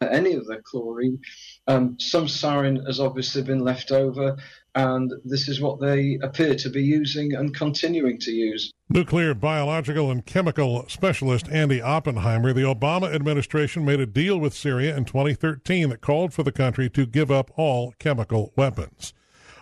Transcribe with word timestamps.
Any 0.00 0.32
of 0.32 0.46
the 0.46 0.62
chlorine. 0.64 1.18
Um, 1.66 1.96
some 2.00 2.24
sarin 2.24 2.86
has 2.86 3.00
obviously 3.00 3.42
been 3.42 3.58
left 3.58 3.92
over, 3.92 4.34
and 4.74 5.12
this 5.26 5.46
is 5.46 5.60
what 5.60 5.78
they 5.78 6.18
appear 6.22 6.54
to 6.54 6.70
be 6.70 6.82
using 6.82 7.34
and 7.34 7.54
continuing 7.54 8.18
to 8.20 8.30
use. 8.30 8.72
Nuclear, 8.88 9.34
biological, 9.34 10.10
and 10.10 10.24
chemical 10.24 10.86
specialist 10.88 11.48
Andy 11.50 11.82
Oppenheimer. 11.82 12.54
The 12.54 12.62
Obama 12.62 13.14
administration 13.14 13.84
made 13.84 14.00
a 14.00 14.06
deal 14.06 14.38
with 14.40 14.54
Syria 14.54 14.96
in 14.96 15.04
2013 15.04 15.90
that 15.90 16.00
called 16.00 16.32
for 16.32 16.44
the 16.44 16.52
country 16.52 16.88
to 16.88 17.04
give 17.04 17.30
up 17.30 17.50
all 17.56 17.92
chemical 17.98 18.54
weapons. 18.56 19.12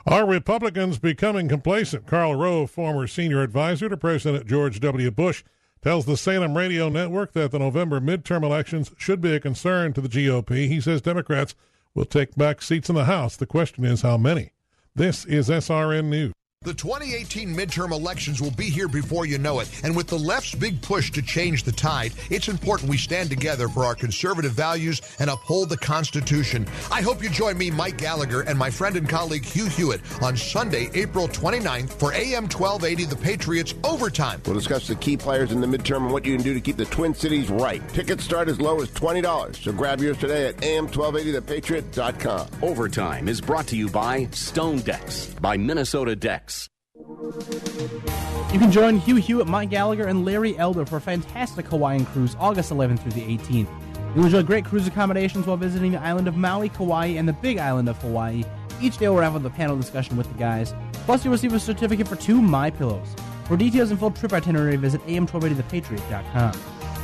Are 0.07 0.25
Republicans 0.25 1.01
becoming 1.01 1.49
complacent? 1.49 2.07
Karl 2.07 2.37
Rove, 2.37 2.71
former 2.71 3.09
senior 3.09 3.43
advisor 3.43 3.89
to 3.89 3.97
President 3.97 4.47
George 4.47 4.79
W. 4.79 5.11
Bush, 5.11 5.43
tells 5.83 6.07
the 6.07 6.17
Salem 6.17 6.57
Radio 6.57 6.89
Network 6.89 7.33
that 7.33 7.51
the 7.51 7.59
November 7.59 8.01
midterm 8.01 8.43
elections 8.43 8.93
should 8.97 9.21
be 9.21 9.35
a 9.35 9.41
concern 9.41 9.93
to 9.93 10.01
the 10.01 10.09
GOP. 10.09 10.69
He 10.69 10.81
says 10.81 11.01
Democrats 11.01 11.55
will 11.95 12.05
take 12.05 12.35
back 12.37 12.63
seats 12.63 12.89
in 12.89 12.95
the 12.95 13.05
House. 13.05 13.37
The 13.37 13.47
question 13.47 13.85
is 13.85 14.03
how 14.03 14.17
many. 14.17 14.53
This 14.95 15.25
is 15.25 15.49
SRN 15.49 16.07
News. 16.07 16.33
The 16.69 16.75
2018 16.75 17.55
midterm 17.55 17.93
elections 17.93 18.43
will 18.43 18.51
be 18.51 18.69
here 18.69 18.89
before 18.89 19.25
you 19.25 19.39
know 19.39 19.61
it. 19.61 19.71
And 19.85 19.97
with 19.97 20.09
the 20.09 20.19
left's 20.19 20.55
big 20.55 20.83
push 20.83 21.11
to 21.13 21.23
change 21.23 21.63
the 21.63 21.73
tide, 21.73 22.13
it's 22.29 22.49
important 22.49 22.91
we 22.91 22.99
stand 22.99 23.31
together 23.31 23.69
for 23.69 23.87
our 23.87 23.95
conservative 23.95 24.53
values 24.53 25.01
and 25.19 25.31
uphold 25.31 25.71
the 25.71 25.79
Constitution. 25.79 26.67
I 26.91 27.01
hope 27.01 27.23
you 27.23 27.31
join 27.31 27.57
me, 27.57 27.71
Mike 27.71 27.97
Gallagher, 27.97 28.43
and 28.43 28.59
my 28.59 28.71
friend 28.71 28.97
and 28.97 29.09
colleague 29.09 29.47
Hugh 29.47 29.65
Hewitt 29.67 30.03
on 30.21 30.37
Sunday, 30.37 30.91
April 30.93 31.27
29th 31.29 31.91
for 31.93 32.13
AM 32.13 32.49
1280 32.49 33.05
The 33.05 33.17
Patriots 33.17 33.75
Overtime. 33.85 34.43
We'll 34.45 34.55
discuss 34.55 34.89
the 34.89 34.97
key 34.97 35.17
players 35.17 35.53
in 35.53 35.61
the 35.63 35.67
midterm 35.67 36.03
and 36.03 36.13
what 36.13 36.27
you 36.27 36.35
can 36.35 36.45
do 36.45 36.53
to 36.55 36.61
keep 36.61 36.77
the 36.77 36.87
Twin 36.87 37.15
Cities 37.15 37.49
right. 37.51 37.81
Tickets 37.91 38.25
start 38.25 38.49
as 38.49 38.61
low 38.61 38.81
as 38.83 38.91
$20. 38.91 39.55
So 39.55 39.73
grab 39.73 40.01
yours 40.01 40.19
today 40.19 40.49
at 40.49 40.57
am1280thepatriot.com. 40.57 42.49
Overtime 42.63 43.29
is 43.29 43.41
brought 43.41 43.69
to 43.69 43.77
you 43.77 43.89
by 43.89 44.27
Stone 44.33 44.81
Decks 44.81 45.29
by 45.41 45.57
Minnesota 45.57 46.17
Decks. 46.17 46.48
You 47.09 48.59
can 48.59 48.71
join 48.71 48.99
Hugh 48.99 49.17
Hewitt, 49.17 49.47
Mike 49.47 49.71
Gallagher, 49.71 50.07
and 50.09 50.27
Larry 50.27 50.59
Elder 50.59 50.85
for 50.85 50.97
a 50.97 51.01
fantastic 51.01 51.67
Hawaiian 51.67 52.05
cruise 52.05 52.37
August 52.39 52.71
11th 52.71 53.01
through 53.01 53.13
the 53.13 53.23
18th. 53.39 53.69
You'll 54.15 54.27
enjoy 54.27 54.43
great 54.43 54.67
cruise 54.67 54.87
accommodations 54.87 55.47
while 55.47 55.57
visiting 55.57 55.93
the 55.93 56.03
island 56.03 56.29
of 56.29 56.37
Maui, 56.37 56.69
Kauai, 56.69 57.07
and 57.07 57.27
the 57.27 57.33
Big 57.33 57.57
Island 57.57 57.89
of 57.89 57.97
Hawaii. 58.03 58.45
Each 58.83 58.99
day 58.99 59.09
we'll 59.09 59.23
have 59.23 59.43
a 59.43 59.51
panel 59.51 59.75
discussion 59.75 60.19
with 60.19 60.31
the 60.31 60.39
guys. 60.39 60.75
Plus, 61.07 61.25
you'll 61.25 61.33
receive 61.33 61.55
a 61.55 61.59
certificate 61.59 62.07
for 62.07 62.17
two 62.17 62.43
My 62.43 62.71
Pillows. 62.71 63.09
For 63.47 63.57
details 63.57 63.91
and 63.91 63.99
full 63.99 64.11
trip 64.11 64.35
itinerary, 64.35 64.77
visit 64.77 65.01
am1280thepatriot.com. 65.07 66.53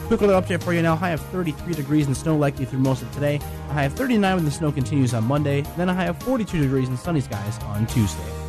Quick 0.08 0.20
little 0.20 0.38
update 0.38 0.62
for 0.62 0.74
you 0.74 0.82
now. 0.82 0.96
High 0.96 1.12
of 1.12 1.20
33 1.20 1.72
degrees 1.72 2.06
and 2.06 2.14
snow 2.14 2.36
likely 2.36 2.66
through 2.66 2.80
most 2.80 3.00
of 3.00 3.10
today. 3.14 3.36
A 3.70 3.72
high 3.72 3.84
of 3.84 3.94
39 3.94 4.34
when 4.34 4.44
the 4.44 4.50
snow 4.50 4.70
continues 4.70 5.14
on 5.14 5.24
Monday. 5.24 5.62
Then 5.78 5.88
a 5.88 5.94
high 5.94 6.06
of 6.06 6.22
42 6.22 6.60
degrees 6.60 6.88
and 6.88 6.98
sunny 6.98 7.22
skies 7.22 7.58
on 7.60 7.86
Tuesday. 7.86 8.43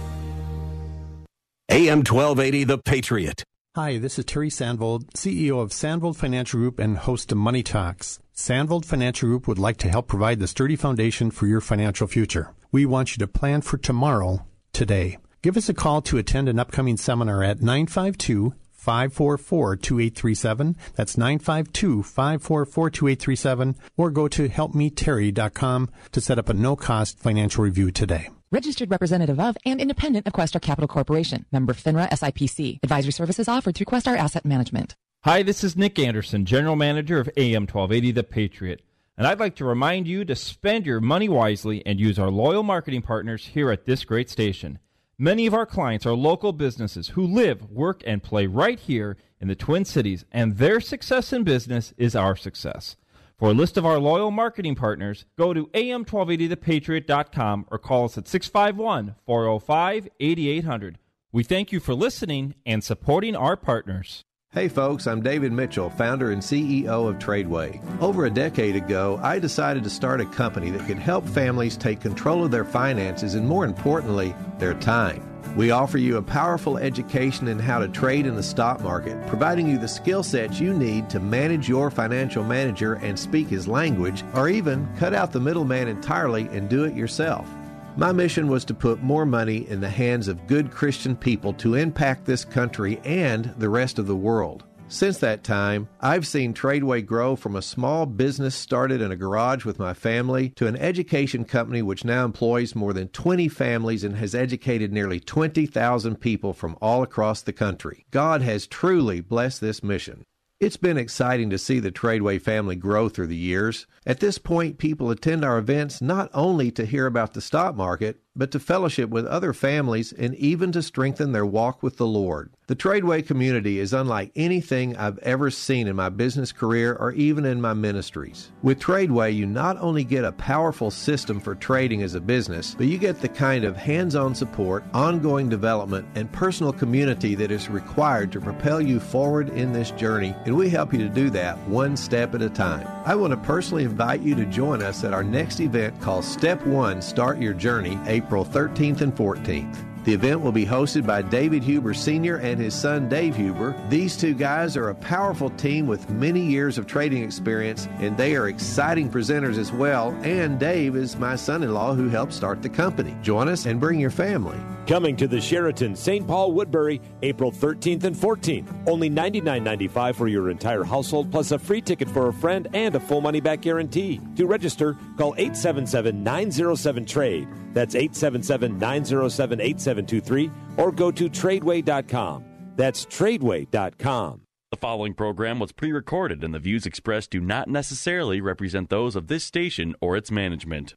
AM 1.75 2.05
1280 2.05 2.63
The 2.63 2.77
Patriot. 2.77 3.44
Hi, 3.75 3.97
this 3.97 4.17
is 4.17 4.23
Terry 4.23 4.47
Sandvold, 4.47 5.11
CEO 5.11 5.61
of 5.61 5.72
Sandvold 5.72 6.16
Financial 6.16 6.57
Group 6.57 6.79
and 6.79 6.97
host 6.97 7.33
of 7.33 7.38
Money 7.38 7.63
Talks. 7.63 8.17
Sandvold 8.33 8.85
Financial 8.85 9.27
Group 9.27 9.45
would 9.45 9.59
like 9.59 9.75
to 9.79 9.89
help 9.89 10.07
provide 10.07 10.39
the 10.39 10.47
sturdy 10.47 10.77
foundation 10.77 11.31
for 11.31 11.47
your 11.47 11.59
financial 11.59 12.07
future. 12.07 12.53
We 12.72 12.85
want 12.85 13.11
you 13.11 13.17
to 13.17 13.27
plan 13.27 13.59
for 13.59 13.77
tomorrow, 13.77 14.45
today. 14.72 15.17
Give 15.41 15.57
us 15.57 15.67
a 15.67 15.73
call 15.73 16.01
to 16.03 16.17
attend 16.17 16.47
an 16.47 16.59
upcoming 16.59 16.95
seminar 16.95 17.44
at 17.44 17.61
952 17.61 18.53
544 18.71 19.75
2837. 19.75 20.77
That's 20.95 21.17
952 21.17 22.03
544 22.03 22.89
2837. 22.89 23.75
Or 23.97 24.11
go 24.11 24.29
to 24.29 24.47
helpmeterry.com 24.47 25.89
to 26.13 26.21
set 26.21 26.39
up 26.39 26.47
a 26.47 26.53
no 26.53 26.77
cost 26.77 27.19
financial 27.19 27.66
review 27.66 27.91
today. 27.91 28.29
Registered 28.55 28.89
representative 28.89 29.38
of 29.38 29.57
and 29.66 29.81
independent 29.81 30.25
of 30.25 30.31
Questar 30.31 30.61
Capital 30.61 30.88
Corporation. 30.88 31.45
Member 31.51 31.73
FINRA 31.73 32.09
SIPC. 32.09 32.79
Advisory 32.83 33.11
services 33.11 33.49
offered 33.49 33.75
through 33.75 33.88
Questar 33.88 34.17
Asset 34.17 34.45
Management. 34.45 34.95
Hi, 35.25 35.43
this 35.43 35.61
is 35.61 35.75
Nick 35.75 35.99
Anderson, 35.99 36.45
General 36.45 36.77
Manager 36.77 37.19
of 37.19 37.29
AM 37.35 37.63
1280 37.63 38.11
The 38.13 38.23
Patriot. 38.23 38.81
And 39.17 39.27
I'd 39.27 39.41
like 39.41 39.57
to 39.57 39.65
remind 39.65 40.07
you 40.07 40.23
to 40.23 40.38
spend 40.38 40.85
your 40.85 41.01
money 41.01 41.27
wisely 41.27 41.85
and 41.85 41.99
use 41.99 42.17
our 42.17 42.29
loyal 42.29 42.63
marketing 42.63 43.01
partners 43.01 43.47
here 43.47 43.71
at 43.71 43.85
this 43.85 44.05
great 44.05 44.29
station. 44.29 44.79
Many 45.17 45.47
of 45.47 45.53
our 45.53 45.65
clients 45.65 46.05
are 46.05 46.15
local 46.15 46.53
businesses 46.53 47.09
who 47.09 47.27
live, 47.27 47.69
work, 47.69 48.03
and 48.07 48.23
play 48.23 48.47
right 48.47 48.79
here 48.79 49.17
in 49.41 49.49
the 49.49 49.55
Twin 49.55 49.83
Cities, 49.83 50.23
and 50.31 50.59
their 50.59 50.79
success 50.79 51.33
in 51.33 51.44
business 51.44 51.94
is 51.97 52.15
our 52.15 52.38
success. 52.38 52.95
For 53.38 53.50
a 53.50 53.53
list 53.53 53.75
of 53.75 53.85
our 53.85 54.00
loyal 54.00 54.31
marketing 54.31 54.75
partners, 54.75 55.25
go 55.38 55.53
to 55.53 55.68
am1280thepatriot.com 55.68 57.66
or 57.69 57.78
call 57.78 58.06
us 58.06 58.18
at 58.18 58.29
651 58.29 59.16
405 59.25 60.07
8800. 60.22 61.00
We 61.34 61.44
thank 61.44 61.74
you 61.74 61.81
for 61.81 61.94
listening 61.94 62.56
and 62.66 62.81
supporting 62.81 63.35
our 63.35 63.57
partners. 63.57 64.24
Hey 64.53 64.69
folks, 64.69 65.06
I'm 65.06 65.22
David 65.22 65.51
Mitchell, 65.51 65.90
founder 65.90 66.31
and 66.31 66.41
CEO 66.41 67.09
of 67.09 67.19
Tradeway. 67.19 67.81
Over 68.00 68.25
a 68.25 68.29
decade 68.29 68.78
ago, 68.78 69.19
I 69.22 69.38
decided 69.38 69.84
to 69.84 69.90
start 69.90 70.22
a 70.22 70.25
company 70.28 70.72
that 70.72 70.88
could 70.88 70.97
help 70.97 71.28
families 71.28 71.75
take 71.75 72.00
control 72.00 72.45
of 72.45 72.51
their 72.51 72.63
finances 72.63 73.35
and, 73.35 73.45
more 73.45 73.66
importantly, 73.66 74.34
their 74.59 74.75
time. 74.75 75.34
We 75.55 75.71
offer 75.71 75.97
you 75.97 76.17
a 76.17 76.21
powerful 76.21 76.77
education 76.77 77.47
in 77.47 77.59
how 77.59 77.79
to 77.79 77.88
trade 77.88 78.25
in 78.25 78.35
the 78.35 78.43
stock 78.43 78.81
market, 78.81 79.25
providing 79.25 79.69
you 79.69 79.77
the 79.77 79.88
skill 79.88 80.21
sets 80.21 80.59
you 80.59 80.73
need 80.73 81.09
to 81.11 81.21
manage 81.21 81.69
your 81.69 81.89
financial 81.89 82.43
manager 82.43 82.95
and 82.95 83.17
speak 83.17 83.47
his 83.47 83.65
language, 83.65 84.25
or 84.33 84.49
even 84.49 84.85
cut 84.97 85.13
out 85.13 85.31
the 85.31 85.39
middleman 85.39 85.88
entirely 85.88 86.49
and 86.49 86.67
do 86.67 86.83
it 86.83 86.94
yourself. 86.94 87.47
My 87.95 88.11
mission 88.11 88.49
was 88.49 88.65
to 88.65 88.73
put 88.73 89.01
more 89.01 89.25
money 89.25 89.65
in 89.69 89.79
the 89.79 89.89
hands 89.89 90.27
of 90.27 90.45
good 90.45 90.71
Christian 90.71 91.15
people 91.15 91.53
to 91.53 91.75
impact 91.75 92.25
this 92.25 92.44
country 92.44 92.99
and 93.05 93.45
the 93.57 93.69
rest 93.69 93.97
of 93.97 94.07
the 94.07 94.15
world. 94.15 94.65
Since 94.88 95.18
that 95.18 95.44
time, 95.44 95.90
I've 96.00 96.28
seen 96.28 96.53
Tradeway 96.53 97.06
grow 97.06 97.35
from 97.35 97.56
a 97.56 97.62
small 97.62 98.06
business 98.06 98.53
started 98.53 99.01
in 99.01 99.12
a 99.12 99.16
garage 99.16 99.66
with 99.66 99.79
my 99.79 99.96
family 99.96 100.50
to 100.51 100.68
an 100.68 100.75
education 100.78 101.44
company 101.44 101.81
which 101.81 102.06
now 102.06 102.23
employs 102.23 102.75
more 102.75 102.94
than 102.94 103.07
20 103.07 103.47
families 103.50 104.03
and 104.03 104.16
has 104.16 104.35
educated 104.35 104.94
nearly 104.94 105.19
20,000 105.19 106.18
people 106.18 106.53
from 106.53 106.78
all 106.81 107.01
across 107.01 107.41
the 107.41 107.51
country. 107.51 108.06
God 108.12 108.44
has 108.44 108.68
truly 108.68 109.22
blessed 109.22 109.59
this 109.59 109.84
mission. 109.84 110.24
It's 110.62 110.78
been 110.78 110.97
exciting 110.97 111.50
to 111.50 111.57
see 111.57 111.81
the 111.81 111.91
Tradeway 111.91 112.41
family 112.41 112.78
grow 112.78 113.09
through 113.09 113.28
the 113.28 113.35
years. 113.35 113.88
At 114.06 114.22
this 114.22 114.38
point, 114.38 114.78
people 114.78 115.12
attend 115.12 115.44
our 115.44 115.57
events 115.57 116.01
not 116.01 116.29
only 116.34 116.72
to 116.72 116.85
hear 116.85 117.07
about 117.07 117.34
the 117.34 117.41
stock 117.41 117.75
market, 117.75 118.22
but 118.38 118.51
to 118.51 118.59
fellowship 118.59 119.09
with 119.09 119.25
other 119.25 119.51
families 119.51 120.13
and 120.13 120.34
even 120.35 120.72
to 120.72 120.81
strengthen 120.81 121.34
their 121.34 121.45
walk 121.45 121.84
with 121.84 121.97
the 121.97 122.07
Lord. 122.07 122.53
The 122.67 122.75
Tradeway 122.75 123.27
community 123.27 123.77
is 123.77 123.93
unlike 123.93 124.31
anything 124.35 124.97
I've 124.97 125.19
ever 125.19 125.51
seen 125.51 125.87
in 125.87 125.95
my 125.95 126.09
business 126.09 126.51
career 126.51 126.95
or 126.95 127.11
even 127.11 127.45
in 127.45 127.61
my 127.61 127.75
ministries. 127.75 128.51
With 128.63 128.79
Tradeway, 128.79 129.35
you 129.35 129.45
not 129.45 129.77
only 129.77 130.03
get 130.03 130.25
a 130.25 130.31
powerful 130.31 130.89
system 130.89 131.39
for 131.39 131.53
trading 131.53 132.01
as 132.01 132.15
a 132.15 132.19
business, 132.19 132.73
but 132.73 132.88
you 132.88 132.97
get 132.97 133.21
the 133.21 133.29
kind 133.29 133.65
of 133.65 133.77
hands 133.77 134.15
on 134.15 134.33
support, 134.33 134.83
ongoing 134.95 135.47
development, 135.47 136.07
and 136.15 136.31
personal 136.31 136.73
community 136.73 137.35
that 137.35 137.51
is 137.51 137.69
required 137.69 138.31
to 138.31 138.41
propel 138.41 138.81
you 138.81 139.00
forward 139.00 139.50
in 139.50 139.71
this 139.71 139.91
journey, 139.91 140.35
and 140.45 140.57
we 140.57 140.68
help 140.68 140.91
you 140.91 140.97
to 140.97 141.09
do 141.09 141.29
that 141.29 141.59
one 141.68 141.95
step 141.95 142.33
at 142.33 142.41
a 142.41 142.50
time. 142.50 142.88
I 143.06 143.13
want 143.13 143.29
to 143.29 143.38
personally 143.38 143.83
invite 143.83 144.21
you 144.21 144.33
to 144.33 144.45
join 144.47 144.81
us 144.81 145.03
at 145.03 145.13
our 145.13 145.23
next 145.23 145.59
event 145.59 146.01
called 146.01 146.25
Step 146.25 146.65
1 146.65 147.00
Start 147.03 147.39
Your 147.39 147.53
Journey, 147.53 148.00
April 148.07 148.44
13th 148.44 149.01
and 149.01 149.15
14th. 149.15 149.94
The 150.06 150.13
event 150.13 150.42
will 150.42 150.52
be 150.52 150.68
hosted 150.68 151.07
by 151.07 151.24
David 151.24 151.63
Huber 151.63 151.96
Sr. 151.96 152.38
and 152.38 152.60
his 152.60 152.75
son 152.75 153.10
Dave 153.10 153.36
Huber. 153.36 153.75
These 153.90 154.16
two 154.16 154.36
guys 154.36 154.78
are 154.78 154.90
a 154.90 154.96
powerful 154.96 155.50
team 155.50 155.88
with 155.88 156.12
many 156.12 156.42
years 156.42 156.78
of 156.78 156.86
trading 156.86 157.24
experience, 157.24 157.90
and 158.00 158.16
they 158.16 158.36
are 158.36 158.48
exciting 158.48 159.10
presenters 159.10 159.57
as 159.57 159.72
well. 159.72 160.16
And 160.22 160.60
Dave 160.60 160.96
is 160.96 161.18
my 161.18 161.36
son 161.36 161.63
in 161.63 161.74
law 161.74 161.96
who 161.96 162.07
helped 162.07 162.34
start 162.34 162.62
the 162.62 162.69
company. 162.69 163.18
Join 163.24 163.50
us 163.50 163.66
and 163.66 163.80
bring 163.80 164.00
your 164.00 164.12
family. 164.12 164.60
Coming 164.86 165.16
to 165.16 165.28
the 165.28 165.42
Sheraton 165.42 165.96
St. 165.96 166.28
Paul 166.28 166.52
Woodbury 166.52 167.02
April 167.24 167.52
13th 167.52 168.04
and 168.04 168.16
14th. 168.16 168.68
Only 168.86 169.10
$99.95 169.10 170.13
for 170.13 170.28
your 170.28 170.52
entire 170.52 170.84
household, 170.84 171.31
plus 171.31 171.50
a 171.50 171.57
free 171.57 171.81
ticket 171.81 172.12
for 172.12 172.28
a 172.28 172.34
friend 172.34 172.68
and 172.75 172.94
a 172.94 173.00
full 173.00 173.22
money 173.22 173.42
back 173.42 173.62
guarantee. 173.62 174.22
To 174.36 174.46
register, 174.46 174.96
call 175.18 175.34
877 175.36 176.24
907 176.24 177.06
TRADE. 177.06 177.64
That's 177.75 177.94
877 177.94 178.80
907 178.80 179.62
8723 179.62 180.51
or 180.77 180.92
go 180.92 181.12
to 181.12 181.30
tradeway.com. 181.30 182.45
That's 182.75 183.06
tradeway.com. 183.06 184.42
The 184.72 184.77
following 184.77 185.13
program 185.13 185.60
was 185.60 185.72
pre 185.72 185.92
recorded, 185.92 186.44
and 186.44 186.54
the 186.54 186.60
views 186.60 186.86
expressed 186.86 187.30
do 187.30 187.39
not 187.39 187.69
necessarily 187.69 188.42
represent 188.42 188.89
those 188.89 189.16
of 189.16 189.27
this 189.27 189.44
station 189.44 189.94
or 190.01 190.18
its 190.18 190.31
management. 190.31 190.95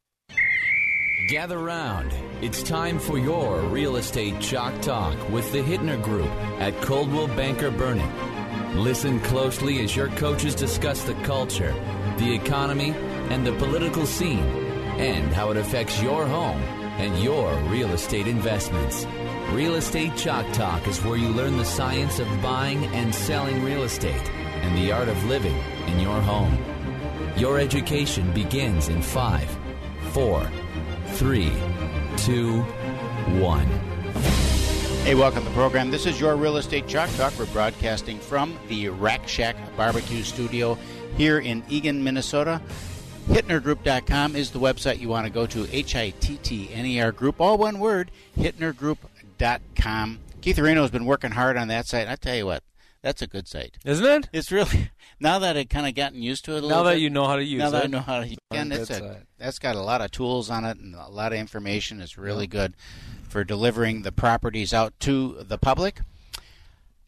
Gather 1.29 1.59
round. 1.59 2.13
It's 2.41 2.63
time 2.63 2.99
for 2.99 3.19
your 3.19 3.61
real 3.61 3.97
estate 3.97 4.41
chalk 4.41 4.81
talk 4.81 5.17
with 5.29 5.53
the 5.53 5.59
Hittner 5.59 6.03
Group 6.03 6.31
at 6.59 6.81
Coldwell 6.81 7.29
Banker 7.29 7.71
Burnet. 7.71 8.11
Listen 8.75 9.21
closely 9.21 9.81
as 9.81 9.95
your 9.95 10.09
coaches 10.09 10.55
discuss 10.55 11.03
the 11.03 11.15
culture, 11.25 11.75
the 12.17 12.33
economy, 12.33 12.95
and 13.31 13.47
the 13.47 13.53
political 13.55 14.07
scene, 14.07 14.68
and 14.99 15.33
how 15.33 15.50
it 15.50 15.56
affects 15.56 16.03
your 16.03 16.27
home 16.27 16.61
and 16.99 17.23
your 17.23 17.55
real 17.71 17.91
estate 17.93 18.27
investments. 18.27 19.06
Real 19.53 19.77
Estate 19.77 20.17
Chalk 20.17 20.45
Talk 20.53 20.87
is 20.89 21.03
where 21.05 21.17
you 21.17 21.29
learn 21.29 21.56
the 21.56 21.65
science 21.65 22.19
of 22.19 22.27
buying 22.43 22.85
and 22.87 23.15
selling 23.15 23.62
real 23.62 23.85
estate 23.85 24.29
and 24.31 24.77
the 24.77 24.91
art 24.91 25.09
of 25.09 25.25
living 25.27 25.56
in 25.87 26.00
your 26.00 26.21
home. 26.21 26.59
Your 27.37 27.61
education 27.61 28.33
begins 28.33 28.89
in 28.89 29.00
five, 29.00 29.49
four, 30.11 30.50
three, 31.12 31.53
two, 32.17 32.61
one. 33.41 33.69
Hey, 35.05 35.15
welcome 35.15 35.45
to 35.45 35.49
the 35.49 35.55
program. 35.55 35.93
This 35.93 36.05
is 36.06 36.21
your 36.21 36.37
Real 36.37 36.56
Estate 36.56 36.89
Chalk 36.89 37.09
Talk. 37.17 37.33
We're 37.39 37.47
broadcasting 37.47 38.19
from 38.19 38.59
the 38.67 38.89
Rack 38.89 39.29
Shack 39.29 39.56
Barbecue 39.77 40.25
Studio 40.25 40.77
here 41.17 41.39
in 41.39 41.62
Eagan, 41.69 42.03
Minnesota. 42.03 42.61
HittnerGroup.com 43.29 44.35
is 44.37 44.53
the 44.53 44.59
website 44.59 45.01
you 45.01 45.09
want 45.11 45.27
to 45.27 45.33
go 45.33 45.47
to. 45.47 45.69
H 45.71 45.95
I 45.95 46.11
T 46.19 46.39
T 46.39 46.71
N 46.73 46.87
E 46.87 46.99
R 47.01 47.13
Group, 47.13 47.43
all 47.43 47.59
one 47.59 47.79
word. 47.79 48.11
HittnerGroup.com. 48.39 50.19
Keith 50.41 50.59
Reno 50.59 50.81
has 50.81 50.91
been 50.91 51.05
working 51.05 51.33
hard 51.33 51.59
on 51.59 51.69
that 51.69 51.87
site. 51.87 52.09
I 52.09 52.17
tell 52.17 52.35
you 52.35 52.47
what, 52.47 52.63
that's 53.03 53.21
a 53.21 53.27
good 53.27 53.47
site, 53.47 53.77
isn't 53.85 54.05
it? 54.05 54.29
It's 54.33 54.51
really 54.51 54.91
now 55.21 55.39
that 55.41 55.59
I've 55.59 55.69
kind 55.69 55.87
of 55.87 55.95
gotten 55.95 56.23
used 56.23 56.47
to 56.47 56.57
it. 56.57 56.65
A 56.65 56.69
now 56.69 56.83
that 56.85 56.95
bit, 56.95 57.03
you 57.03 57.11
know 57.11 57.27
how 57.27 57.37
to 57.37 57.45
use 57.45 57.59
now 57.59 57.69
it. 57.69 57.71
Now 57.73 57.79
that 57.79 57.85
I 57.85 57.89
know 57.89 58.01
how 58.01 58.21
to 58.21 58.27
use 58.27 58.39
it, 58.51 58.57
and 58.57 58.73
That's 58.73 58.91
it's 58.91 59.01
a, 59.01 59.11
it. 59.11 59.27
that's 59.37 59.59
got 59.59 59.77
a 59.77 59.83
lot 59.83 60.01
of 60.01 60.11
tools 60.11 60.49
on 60.49 60.65
it 60.65 60.79
and 60.79 60.95
a 60.95 61.09
lot 61.09 61.35
of 61.35 61.39
information. 61.39 62.01
It's 62.01 62.17
really 62.17 62.47
good 62.47 62.73
for 63.29 63.45
delivering 63.45 64.03
the 64.03 64.13
properties 64.13 64.73
out 64.73 64.99
to 65.01 65.43
the 65.43 65.59
public. 65.59 66.01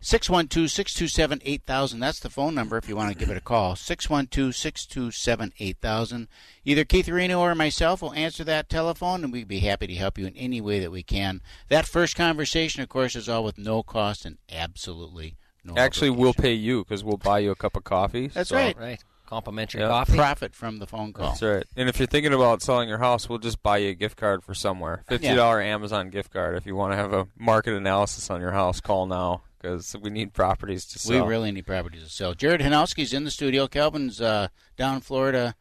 612 0.02 0.70
627 0.70 1.42
8000. 1.44 2.00
That's 2.00 2.20
the 2.20 2.30
phone 2.30 2.54
number 2.54 2.76
if 2.78 2.88
you 2.88 2.96
want 2.96 3.12
to 3.12 3.18
give 3.18 3.30
it 3.30 3.36
a 3.36 3.40
call. 3.40 3.76
612 3.76 4.54
627 4.54 5.52
8000. 5.58 6.28
Either 6.64 6.84
Keith 6.84 7.08
Reno 7.08 7.40
or 7.40 7.54
myself 7.54 8.00
will 8.00 8.14
answer 8.14 8.42
that 8.44 8.68
telephone, 8.70 9.24
and 9.24 9.32
we'd 9.32 9.46
be 9.48 9.60
happy 9.60 9.86
to 9.86 9.94
help 9.94 10.16
you 10.16 10.26
in 10.26 10.36
any 10.36 10.60
way 10.60 10.80
that 10.80 10.90
we 10.90 11.02
can. 11.02 11.42
That 11.68 11.86
first 11.86 12.16
conversation, 12.16 12.82
of 12.82 12.88
course, 12.88 13.14
is 13.14 13.28
all 13.28 13.44
with 13.44 13.58
no 13.58 13.82
cost 13.82 14.24
and 14.24 14.38
absolutely 14.50 15.36
no 15.64 15.74
Actually, 15.76 16.10
we'll 16.10 16.32
pay 16.32 16.54
you 16.54 16.82
because 16.84 17.04
we'll 17.04 17.18
buy 17.18 17.40
you 17.40 17.50
a 17.50 17.54
cup 17.56 17.76
of 17.76 17.84
coffee. 17.84 18.28
That's 18.28 18.48
so- 18.48 18.56
right. 18.56 18.76
Right. 18.78 19.00
Complimentary 19.26 19.82
Yeah. 19.82 19.88
coffee. 19.88 20.16
Profit 20.16 20.54
from 20.56 20.78
the 20.78 20.86
phone 20.88 21.12
call. 21.12 21.28
That's 21.28 21.42
right. 21.42 21.64
And 21.76 21.88
if 21.88 22.00
you're 22.00 22.08
thinking 22.08 22.32
about 22.32 22.62
selling 22.62 22.88
your 22.88 22.98
house, 22.98 23.28
we'll 23.28 23.38
just 23.38 23.62
buy 23.62 23.76
you 23.76 23.90
a 23.90 23.94
gift 23.94 24.16
card 24.16 24.42
for 24.42 24.54
somewhere. 24.54 25.04
Fifty 25.08 25.32
dollar 25.32 25.60
Amazon 25.60 26.10
gift 26.10 26.32
card. 26.32 26.56
If 26.56 26.66
you 26.66 26.74
want 26.74 26.94
to 26.94 26.96
have 26.96 27.12
a 27.12 27.28
market 27.38 27.74
analysis 27.74 28.28
on 28.28 28.40
your 28.40 28.50
house, 28.50 28.80
call 28.80 29.06
now 29.06 29.42
because 29.60 29.94
we 30.00 30.10
need 30.10 30.32
properties 30.32 30.84
to 30.86 30.98
sell. 30.98 31.24
We 31.24 31.28
really 31.28 31.52
need 31.52 31.66
properties 31.66 32.02
to 32.04 32.08
sell. 32.08 32.34
Jared 32.34 32.60
Hanowski's 32.60 33.12
in 33.12 33.24
the 33.24 33.30
studio. 33.30 33.66
Calvin's 33.66 34.20
uh, 34.20 34.48
down 34.76 34.96
in 34.96 35.00
Florida 35.00 35.54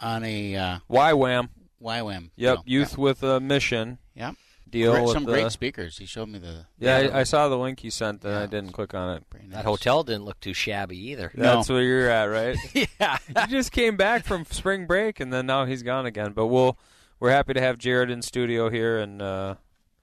on 0.00 0.24
a 0.24 0.56
uh, 0.56 0.78
YWAM. 0.90 1.48
YWAM. 1.82 2.30
Yep, 2.36 2.56
deal. 2.56 2.62
youth 2.66 2.98
with 2.98 3.22
a 3.22 3.40
mission. 3.40 3.98
Yep. 4.14 4.36
Deal 4.70 4.92
Great- 4.92 5.02
with 5.02 5.12
some 5.12 5.24
the- 5.24 5.32
great 5.32 5.52
speakers. 5.52 5.98
He 5.98 6.06
showed 6.06 6.28
me 6.28 6.38
the. 6.38 6.66
Yeah, 6.78 6.96
I, 6.96 7.20
I 7.20 7.22
saw 7.24 7.48
the 7.48 7.58
link 7.58 7.84
you 7.84 7.90
sent, 7.90 8.24
and 8.24 8.34
I 8.34 8.46
didn't 8.46 8.72
click 8.72 8.94
on 8.94 9.16
it. 9.16 9.24
That 9.50 9.66
hotel 9.66 10.02
didn't 10.02 10.24
look 10.24 10.40
too 10.40 10.54
shabby 10.54 10.96
either. 11.10 11.30
That's 11.34 11.68
where 11.68 11.82
you're 11.82 12.08
at, 12.08 12.24
right? 12.24 12.56
yeah. 12.98 13.18
he 13.26 13.46
just 13.48 13.70
came 13.70 13.96
back 13.98 14.24
from 14.24 14.46
spring 14.46 14.86
break, 14.86 15.20
and 15.20 15.30
then 15.30 15.44
now 15.44 15.66
he's 15.66 15.82
gone 15.82 16.06
again. 16.06 16.32
But 16.32 16.46
we'll 16.46 16.78
we're 17.20 17.30
happy 17.30 17.52
to 17.52 17.60
have 17.60 17.76
Jared 17.76 18.10
in 18.10 18.22
studio 18.22 18.70
here, 18.70 18.98
and 18.98 19.20
uh, 19.20 19.56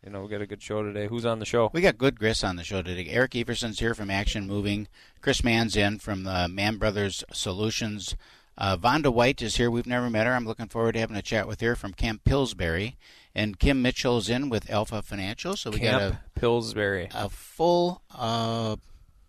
you 0.03 0.09
know 0.11 0.21
we 0.23 0.29
got 0.29 0.41
a 0.41 0.47
good 0.47 0.61
show 0.61 0.81
today. 0.83 1.07
Who's 1.07 1.25
on 1.25 1.39
the 1.39 1.45
show? 1.45 1.69
We 1.73 1.81
got 1.81 1.97
good 1.97 2.17
grist 2.19 2.43
on 2.43 2.55
the 2.55 2.63
show 2.63 2.81
today. 2.81 3.07
Eric 3.09 3.35
Everson's 3.35 3.79
here 3.79 3.93
from 3.93 4.09
Action 4.09 4.47
Moving. 4.47 4.87
Chris 5.21 5.43
Mann's 5.43 5.75
in 5.75 5.99
from 5.99 6.23
the 6.23 6.47
Mann 6.47 6.77
Brothers 6.77 7.23
Solutions. 7.33 8.15
Uh, 8.57 8.75
Vonda 8.75 9.11
White 9.13 9.41
is 9.41 9.55
here. 9.55 9.71
We've 9.71 9.87
never 9.87 10.09
met 10.09 10.25
her. 10.27 10.33
I'm 10.33 10.45
looking 10.45 10.67
forward 10.67 10.93
to 10.93 10.99
having 10.99 11.15
a 11.15 11.21
chat 11.21 11.47
with 11.47 11.61
her 11.61 11.75
from 11.75 11.93
Camp 11.93 12.23
Pillsbury. 12.25 12.97
And 13.35 13.57
Kim 13.59 13.81
Mitchell's 13.81 14.27
in 14.29 14.49
with 14.49 14.69
Alpha 14.69 15.01
Financial. 15.01 15.55
So 15.55 15.69
we 15.71 15.79
got 15.79 16.01
a, 16.01 16.19
Pillsbury. 16.35 17.07
a 17.13 17.29
full 17.29 18.01
uh, 18.13 18.75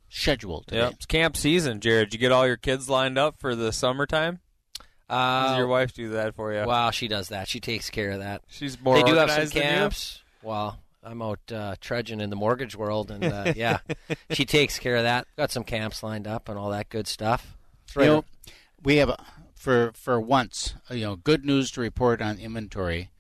schedule 0.08 0.62
today. 0.66 0.80
Yep, 0.80 0.92
it's 0.94 1.06
camp 1.06 1.36
season, 1.36 1.78
Jared. 1.80 2.08
Did 2.10 2.14
you 2.14 2.20
get 2.20 2.32
all 2.32 2.46
your 2.46 2.56
kids 2.56 2.88
lined 2.88 3.18
up 3.18 3.38
for 3.38 3.54
the 3.54 3.72
summertime? 3.72 4.40
Uh, 5.08 5.48
Does 5.50 5.58
your 5.58 5.66
wife 5.66 5.92
do 5.92 6.10
that 6.10 6.34
for 6.34 6.52
you? 6.52 6.64
Wow, 6.64 6.90
she 6.90 7.06
does 7.08 7.28
that. 7.28 7.46
She 7.46 7.60
takes 7.60 7.90
care 7.90 8.12
of 8.12 8.20
that. 8.20 8.42
She's 8.48 8.80
more 8.80 8.94
They 8.96 9.02
do 9.02 9.14
have 9.14 9.28
some 9.28 9.40
organized 9.40 9.54
you? 9.54 9.60
camps. 9.62 10.22
Well, 10.42 10.78
I'm 11.02 11.22
out 11.22 11.40
uh, 11.52 11.76
trudging 11.80 12.20
in 12.20 12.30
the 12.30 12.36
mortgage 12.36 12.76
world, 12.76 13.10
and 13.10 13.24
uh, 13.24 13.52
yeah, 13.56 13.78
she 14.30 14.44
takes 14.44 14.78
care 14.78 14.96
of 14.96 15.02
that. 15.04 15.26
Got 15.36 15.50
some 15.50 15.64
camps 15.64 16.02
lined 16.02 16.26
up 16.26 16.48
and 16.48 16.58
all 16.58 16.70
that 16.70 16.88
good 16.88 17.06
stuff. 17.06 17.56
It's 17.84 17.96
You 17.96 18.02
know, 18.04 18.24
we 18.82 18.96
have 18.96 19.08
a- 19.10 19.24
for 19.54 19.92
for 19.94 20.18
once, 20.20 20.74
uh, 20.90 20.94
you 20.94 21.04
know, 21.04 21.16
good 21.16 21.44
news 21.44 21.70
to 21.72 21.80
report 21.82 22.22
on 22.22 22.38
inventory. 22.38 23.10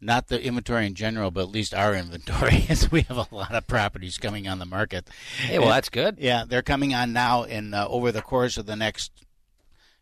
Not 0.00 0.28
the 0.28 0.40
inventory 0.40 0.86
in 0.86 0.94
general, 0.94 1.30
but 1.30 1.40
at 1.40 1.48
least 1.50 1.74
our 1.74 1.94
inventory, 2.02 2.66
is 2.68 2.90
we 2.92 3.02
have 3.02 3.16
a 3.16 3.34
lot 3.34 3.52
of 3.54 3.66
properties 3.66 4.18
coming 4.18 4.46
on 4.46 4.58
the 4.60 4.66
market. 4.66 5.08
Hey, 5.40 5.58
well, 5.58 5.70
that's 5.70 5.88
good. 5.88 6.18
Yeah, 6.20 6.44
they're 6.46 6.62
coming 6.62 6.94
on 6.94 7.12
now, 7.12 7.44
and 7.44 7.74
uh, 7.74 7.88
over 7.88 8.12
the 8.12 8.20
course 8.22 8.58
of 8.58 8.66
the 8.66 8.76
next, 8.76 9.10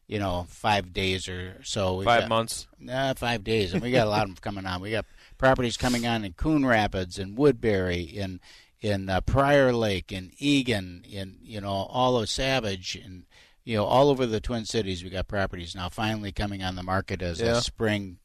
you 0.06 0.18
know, 0.18 0.46
five 0.50 0.92
days 0.92 1.28
or 1.28 1.60
so. 1.64 1.94
we've 1.96 2.04
Five 2.04 2.22
got- 2.22 2.28
months. 2.28 2.66
Uh, 2.90 3.14
five 3.14 3.44
days, 3.44 3.72
and 3.72 3.80
we 3.82 3.90
got 3.92 4.06
a 4.06 4.10
lot 4.10 4.24
of 4.24 4.28
them 4.30 4.36
coming 4.42 4.66
on. 4.66 4.82
We 4.82 4.90
got 4.90 5.06
properties 5.38 5.76
coming 5.76 6.06
on 6.06 6.24
in 6.24 6.32
Coon 6.34 6.64
Rapids, 6.66 7.18
in 7.18 7.34
Woodbury, 7.34 8.02
in 8.02 8.40
in 8.80 9.08
uh, 9.08 9.20
Prior 9.22 9.72
Lake, 9.72 10.12
in 10.12 10.32
Eagan, 10.38 11.04
in 11.08 11.38
you 11.42 11.60
know 11.60 11.68
all 11.70 12.16
of 12.18 12.28
Savage, 12.28 12.96
and 13.02 13.24
you 13.64 13.76
know 13.76 13.84
all 13.84 14.10
over 14.10 14.26
the 14.26 14.40
Twin 14.40 14.64
Cities. 14.64 15.02
We 15.02 15.10
got 15.10 15.28
properties 15.28 15.74
now 15.74 15.88
finally 15.88 16.32
coming 16.32 16.62
on 16.62 16.76
the 16.76 16.82
market 16.82 17.22
as 17.22 17.40
Yeah. 17.40 17.54
the 17.54 17.60
spring, 17.60 18.18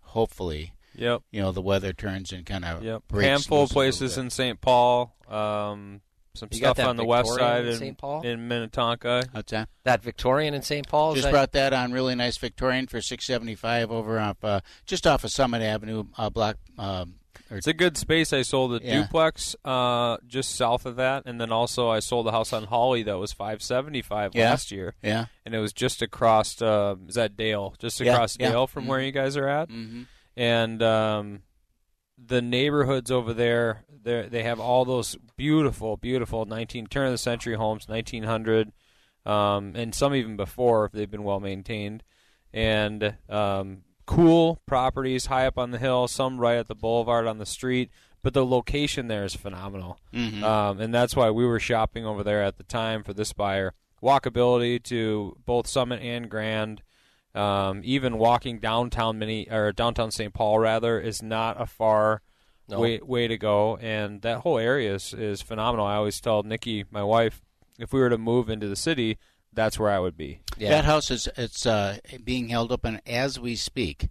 hopefully. 0.00 0.74
Yep. 0.94 1.22
You 1.30 1.40
know 1.40 1.52
the 1.52 1.62
weather 1.62 1.92
turns 1.92 2.32
and 2.32 2.44
kind 2.44 2.64
of 2.64 2.82
Yep. 2.84 3.02
breaks 3.08 3.26
Handful 3.26 3.62
of 3.64 3.70
places 3.70 4.18
in 4.18 4.28
St. 4.30 4.60
Paul. 4.60 5.16
Um, 5.28 6.02
some 6.34 6.48
You 6.52 6.58
stuff 6.58 6.76
that 6.78 6.88
on 6.88 6.96
the 6.96 7.04
west 7.04 7.34
side 7.34 7.66
in 7.66 7.72
in 7.72 7.78
St. 7.78 7.98
Paul? 7.98 8.22
in 8.22 8.48
Minnetonka. 8.48 9.24
What's 9.32 9.52
that? 9.52 9.68
That 9.84 10.02
Victorian 10.02 10.54
in 10.54 10.62
St. 10.62 10.86
Paul. 10.88 11.14
Just 11.14 11.30
brought 11.30 11.52
that 11.52 11.72
on 11.72 11.92
really 11.92 12.14
nice 12.14 12.36
Victorian 12.38 12.86
for 12.86 13.00
six 13.02 13.26
seventy 13.26 13.54
five 13.54 13.90
over 13.90 14.18
off 14.18 14.42
uh, 14.42 14.60
just 14.86 15.06
off 15.06 15.24
of 15.24 15.30
Summit 15.30 15.62
Avenue, 15.62 16.04
uh, 16.16 16.30
block. 16.30 16.56
Um, 16.78 17.16
or 17.50 17.58
It's 17.58 17.66
a 17.66 17.74
good 17.74 17.98
space. 17.98 18.32
I 18.32 18.42
sold 18.42 18.80
a 18.80 18.84
Yeah. 18.84 19.02
duplex 19.02 19.54
uh, 19.64 20.16
just 20.26 20.56
south 20.56 20.86
of 20.86 20.96
that, 20.96 21.24
and 21.26 21.38
then 21.38 21.52
also 21.52 21.90
I 21.90 21.98
sold 22.00 22.26
a 22.26 22.30
house 22.30 22.52
on 22.54 22.64
Holly 22.64 23.02
that 23.02 23.18
was 23.18 23.32
five 23.34 23.62
seventy 23.62 24.00
five 24.00 24.34
Yeah. 24.34 24.50
last 24.50 24.70
year. 24.70 24.94
Yeah. 25.02 25.26
and 25.44 25.54
it 25.54 25.58
was 25.58 25.72
just 25.74 26.00
across. 26.00 26.62
Uh, 26.62 26.94
is 27.08 27.16
that 27.16 27.36
Dale? 27.36 27.74
Just 27.78 28.00
across 28.00 28.38
yeah. 28.40 28.50
Dale 28.52 28.66
from 28.66 28.86
where 28.86 29.00
Mhm. 29.00 29.06
you 29.06 29.12
guys 29.12 29.36
are 29.36 29.48
at, 29.48 29.68
Mhm. 29.68 30.06
and 30.36 30.82
um, 30.82 31.42
the 32.24 32.42
neighborhoods 32.42 33.10
over 33.10 33.32
there. 33.34 33.84
They 34.02 34.28
they 34.28 34.42
have 34.42 34.58
all 34.60 34.84
those 34.84 35.16
beautiful, 35.36 35.96
beautiful 35.96 36.44
nineteen 36.44 36.86
turn 36.86 37.06
of 37.06 37.12
the 37.12 37.18
century 37.18 37.54
homes, 37.54 37.88
nineteen 37.88 38.24
hundred, 38.24 38.72
um, 39.24 39.72
and 39.76 39.94
some 39.94 40.14
even 40.14 40.36
before 40.36 40.84
if 40.86 40.92
they've 40.92 41.10
been 41.10 41.22
well 41.24 41.40
maintained, 41.40 42.02
and 42.52 43.14
um, 43.28 43.82
cool 44.06 44.60
properties 44.66 45.26
high 45.26 45.46
up 45.46 45.58
on 45.58 45.70
the 45.70 45.78
hill, 45.78 46.08
some 46.08 46.38
right 46.38 46.58
at 46.58 46.68
the 46.68 46.74
boulevard 46.74 47.26
on 47.26 47.38
the 47.38 47.46
street. 47.46 47.90
But 48.22 48.34
the 48.34 48.46
location 48.46 49.08
there 49.08 49.24
is 49.24 49.34
phenomenal, 49.34 49.98
Mhm. 50.14 50.42
um, 50.44 50.80
and 50.80 50.94
that's 50.94 51.16
why 51.16 51.30
we 51.30 51.44
were 51.44 51.58
shopping 51.58 52.06
over 52.06 52.22
there 52.22 52.42
at 52.42 52.56
the 52.56 52.62
time 52.62 53.02
for 53.02 53.12
this 53.12 53.32
buyer. 53.32 53.74
Walkability 54.00 54.80
to 54.84 55.36
both 55.44 55.66
Summit 55.66 56.00
and 56.02 56.28
Grand, 56.30 56.82
um, 57.34 57.80
even 57.84 58.18
walking 58.18 58.58
downtown 58.58 59.18
mini 59.18 59.48
or 59.50 59.72
downtown 59.72 60.10
St. 60.10 60.32
Paul 60.34 60.58
rather 60.58 61.00
is 61.00 61.22
not 61.22 61.60
a 61.60 61.66
far 61.66 62.22
No. 62.68 62.80
way 62.80 63.00
way 63.02 63.26
to 63.28 63.36
go. 63.38 63.76
And 63.78 64.22
that 64.22 64.38
whole 64.40 64.58
area 64.58 64.94
is 64.94 65.14
is 65.14 65.42
phenomenal. 65.42 65.86
I 65.86 65.96
always 65.96 66.20
tell 66.20 66.42
Nikki, 66.42 66.84
my 66.90 67.02
wife, 67.02 67.40
if 67.78 67.92
we 67.92 68.00
were 68.00 68.10
to 68.10 68.18
move 68.18 68.48
into 68.50 68.68
the 68.68 68.76
city, 68.76 69.18
that's 69.52 69.78
where 69.78 69.90
I 69.90 69.98
would 69.98 70.16
be. 70.16 70.40
That 70.58 70.84
house 70.84 71.10
is 71.10 71.28
it's 71.36 71.66
uh, 71.66 71.98
being 72.24 72.48
held 72.48 72.70
open 72.72 73.00
as 73.06 73.40
we 73.40 73.56
speak, 73.56 74.08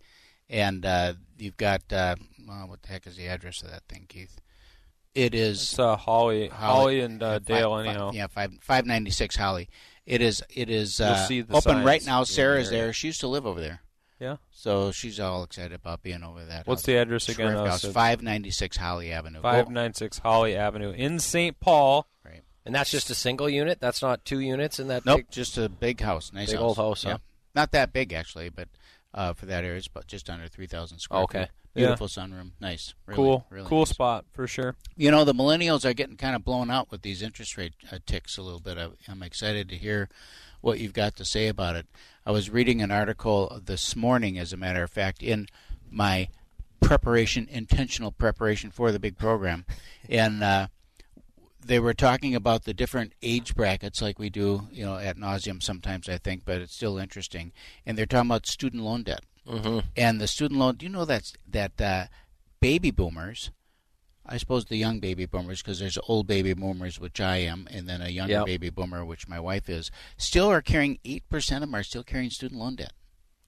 and 0.49 0.85
uh, 0.85 1.13
you've 1.37 1.57
got 1.57 1.81
uh, 1.93 2.15
well, 2.47 2.67
what 2.67 2.81
the 2.81 2.89
heck 2.89 3.07
is 3.07 3.15
the 3.17 3.27
address 3.27 3.61
of 3.63 3.69
that 3.71 3.83
thing, 3.87 4.05
Keith? 4.09 4.39
It 5.13 5.35
is 5.35 5.61
It's 5.61 5.79
uh, 5.79 5.95
Holly, 5.97 6.47
Holly, 6.47 7.01
and 7.01 7.21
uh, 7.21 7.33
five- 7.33 7.45
Dale. 7.45 7.75
five- 7.75 7.85
anyhow, 7.85 8.11
yeah, 8.13 8.27
five 8.27 8.51
five 8.61 8.85
ninety 8.85 9.11
six 9.11 9.35
Holly. 9.35 9.69
It 10.05 10.21
is 10.21 10.43
it 10.49 10.69
is 10.69 10.99
uh, 10.99 11.27
open 11.29 11.61
signs 11.61 11.85
right 11.85 12.05
now. 12.05 12.17
in 12.17 12.21
the 12.21 12.25
Sarah's 12.25 12.69
area. 12.69 12.83
there. 12.83 12.93
She 12.93 13.07
used 13.07 13.19
to 13.21 13.27
live 13.27 13.45
over 13.45 13.61
there. 13.61 13.81
Yeah. 14.19 14.37
So 14.51 14.91
she's 14.91 15.19
all 15.19 15.43
excited 15.43 15.73
about 15.73 16.03
being 16.03 16.23
over 16.23 16.45
that. 16.45 16.67
What's 16.67 16.81
house. 16.81 16.85
the 16.85 16.97
address 16.97 17.29
again, 17.29 17.55
house, 17.55 17.83
five 17.85 18.21
ninety 18.21 18.51
six 18.51 18.77
Holly 18.77 19.11
Avenue. 19.11 19.41
five 19.41 19.69
nine 19.69 19.93
six 19.93 20.19
Holly 20.19 20.55
Avenue 20.55 20.91
in 20.91 21.19
St. 21.19 21.59
Paul. 21.59 22.07
Right. 22.23 22.41
And 22.65 22.75
that's 22.75 22.91
just 22.91 23.09
a 23.09 23.15
single 23.15 23.49
unit. 23.49 23.79
That's 23.79 24.01
not 24.01 24.23
two 24.23 24.39
units 24.39 24.79
in 24.79 24.89
that. 24.89 25.05
Nope, 25.05 25.17
big, 25.17 25.31
just 25.31 25.57
a 25.57 25.69
big 25.69 26.01
house, 26.01 26.31
nice 26.33 26.51
big 26.51 26.57
house. 26.57 26.63
old 26.63 26.77
house. 26.77 27.03
Yeah. 27.03 27.11
Huh? 27.13 27.17
Not 27.55 27.71
that 27.71 27.93
big 27.93 28.13
actually, 28.13 28.49
but 28.49 28.67
uh, 29.13 29.33
for 29.33 29.47
that 29.47 29.63
area, 29.63 29.77
it's 29.77 29.87
about 29.87 30.07
just 30.07 30.29
under 30.29 30.47
three 30.47 30.67
thousand 30.67 30.99
square. 30.99 31.23
Okay. 31.23 31.39
feet. 31.39 31.49
Beautiful 31.73 32.07
sunroom, 32.07 32.51
nice. 32.59 32.93
Really, 33.05 33.15
cool, 33.15 33.45
really 33.49 33.67
cool 33.67 33.79
nice. 33.79 33.89
spot 33.89 34.25
for 34.33 34.45
sure. 34.45 34.75
You 34.97 35.09
know, 35.09 35.23
the 35.23 35.33
millennials 35.33 35.85
are 35.85 35.93
getting 35.93 36.17
kind 36.17 36.35
of 36.35 36.43
blown 36.43 36.69
out 36.69 36.91
with 36.91 37.01
these 37.01 37.21
interest 37.21 37.57
rate 37.57 37.73
uh, 37.91 37.99
ticks 38.05 38.37
a 38.37 38.41
little 38.41 38.59
bit. 38.59 38.77
I, 38.77 38.89
I'm 39.07 39.23
excited 39.23 39.69
to 39.69 39.77
hear 39.77 40.09
what 40.59 40.79
you've 40.79 40.93
got 40.93 41.15
to 41.15 41.25
say 41.25 41.47
about 41.47 41.75
it. 41.75 41.87
I 42.25 42.31
was 42.31 42.49
reading 42.49 42.81
an 42.81 42.91
article 42.91 43.61
this 43.63 43.95
morning, 43.95 44.37
as 44.37 44.51
a 44.51 44.57
matter 44.57 44.83
of 44.83 44.91
fact, 44.91 45.23
in 45.23 45.47
my 45.89 46.27
preparation, 46.81 47.47
intentional 47.49 48.11
preparation 48.11 48.69
for 48.69 48.91
the 48.91 48.99
big 48.99 49.17
program, 49.17 49.65
and 50.09 50.43
uh, 50.43 50.67
they 51.65 51.79
were 51.79 51.93
talking 51.93 52.35
about 52.35 52.63
the 52.65 52.73
different 52.73 53.13
age 53.21 53.55
brackets, 53.55 54.01
like 54.01 54.19
we 54.19 54.29
do, 54.29 54.67
you 54.71 54.85
know, 54.85 54.97
at 54.97 55.17
nauseum 55.17 55.61
sometimes. 55.61 56.09
I 56.09 56.17
think, 56.17 56.43
but 56.45 56.61
it's 56.61 56.75
still 56.75 56.97
interesting. 56.97 57.51
And 57.85 57.97
they're 57.97 58.05
talking 58.05 58.29
about 58.29 58.45
student 58.45 58.83
loan 58.83 59.03
debt, 59.03 59.21
mm-hmm. 59.47 59.79
and 59.95 60.19
the 60.21 60.27
student 60.27 60.59
loan. 60.59 60.75
Do 60.75 60.85
you 60.85 60.91
know 60.91 61.05
that 61.05 61.33
that 61.47 61.79
uh, 61.81 62.05
baby 62.59 62.91
boomers? 62.91 63.51
I 64.25 64.37
suppose 64.37 64.65
the 64.65 64.77
young 64.77 64.99
baby 64.99 65.25
boomers, 65.25 65.61
because 65.61 65.79
there's 65.79 65.97
old 66.07 66.27
baby 66.27 66.53
boomers, 66.53 66.99
which 66.99 67.19
I 67.19 67.37
am, 67.37 67.67
and 67.71 67.89
then 67.89 68.01
a 68.01 68.09
younger 68.09 68.33
Yep. 68.33 68.45
baby 68.45 68.69
boomer, 68.69 69.03
which 69.03 69.27
my 69.27 69.39
wife 69.39 69.67
is, 69.67 69.89
still 70.15 70.49
are 70.49 70.61
carrying 70.61 70.99
eight 71.03 71.27
percent 71.27 71.63
of 71.63 71.69
them 71.69 71.75
are 71.75 71.83
still 71.83 72.03
carrying 72.03 72.29
student 72.29 72.61
loan 72.61 72.75
debt. 72.75 72.93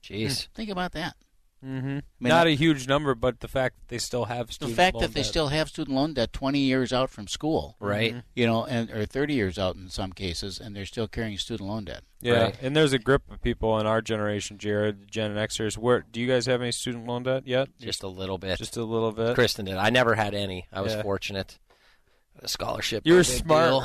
Jeez. 0.02 0.48
Think 0.48 0.70
about 0.70 0.92
that. 0.92 1.16
Mm-hmm. 1.64 1.88
mean, 1.88 2.02
Not 2.20 2.46
a 2.46 2.50
huge 2.54 2.86
number, 2.86 3.14
but 3.14 3.40
the 3.40 3.48
fact 3.48 3.76
that 3.80 3.88
they 3.88 3.98
still 3.98 4.26
have 4.26 4.48
The 4.48 4.52
student 4.52 4.76
fact 4.76 4.94
loan 4.96 5.02
that 5.02 5.14
they 5.14 5.20
debt. 5.20 5.26
still 5.26 5.48
have 5.48 5.68
student 5.68 5.96
loan 5.96 6.12
debt 6.14 6.32
20 6.32 6.58
years 6.58 6.92
out 6.92 7.08
from 7.10 7.26
school, 7.26 7.76
Right. 7.80 8.16
You 8.34 8.46
know, 8.46 8.64
and 8.66 8.90
or 8.90 9.06
30 9.06 9.34
years 9.34 9.58
out 9.58 9.76
in 9.76 9.88
some 9.88 10.12
cases, 10.12 10.58
and 10.60 10.76
they're 10.76 10.84
still 10.86 11.08
carrying 11.08 11.38
student 11.38 11.68
loan 11.68 11.84
debt. 11.86 12.02
Yeah, 12.20 12.42
Right. 12.44 12.56
and 12.62 12.76
there's 12.76 12.92
a 12.92 12.98
grip 12.98 13.22
of 13.30 13.40
people 13.42 13.78
in 13.78 13.86
our 13.86 14.00
generation, 14.02 14.58
Jared, 14.58 15.00
the 15.00 15.06
Gen 15.06 15.32
Xers. 15.34 15.76
Where 15.78 16.04
do 16.10 16.20
you 16.20 16.26
guys 16.26 16.46
have 16.46 16.60
any 16.62 16.72
student 16.72 17.06
loan 17.06 17.22
debt 17.22 17.46
yet? 17.46 17.68
Just 17.80 18.02
a 18.02 18.08
little 18.08 18.38
bit. 18.38 18.58
Just 18.58 18.76
a 18.76 18.84
little 18.84 19.12
bit. 19.12 19.34
Kristen 19.34 19.64
did. 19.64 19.76
I 19.76 19.90
never 19.90 20.14
had 20.14 20.34
any. 20.34 20.66
I 20.72 20.80
was 20.82 20.92
Yeah. 20.94 21.02
fortunate. 21.02 21.58
A 22.42 22.48
scholarship. 22.48 23.06
You 23.06 23.12
no 23.12 23.16
were 23.18 23.24
smart, 23.24 23.68
deal. 23.70 23.80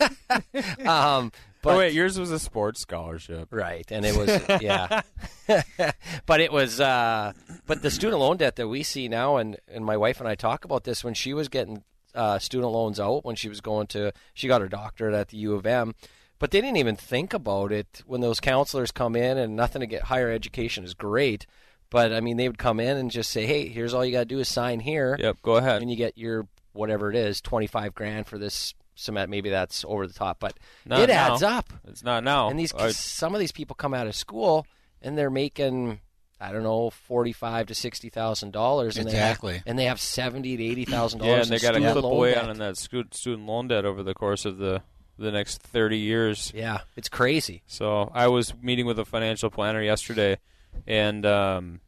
right? 0.00 0.86
um, 0.86 1.32
but 1.62 1.74
oh 1.74 1.78
wait, 1.78 1.92
yours 1.92 2.18
was 2.18 2.30
a 2.30 2.38
sports 2.38 2.80
scholarship, 2.80 3.48
right? 3.50 3.90
And 3.90 4.04
it 4.04 4.16
was 4.16 4.60
yeah, 4.60 5.02
but 6.26 6.40
it 6.40 6.52
was 6.52 6.80
uh, 6.80 7.32
but 7.66 7.82
the 7.82 7.90
student 7.90 8.20
loan 8.20 8.36
debt 8.36 8.56
that 8.56 8.68
we 8.68 8.82
see 8.82 9.08
now, 9.08 9.36
and 9.36 9.56
and 9.68 9.84
my 9.84 9.96
wife 9.96 10.18
and 10.20 10.28
I 10.28 10.34
talk 10.34 10.64
about 10.64 10.84
this 10.84 11.04
when 11.04 11.14
she 11.14 11.32
was 11.32 11.48
getting 11.48 11.84
uh, 12.14 12.38
student 12.38 12.72
loans 12.72 13.00
out 13.00 13.24
when 13.24 13.36
she 13.36 13.48
was 13.48 13.60
going 13.60 13.86
to 13.88 14.12
she 14.34 14.48
got 14.48 14.60
her 14.60 14.68
doctorate 14.68 15.14
at 15.14 15.28
the 15.28 15.38
U 15.38 15.54
of 15.54 15.64
M. 15.64 15.94
But 16.38 16.50
they 16.50 16.60
didn't 16.60 16.78
even 16.78 16.96
think 16.96 17.32
about 17.32 17.70
it 17.70 18.02
when 18.04 18.20
those 18.20 18.40
counselors 18.40 18.90
come 18.90 19.14
in, 19.14 19.38
and 19.38 19.54
nothing 19.54 19.78
to 19.78 19.86
get 19.86 20.02
higher 20.02 20.28
education 20.28 20.82
is 20.82 20.92
great. 20.92 21.46
But 21.88 22.12
I 22.12 22.20
mean, 22.20 22.36
they 22.36 22.48
would 22.48 22.58
come 22.58 22.80
in 22.80 22.96
and 22.96 23.10
just 23.10 23.30
say, 23.30 23.46
"Hey, 23.46 23.68
here's 23.68 23.94
all 23.94 24.04
you 24.04 24.10
got 24.10 24.20
to 24.20 24.24
do 24.24 24.40
is 24.40 24.48
sign 24.48 24.80
here." 24.80 25.16
Yep, 25.20 25.36
go 25.42 25.56
ahead. 25.56 25.82
and 25.82 25.90
you 25.90 25.96
get 25.96 26.18
your 26.18 26.48
whatever 26.72 27.10
it 27.10 27.16
is, 27.16 27.40
twenty 27.40 27.68
five 27.68 27.94
grand 27.94 28.26
for 28.26 28.38
this 28.38 28.74
cement. 29.02 29.30
Maybe 29.30 29.50
that's 29.50 29.84
over 29.86 30.06
the 30.06 30.14
top, 30.14 30.38
but 30.40 30.56
Not 30.86 31.00
it 31.00 31.08
now. 31.08 31.32
adds 31.34 31.42
up. 31.42 31.72
It's 31.86 32.02
not 32.02 32.24
now. 32.24 32.48
And 32.48 32.58
these 32.58 32.72
I- 32.74 32.92
some 32.92 33.34
of 33.34 33.40
these 33.40 33.52
people 33.52 33.74
come 33.74 33.92
out 33.94 34.06
of 34.06 34.14
school 34.14 34.66
and 35.02 35.16
they're 35.18 35.30
making 35.30 36.00
I 36.40 36.50
don't 36.50 36.64
know 36.64 36.90
forty 36.90 37.32
five 37.32 37.66
to 37.68 37.74
sixty 37.74 38.08
thousand 38.08 38.52
dollars, 38.52 38.96
and 38.96 39.06
Exactly. 39.06 39.52
they 39.52 39.56
have, 39.58 39.62
and 39.66 39.78
they 39.78 39.84
have 39.84 40.00
seventy 40.00 40.56
to 40.56 40.64
eighty 40.64 40.84
thousand 40.84 41.20
yeah, 41.20 41.26
dollars. 41.32 41.50
and 41.50 41.56
they 41.56 41.62
got 41.62 41.70
to 41.72 41.74
student 41.76 41.92
clip 41.92 42.04
loan 42.04 42.12
away 42.14 42.34
debt. 42.34 42.48
on 42.48 42.58
that 42.58 42.76
student 42.76 43.46
loan 43.46 43.68
debt 43.68 43.84
over 43.84 44.02
the 44.02 44.12
course 44.14 44.44
of 44.44 44.56
the 44.58 44.82
the 45.18 45.30
next 45.30 45.62
thirty 45.62 45.98
years. 45.98 46.50
Yeah, 46.52 46.80
it's 46.96 47.08
crazy. 47.08 47.62
So 47.68 48.10
I 48.12 48.26
was 48.26 48.54
meeting 48.60 48.86
with 48.86 48.98
a 48.98 49.04
financial 49.04 49.50
planner 49.50 49.80
yesterday, 49.82 50.38
and 50.84 51.24
um, 51.24 51.80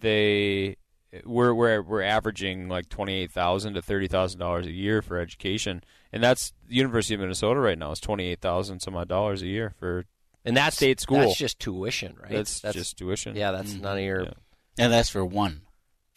they 0.00 0.76
we're 1.24 1.54
we're 1.54 1.82
we're 1.82 2.02
averaging 2.02 2.68
like 2.68 2.88
twenty 2.88 3.14
eight 3.14 3.30
thousand 3.30 3.74
to 3.74 3.82
thirty 3.82 4.08
thousand 4.08 4.40
dollars 4.40 4.66
a 4.66 4.72
year 4.72 5.02
for 5.02 5.18
education, 5.18 5.82
and 6.12 6.22
that's 6.22 6.52
the 6.68 6.74
University 6.76 7.14
of 7.14 7.20
Minnesota 7.20 7.60
right 7.60 7.78
now 7.78 7.90
is 7.92 8.00
twenty 8.00 8.26
eight 8.26 8.40
thousand 8.40 8.80
some 8.80 8.96
odd 8.96 9.08
dollars 9.08 9.42
a 9.42 9.46
year 9.46 9.72
for 9.78 10.04
And 10.44 10.56
that's 10.56 10.76
state 10.76 11.00
school. 11.00 11.18
That's 11.20 11.36
just 11.38 11.58
tuition, 11.60 12.16
right? 12.22 12.30
That's, 12.32 12.60
just 12.60 12.96
tuition. 12.98 13.36
Yeah, 13.36 13.52
that's 13.52 13.74
none 13.74 13.98
of 13.98 14.02
your. 14.04 14.22
Yeah. 14.24 14.30
And 14.78 14.92
that's 14.92 15.08
for 15.08 15.24
one. 15.24 15.60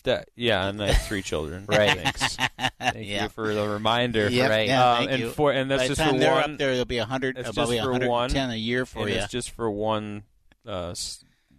That, 0.03 0.29
yeah, 0.35 0.67
and 0.67 0.81
I 0.81 0.93
have 0.93 1.05
three 1.07 1.21
children. 1.21 1.65
Right. 1.69 1.99
Thanks. 1.99 2.35
Thank 2.79 3.07
Yeah. 3.07 3.23
you 3.23 3.29
for 3.29 3.53
the 3.53 3.67
reminder. 3.67 4.29
Yep, 4.29 4.49
Right. 4.49 4.67
Yeah, 4.67 4.89
Um, 4.91 4.97
thank 4.99 5.11
and 5.11 5.19
you. 5.21 5.29
for 5.31 5.51
and 5.51 5.69
that's 5.69 5.83
By 5.83 5.87
the 5.89 5.95
just 5.95 6.01
time 6.01 6.19
for 6.21 6.27
one. 6.27 6.51
up 6.53 6.57
there, 6.57 6.69
there'll 6.71 6.85
be 6.85 6.99
a 6.99 7.05
hundred, 7.05 7.37
It's 7.37 7.51
just 7.51 7.57
for 7.57 7.91
110 7.91 8.07
one 8.47 8.51
a 8.51 8.55
year 8.57 8.85
for 8.85 8.99
and 8.99 9.09
you. 9.09 9.15
It's 9.15 9.31
just 9.31 9.51
for 9.51 9.69
one 9.69 10.23
uh, 10.65 10.95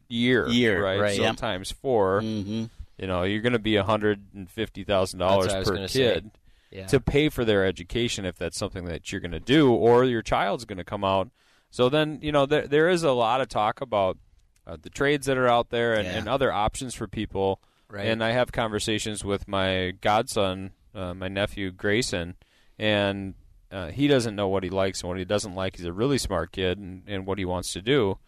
year. 0.09 0.49
Year, 0.49 0.83
right? 0.83 0.99
right. 0.99 1.16
So 1.16 1.23
Yep. 1.23 1.37
times 1.37 1.71
4 1.73 2.21
hmm 2.23 2.64
You 2.99 3.07
know, 3.07 3.23
you're 3.23 3.40
going 3.43 3.52
to 3.52 3.59
be 3.59 3.76
a 3.76 3.85
hundred 3.85 4.25
and 4.35 4.50
fifty 4.50 4.85
thousand 4.85 5.21
dollars 5.21 5.47
what 5.47 5.55
I 5.57 5.59
was 5.61 5.69
per 5.69 5.87
kid 5.88 6.31
Yeah. 6.71 6.87
to 6.87 6.99
pay 7.00 7.28
for 7.28 7.45
their 7.45 7.64
education 7.64 8.25
if 8.25 8.37
that's 8.37 8.59
something 8.59 8.85
that 8.87 9.11
you're 9.12 9.21
going 9.21 9.31
to 9.33 9.40
do, 9.40 9.73
or 9.73 10.05
your 10.05 10.23
child's 10.23 10.64
going 10.64 10.78
to 10.78 10.85
come 10.85 11.05
out. 11.05 11.28
So 11.71 11.88
then, 11.88 12.19
you 12.23 12.33
know, 12.33 12.45
there 12.47 12.67
there 12.67 12.88
is 12.88 13.02
a 13.05 13.12
lot 13.12 13.40
of 13.40 13.49
talk 13.49 13.81
about 13.81 14.19
uh, 14.67 14.76
the 14.81 14.90
trades 14.90 15.26
that 15.26 15.38
are 15.38 15.49
out 15.49 15.71
there 15.71 15.95
and, 15.95 16.05
Yeah. 16.07 16.17
and 16.19 16.28
other 16.28 16.52
options 16.52 16.95
for 16.95 17.07
people. 17.07 17.61
Right. 17.90 18.07
And 18.07 18.23
I 18.23 18.33
have 18.33 18.52
conversations 18.52 19.25
with 19.25 19.49
my 19.49 19.93
godson, 20.02 20.73
uh, 20.95 21.14
my 21.14 21.28
nephew 21.28 21.71
Grayson, 21.71 22.35
and 22.78 23.35
uh, 23.73 23.88
he 23.88 24.09
doesn't 24.09 24.35
know 24.37 24.49
what 24.49 24.62
he 24.64 24.71
likes 24.71 25.00
and 25.02 25.09
what 25.09 25.19
he 25.19 25.25
doesn't 25.25 25.55
like. 25.55 25.76
He's 25.76 25.87
a 25.87 25.93
really 25.93 26.19
smart 26.19 26.52
kid 26.52 26.78
and, 26.78 27.02
and 27.07 27.26
what 27.26 27.38
he 27.38 27.45
wants 27.45 27.73
to 27.75 27.81
do. 27.83 28.19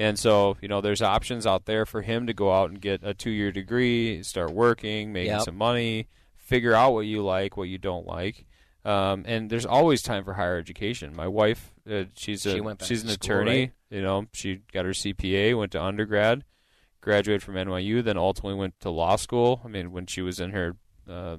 And 0.00 0.18
so, 0.18 0.56
you 0.62 0.68
know, 0.68 0.80
there's 0.80 1.02
options 1.02 1.46
out 1.46 1.66
there 1.66 1.84
for 1.84 2.00
him 2.00 2.26
to 2.26 2.32
go 2.32 2.50
out 2.52 2.70
and 2.70 2.80
get 2.80 3.00
a 3.04 3.12
two 3.12 3.30
year 3.30 3.52
degree, 3.52 4.22
start 4.22 4.50
working, 4.50 5.12
making 5.12 5.32
Yep. 5.32 5.42
some 5.42 5.56
money, 5.56 6.08
figure 6.36 6.72
out 6.74 6.94
what 6.94 7.02
you 7.06 7.22
like, 7.22 7.56
what 7.58 7.68
you 7.68 7.76
don't 7.76 8.06
like. 8.06 8.46
Um, 8.82 9.24
and 9.26 9.50
there's 9.50 9.66
always 9.66 10.00
time 10.00 10.24
for 10.24 10.32
higher 10.32 10.56
education. 10.56 11.14
My 11.14 11.28
wife, 11.28 11.74
uh, 11.88 12.04
she's 12.16 12.46
a 12.46 12.52
She 12.52 12.62
she's 12.86 13.02
an 13.02 13.10
school, 13.10 13.14
attorney. 13.14 13.60
right? 13.60 13.72
You 13.90 14.00
know, 14.00 14.24
she 14.32 14.60
got 14.72 14.86
her 14.86 14.92
CPA, 14.92 15.54
went 15.58 15.72
to 15.72 15.82
undergrad, 15.82 16.44
graduated 17.02 17.42
from 17.42 17.56
NYU, 17.56 18.02
then 18.02 18.16
ultimately 18.16 18.58
went 18.58 18.80
to 18.80 18.88
law 18.90 19.16
school. 19.16 19.60
I 19.64 19.68
mean, 19.68 19.92
when 19.92 20.06
she 20.06 20.22
was 20.22 20.40
in 20.40 20.52
her 20.52 20.76
uh, 21.06 21.36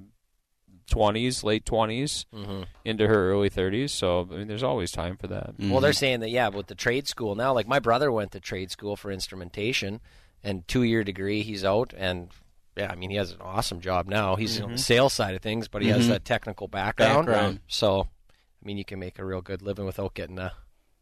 20s, 0.91 1.43
late 1.43 1.65
20s, 1.65 2.25
Mhm. 2.33 2.65
into 2.85 3.07
her 3.07 3.31
early 3.31 3.49
30s. 3.49 3.91
So, 3.91 4.27
I 4.31 4.35
mean, 4.35 4.47
there's 4.47 4.61
always 4.63 4.91
time 4.91 5.17
for 5.17 5.25
that. 5.27 5.55
Well, 5.57 5.79
they're 5.81 5.93
saying 5.93 6.19
that 6.19 6.29
yeah, 6.29 6.49
with 6.49 6.67
the 6.67 6.75
trade 6.75 7.07
school 7.07 7.33
now, 7.33 7.53
like 7.53 7.67
my 7.67 7.79
brother 7.79 8.11
went 8.11 8.31
to 8.33 8.39
trade 8.39 8.69
school 8.69 8.95
for 8.95 9.11
instrumentation, 9.11 10.01
and 10.43 10.67
two 10.67 10.83
year 10.83 11.03
degree, 11.03 11.41
he's 11.41 11.65
out, 11.65 11.93
and 11.97 12.29
yeah, 12.77 12.91
I 12.91 12.95
mean 12.95 13.09
he 13.09 13.15
has 13.15 13.31
an 13.31 13.41
awesome 13.41 13.81
job 13.81 14.07
now. 14.07 14.35
He's 14.35 14.59
on 14.61 14.73
the 14.73 14.77
sales 14.77 15.13
side 15.13 15.33
of 15.35 15.41
things, 15.41 15.67
but 15.67 15.81
he 15.81 15.89
has 15.89 16.05
Mhm. 16.05 16.09
that 16.09 16.25
technical 16.25 16.67
background. 16.67 17.25
Background. 17.25 17.59
So, 17.67 18.07
I 18.29 18.65
mean, 18.65 18.77
you 18.77 18.85
can 18.85 18.99
make 18.99 19.17
a 19.19 19.25
real 19.25 19.41
good 19.41 19.61
living 19.61 19.85
without 19.85 20.13
getting 20.13 20.37
a 20.39 20.53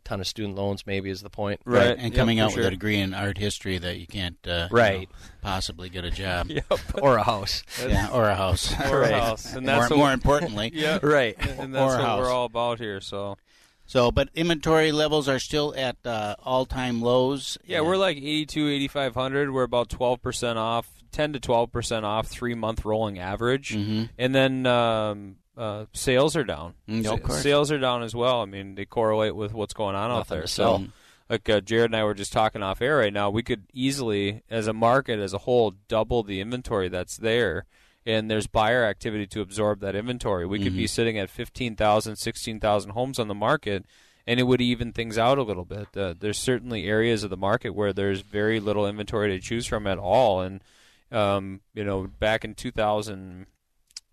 ton 0.04 0.20
of 0.20 0.28
student 0.28 0.56
loans. 0.56 0.86
Maybe 0.88 1.10
is 1.10 1.22
the 1.22 1.30
point. 1.30 1.62
Right. 1.66 1.96
And 1.98 2.14
coming 2.14 2.38
for 2.40 2.44
out 2.46 2.56
with 2.56 2.66
a 2.66 2.70
degree 2.72 2.98
in 3.00 3.14
art 3.14 3.38
history 3.38 3.78
that 3.78 3.98
you 3.98 4.08
can't 4.08 4.38
uh, 4.48 4.68
you 4.72 4.76
Right. 4.78 5.10
know, 5.10 5.16
possibly 5.42 5.90
get 5.90 6.06
a 6.06 6.12
job. 6.12 6.48
Yep. 6.50 6.66
or 7.02 7.18
a 7.18 7.24
house. 7.24 7.64
Yeah, 7.86 8.10
or 8.12 8.30
a 8.30 8.36
house. 8.36 8.74
Or 8.92 9.00
Right. 9.02 9.12
a 9.14 9.22
house. 9.22 9.54
And 9.54 9.66
more, 9.66 9.76
that's 9.76 9.90
what- 9.90 9.98
more 9.98 10.12
importantly. 10.14 10.72
Yeah. 10.74 11.00
Right. 11.04 11.36
And 11.40 11.74
that's 11.76 11.82
Or 11.94 11.96
a 11.96 12.00
what 12.00 12.06
house. 12.06 12.20
we're 12.20 12.32
all 12.32 12.46
about 12.46 12.80
here. 12.80 13.02
So, 13.02 13.38
So, 13.86 14.12
but 14.12 14.30
inventory 14.36 14.92
levels 14.92 15.28
are 15.28 15.40
still 15.40 15.74
at 15.76 15.98
uh, 16.06 16.36
all-time 16.44 17.02
lows. 17.02 17.58
yeah, 17.66 17.82
we're 17.82 17.98
like 17.98 18.18
82, 18.18 18.68
8,500. 18.70 19.52
We're 19.52 19.64
about 19.64 19.90
12% 19.90 20.56
off, 20.58 20.88
10 21.12 21.34
to 21.34 21.40
12% 21.40 22.04
off, 22.04 22.28
three 22.28 22.54
month 22.54 22.86
rolling 22.86 23.18
average. 23.18 23.74
Mhm. 23.76 24.10
And 24.18 24.36
then 24.36 24.66
um, 24.68 25.38
uh, 25.60 25.86
sales 25.94 26.36
are 26.36 26.44
down. 26.44 26.74
Mm, 26.88 27.06
of 27.14 27.22
course. 27.24 27.42
Sales 27.44 27.72
are 27.72 27.78
down 27.78 28.02
as 28.02 28.16
well. 28.16 28.42
I 28.42 28.46
mean, 28.46 28.76
they 28.76 28.86
correlate 28.86 29.36
with 29.36 29.54
what's 29.54 29.74
going 29.74 29.96
on 29.96 30.10
out 30.10 30.28
there. 30.30 30.48
So, 30.48 30.86
like 31.30 31.48
uh, 31.50 31.62
Jared 31.62 31.92
and 31.92 31.96
I 31.96 32.04
were 32.06 32.14
just 32.16 32.34
talking 32.34 32.64
off 32.64 32.82
air 32.82 32.98
right 32.98 33.14
now, 33.14 33.30
we 33.30 33.44
could 33.44 33.64
easily, 33.74 34.42
as 34.50 34.68
a 34.68 34.74
market 34.74 35.20
as 35.20 35.34
a 35.34 35.40
whole, 35.40 35.76
double 35.88 36.24
the 36.24 36.40
inventory 36.42 36.88
that's 36.90 37.18
there 37.18 37.66
and 38.06 38.32
there's 38.32 38.48
buyer 38.48 38.86
activity 38.86 39.28
to 39.28 39.42
absorb 39.42 39.82
that 39.82 39.94
inventory. 39.96 40.46
We 40.48 40.64
could 40.64 40.76
be 40.76 40.86
Mhm. 40.86 40.90
sitting 40.90 41.20
at 41.20 41.30
15,000, 41.30 42.16
16,000 42.16 42.92
homes 42.92 43.20
on 43.20 43.28
the 43.28 43.36
market, 43.36 43.86
and 44.26 44.40
it 44.40 44.44
would 44.44 44.62
even 44.62 44.94
things 44.94 45.18
out 45.18 45.38
a 45.38 45.44
little 45.44 45.66
bit. 45.66 45.90
Uh, 45.96 46.14
there's 46.18 46.40
certainly 46.40 46.86
areas 46.86 47.24
of 47.26 47.30
the 47.30 47.38
market 47.38 47.72
where 47.72 47.92
there's 47.92 48.22
very 48.22 48.60
little 48.62 48.88
inventory 48.88 49.30
to 49.30 49.40
choose 49.40 49.68
from 49.68 49.86
at 49.86 49.98
all, 50.00 50.40
and 50.42 50.64
um, 51.12 51.60
you 51.74 51.84
know, 51.84 52.08
back 52.20 52.46
in 52.46 52.56
2000, 52.56 53.46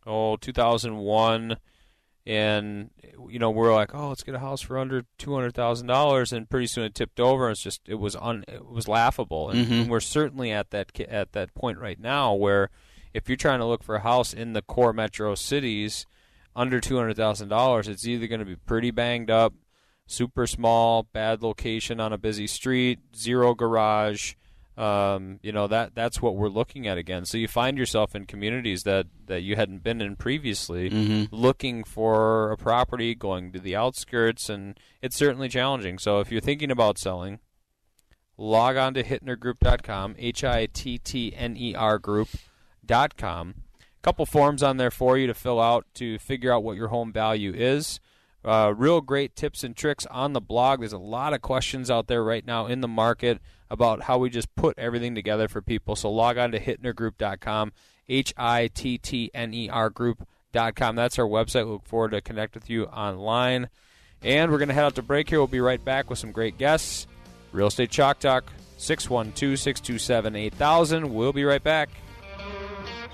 oh, 0.07 0.37
2001, 0.37 1.57
and 2.27 2.91
you 3.29 3.39
know, 3.39 3.51
we're 3.51 3.75
like, 3.75 3.95
oh, 3.95 4.09
let's 4.09 4.23
get 4.23 4.35
a 4.35 4.39
house 4.41 4.61
for 4.61 4.79
under 4.79 5.05
two 5.19 5.35
hundred 5.35 5.55
thousand 5.55 5.87
dollars, 5.87 6.33
and 6.33 6.49
pretty 6.51 6.67
soon 6.67 6.85
it 6.85 6.95
tipped 6.95 7.21
over. 7.21 7.51
It's 7.51 7.63
just 7.63 7.81
it 7.87 7.97
was 7.97 8.17
un, 8.17 8.45
it 8.49 8.67
was 8.67 8.89
laughable, 8.89 9.51
and, 9.51 9.67
Mhm. 9.67 9.81
and 9.83 9.91
we're 9.91 10.01
certainly 10.01 10.51
at 10.51 10.71
that 10.71 10.99
at 11.01 11.33
that 11.33 11.55
point 11.55 11.79
right 11.79 11.99
now 12.01 12.35
where 12.35 12.71
if 13.15 13.29
you're 13.29 13.37
trying 13.37 13.61
to 13.61 13.65
look 13.67 13.83
for 13.83 13.95
a 13.97 14.01
house 14.01 14.33
in 14.35 14.53
the 14.53 14.63
core 14.63 14.93
metro 14.93 15.35
cities 15.35 16.05
under 16.55 16.81
two 16.81 16.97
hundred 16.97 17.17
thousand 17.17 17.49
dollars, 17.49 17.87
it's 17.89 18.07
either 18.07 18.27
going 18.27 18.41
to 18.41 18.45
be 18.47 18.57
pretty 18.57 18.91
banged 18.91 19.31
up, 19.31 19.55
super 20.07 20.47
small, 20.47 21.05
bad 21.05 21.43
location 21.43 22.01
on 22.01 22.13
a 22.13 22.19
busy 22.19 22.47
street, 22.47 22.99
zero 23.15 23.55
garage. 23.55 24.35
Um, 24.77 25.41
you 25.43 25.53
know 25.53 25.67
that 25.69 25.95
that's 25.95 26.21
what 26.21 26.37
we're 26.37 26.51
looking 26.51 26.87
at 26.87 26.99
again. 26.99 27.25
So 27.25 27.39
you 27.39 27.49
find 27.49 27.79
yourself 27.79 28.15
in 28.15 28.27
communities 28.27 28.83
that, 28.83 29.07
that 29.25 29.41
you 29.43 29.57
hadn't 29.57 29.83
been 29.83 30.03
in 30.03 30.17
previously, 30.17 30.91
Mhm. 30.91 31.29
looking 31.31 31.83
for 31.83 32.53
a 32.53 32.59
property, 32.59 33.15
going 33.15 33.53
to 33.53 33.59
the 33.59 33.75
outskirts, 33.75 34.51
and 34.51 34.79
it's 35.01 35.17
certainly 35.17 35.49
challenging. 35.49 35.99
So 35.99 36.21
if 36.21 36.31
you're 36.31 36.43
thinking 36.43 36.71
about 36.71 36.99
selling, 36.99 37.39
log 38.37 38.77
on 38.77 38.93
to 38.95 39.03
hittnergroup.com, 39.03 40.15
H 40.19 40.45
I 40.45 40.67
T 40.67 40.99
T 40.99 41.33
N 41.35 41.57
E 41.57 41.75
R 41.75 41.99
group.com. 41.99 43.55
A 43.81 44.03
couple 44.03 44.27
forms 44.27 44.63
on 44.63 44.77
there 44.77 44.91
for 44.91 45.17
you 45.17 45.27
to 45.27 45.35
fill 45.35 45.61
out 45.61 45.87
to 45.95 46.19
figure 46.19 46.53
out 46.53 46.63
what 46.63 46.77
your 46.77 46.89
home 46.89 47.13
value 47.13 47.53
is. 47.55 47.99
Uh, 48.45 48.73
real 48.77 49.01
great 49.01 49.35
tips 49.35 49.65
and 49.65 49.75
tricks 49.75 50.07
on 50.07 50.33
the 50.33 50.41
blog. 50.41 50.81
There's 50.81 50.93
a 50.93 50.99
lot 50.99 51.33
of 51.33 51.41
questions 51.43 51.91
out 51.91 52.07
there 52.07 52.23
right 52.23 52.47
now 52.47 52.67
in 52.67 52.81
the 52.81 52.87
market 52.89 53.41
about 53.71 54.03
how 54.03 54.19
we 54.19 54.31
just 54.31 54.55
put 54.55 54.79
everything 54.79 55.15
together 55.15 55.49
for 55.49 55.61
people. 55.63 55.97
So 55.97 56.11
log 56.11 56.39
on 56.39 56.53
to 56.53 56.61
hittnergroup.com, 56.61 57.73
H 58.09 58.35
I 58.37 58.69
T 58.69 58.99
T 58.99 59.31
N 59.35 59.55
E 59.55 59.69
R 59.69 59.91
group.com. 59.91 60.97
That's 60.97 61.19
our 61.19 61.27
website. 61.27 61.67
We 61.67 61.73
look 61.73 61.87
forward 61.87 62.13
to 62.13 62.21
connect 62.21 62.55
with 62.55 62.71
you 62.71 62.85
online. 62.87 63.69
And 64.23 64.51
we're 64.51 64.59
going 64.59 64.69
to 64.69 64.75
head 64.75 64.85
out 64.85 64.95
to 64.97 65.03
break 65.03 65.29
here. 65.29 65.39
We'll 65.39 65.47
be 65.47 65.61
right 65.61 65.85
back 65.85 66.09
with 66.09 66.19
some 66.19 66.33
great 66.33 66.59
guests. 66.59 67.07
Real 67.53 67.69
Estate 67.69 67.91
Chalk 67.91 68.19
Talk, 68.19 68.53
612 68.79 69.59
627 69.59 70.37
8000. 70.37 71.15
We'll 71.15 71.33
be 71.33 71.45
right 71.45 71.63
back. 71.63 71.91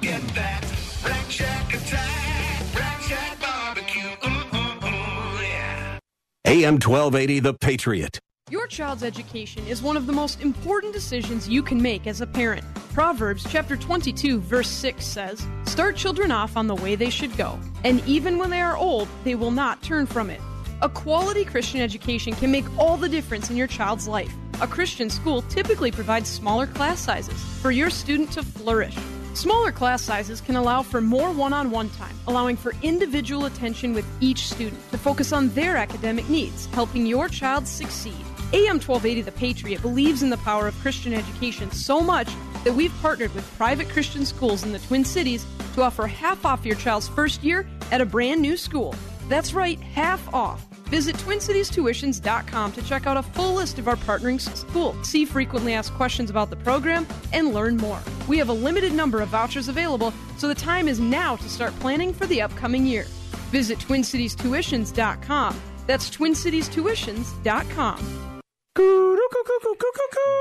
Get 0.00 0.20
that 0.34 0.64
Rack 1.04 1.30
Shack 1.30 1.74
attack, 1.74 2.74
Rack 2.74 3.00
Shack 3.02 3.40
barbecue. 3.40 4.02
Ooh, 4.02 4.56
ooh, 4.56 4.86
ooh, 4.86 5.42
yeah. 5.42 5.98
AM 6.44 6.74
1280, 6.74 7.40
The 7.40 7.54
Patriot. 7.54 8.18
Your 8.52 8.66
child's 8.66 9.02
education 9.02 9.66
is 9.66 9.80
one 9.80 9.96
of 9.96 10.06
the 10.06 10.12
most 10.12 10.42
important 10.42 10.92
decisions 10.92 11.48
you 11.48 11.62
can 11.62 11.80
make 11.80 12.06
as 12.06 12.20
a 12.20 12.26
parent. 12.26 12.62
Proverbs 12.92 13.46
chapter 13.48 13.78
22 13.78 14.40
verse 14.40 14.68
6 14.68 15.06
says, 15.06 15.46
"Start 15.64 15.96
children 15.96 16.30
off 16.30 16.54
on 16.54 16.66
the 16.66 16.74
way 16.74 16.94
they 16.94 17.08
should 17.08 17.34
go, 17.38 17.58
and 17.82 18.06
even 18.06 18.36
when 18.36 18.50
they 18.50 18.60
are 18.60 18.76
old, 18.76 19.08
they 19.24 19.34
will 19.34 19.52
not 19.52 19.80
turn 19.82 20.04
from 20.04 20.28
it." 20.28 20.38
A 20.82 20.88
quality 20.90 21.46
Christian 21.46 21.80
education 21.80 22.34
can 22.34 22.50
make 22.50 22.66
all 22.78 22.98
the 22.98 23.08
difference 23.08 23.48
in 23.48 23.56
your 23.56 23.66
child's 23.66 24.06
life. 24.06 24.34
A 24.60 24.66
Christian 24.66 25.08
school 25.08 25.40
typically 25.48 25.90
provides 25.90 26.28
smaller 26.28 26.66
class 26.66 27.00
sizes 27.00 27.42
for 27.62 27.70
your 27.70 27.88
student 27.88 28.32
to 28.32 28.42
flourish. 28.42 28.98
Smaller 29.32 29.72
class 29.72 30.02
sizes 30.02 30.42
can 30.42 30.56
allow 30.56 30.82
for 30.82 31.00
more 31.00 31.30
one 31.30 31.54
on 31.54 31.70
one 31.70 31.88
time, 31.88 32.14
allowing 32.26 32.58
for 32.58 32.74
individual 32.82 33.46
attention 33.46 33.94
with 33.94 34.04
each 34.20 34.46
student 34.48 34.82
to 34.90 34.98
focus 34.98 35.32
on 35.32 35.48
their 35.54 35.78
academic 35.78 36.28
needs, 36.28 36.66
helping 36.74 37.06
your 37.06 37.30
child 37.30 37.66
succeed. 37.66 38.12
AM 38.54 38.78
1280 38.78 39.22
The 39.22 39.32
Patriot 39.32 39.80
believes 39.80 40.22
in 40.22 40.28
the 40.28 40.36
power 40.38 40.66
of 40.66 40.78
Christian 40.80 41.14
education 41.14 41.70
so 41.70 42.00
much 42.00 42.28
that 42.64 42.74
we've 42.74 42.92
partnered 43.00 43.34
with 43.34 43.50
private 43.56 43.88
Christian 43.88 44.26
schools 44.26 44.62
in 44.62 44.72
the 44.72 44.78
Twin 44.80 45.04
Cities 45.04 45.46
to 45.74 45.82
offer 45.82 46.06
half 46.06 46.44
off 46.44 46.66
your 46.66 46.76
child's 46.76 47.08
first 47.08 47.42
year 47.42 47.66
at 47.90 48.02
a 48.02 48.06
brand 48.06 48.42
new 48.42 48.56
school. 48.56 48.94
That's 49.28 49.54
right, 49.54 49.80
half 49.80 50.32
off. 50.34 50.66
Visit 50.90 51.16
TwinCitiesTuitions.com 51.16 52.72
to 52.72 52.82
check 52.82 53.06
out 53.06 53.16
a 53.16 53.22
full 53.22 53.54
list 53.54 53.78
of 53.78 53.88
our 53.88 53.96
partnering 53.96 54.38
schools, 54.38 55.08
see 55.08 55.24
frequently 55.24 55.72
asked 55.72 55.94
questions 55.94 56.28
about 56.28 56.50
the 56.50 56.56
program, 56.56 57.06
and 57.32 57.54
learn 57.54 57.78
more. 57.78 58.02
We 58.28 58.36
have 58.36 58.50
a 58.50 58.52
limited 58.52 58.92
number 58.92 59.22
of 59.22 59.30
vouchers 59.30 59.68
available, 59.68 60.12
so 60.36 60.48
the 60.48 60.54
time 60.54 60.88
is 60.88 61.00
now 61.00 61.36
to 61.36 61.48
start 61.48 61.72
planning 61.80 62.12
for 62.12 62.26
the 62.26 62.42
upcoming 62.42 62.84
year. 62.84 63.04
Visit 63.50 63.78
TwinCitiesTuitions.com. 63.78 65.62
That's 65.86 66.10
TwinCitiesTuitions.com. 66.10 68.31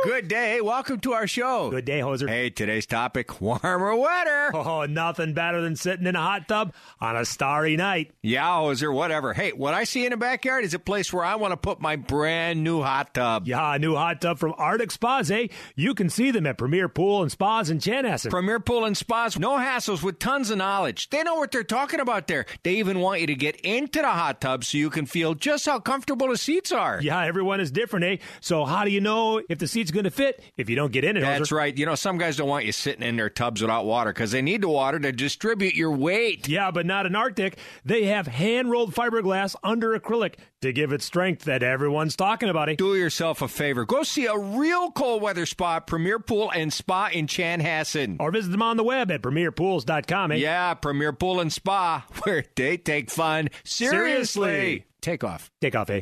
Good 0.04 0.28
day. 0.28 0.62
Welcome 0.62 1.00
to 1.02 1.14
our 1.14 1.28
show. 1.28 1.70
Good 1.70 1.86
day, 1.86 2.00
Hoser. 2.00 2.30
Hey, 2.30 2.50
today's 2.50 2.86
topic 2.86 3.42
warmer 3.42 3.96
weather. 3.96 4.52
Oh, 4.54 4.86
nothing 4.86 5.34
better 5.34 5.62
than 5.62 5.76
sitting 5.76 6.06
in 6.06 6.16
a 6.16 6.22
hot 6.22 6.48
tub 6.48 6.74
on 7.00 7.16
a 7.16 7.26
starry 7.26 7.76
night. 7.76 8.12
Yeah, 8.22 8.48
Hoser, 8.48 8.94
whatever. 8.94 9.34
Hey, 9.34 9.52
what 9.52 9.74
I 9.74 9.84
see 9.84 10.06
in 10.06 10.12
the 10.12 10.18
backyard 10.18 10.64
is 10.64 10.74
a 10.74 10.80
place 10.80 11.12
where 11.12 11.26
I 11.26 11.36
want 11.36 11.52
to 11.52 11.58
put 11.58 11.82
my 11.82 11.96
brand 11.98 12.64
new 12.64 12.82
hot 12.82 13.14
tub. 13.14 13.48
Yeah, 13.48 13.76
a 13.76 13.80
new 13.80 13.96
hot 13.96 14.22
tub 14.22 14.40
from 14.40 14.54
Arctic 14.58 14.92
Spas, 14.92 15.30
eh? 15.30 15.48
You 15.76 15.94
can 15.94 16.10
see 16.10 16.32
them 16.32 16.48
at 16.48 16.58
Premier 16.58 16.88
Pool 16.88 17.22
and 17.22 17.32
Spas 17.32 17.70
in 17.70 17.80
Chanhassen. 17.80 18.30
Premier 18.30 18.60
Pool 18.60 18.86
and 18.86 18.96
Spas, 18.96 19.38
no 19.38 19.58
hassles 19.58 20.04
with 20.04 20.20
tons 20.20 20.50
of 20.50 20.58
knowledge. 20.58 21.10
They 21.10 21.24
know 21.24 21.36
what 21.36 21.52
they're 21.52 21.64
talking 21.64 22.00
about 22.00 22.28
there. 22.28 22.46
They 22.64 22.76
even 22.76 23.00
want 23.00 23.22
you 23.22 23.28
to 23.28 23.36
get 23.36 23.58
into 23.58 24.02
the 24.02 24.10
hot 24.10 24.42
tub 24.42 24.64
so 24.64 24.78
you 24.78 24.90
can 24.90 25.06
feel 25.06 25.34
just 25.34 25.66
how 25.66 25.80
comfortable 25.80 26.30
the 26.30 26.38
seats 26.38 26.72
are. 26.72 27.00
Yeah, 27.02 27.24
everyone 27.26 27.60
is 27.60 27.72
different, 27.72 28.06
eh? 28.06 28.18
So 28.40 28.66
how 28.66 28.84
do 28.86 28.92
you 28.92 29.02
know 29.02 29.42
if 29.50 29.58
the 29.60 29.68
seat's 29.68 29.92
going 29.92 30.04
to 30.06 30.12
fit 30.12 30.42
if 30.58 30.70
you 30.70 30.76
don't 30.76 30.92
get 30.92 31.04
in 31.04 31.18
it? 31.18 31.22
That's 31.22 31.50
Hoser? 31.50 31.58
right. 31.58 31.78
You 31.78 31.86
know, 31.86 31.96
some 31.96 32.18
guys 32.18 32.38
don't 32.38 32.48
want 32.50 32.66
you 32.66 32.72
sitting 32.72 33.04
in 33.04 33.16
their 33.16 33.30
tubs 33.30 33.62
without 33.62 33.86
water 33.86 34.12
because 34.12 34.32
they 34.32 34.42
need 34.42 34.62
the 34.62 34.70
water 34.70 35.00
to 35.00 35.12
distribute 35.12 35.76
your 35.76 35.92
weight. 35.92 36.48
Yeah, 36.48 36.72
but 36.72 36.86
not 36.86 37.06
in 37.06 37.16
Arctic. 37.16 37.58
They 37.86 38.06
have 38.06 38.28
hand 38.28 38.70
rolled 38.72 38.94
fiberglass 38.94 39.56
under 39.64 39.98
acrylic 40.00 40.36
to 40.62 40.72
give 40.72 40.92
it 40.92 41.02
strength 41.02 41.46
that 41.46 41.64
everyone's 41.64 42.16
talking 42.16 42.50
about. 42.50 42.70
Do 42.78 42.96
yourself 42.96 43.42
a 43.42 43.48
favor. 43.48 43.86
Go 43.86 44.04
see 44.04 44.26
a 44.28 44.38
real 44.38 44.92
cold 44.92 45.22
weather 45.22 45.46
spa, 45.46 45.80
Premier 45.80 46.20
Pool 46.20 46.52
and 46.52 46.72
Spa 46.72 47.10
in 47.12 47.28
Chanhassen. 47.28 48.18
Or 48.20 48.32
visit 48.32 48.52
them 48.52 48.62
on 48.62 48.78
the 48.78 48.84
web 48.84 49.10
at 49.12 49.22
premierpools.com. 49.22 50.32
Eh? 50.34 50.36
Yeah, 50.36 50.74
Premier 50.76 51.14
Pool 51.14 51.40
and 51.40 51.52
Spa, 51.52 52.06
where 52.24 52.46
they 52.56 52.78
take 52.78 53.10
fun 53.10 53.50
seriously. 53.64 54.50
Seriously. 54.50 54.86
Take 55.02 55.24
off. 55.24 55.50
Take 55.62 55.76
off, 55.76 55.90
eh? 55.90 56.02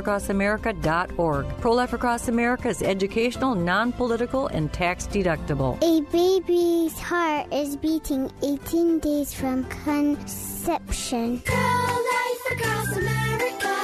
prolifeacrossamerica.org. 0.01 1.47
Pro 1.59 1.71
Life 1.73 1.93
Across 1.93 2.27
America 2.27 2.69
is 2.69 2.81
educational, 2.81 3.55
non 3.55 3.91
political, 3.91 4.47
and 4.47 4.71
tax 4.71 5.07
deductible. 5.07 5.77
A 5.83 6.01
baby's 6.11 6.99
heart 6.99 7.51
is 7.51 7.75
beating 7.77 8.31
18 8.43 8.99
days 8.99 9.33
from 9.33 9.63
conception. 9.65 11.39
Pro-life 11.41 12.51
across 12.51 12.97
America, 12.97 13.75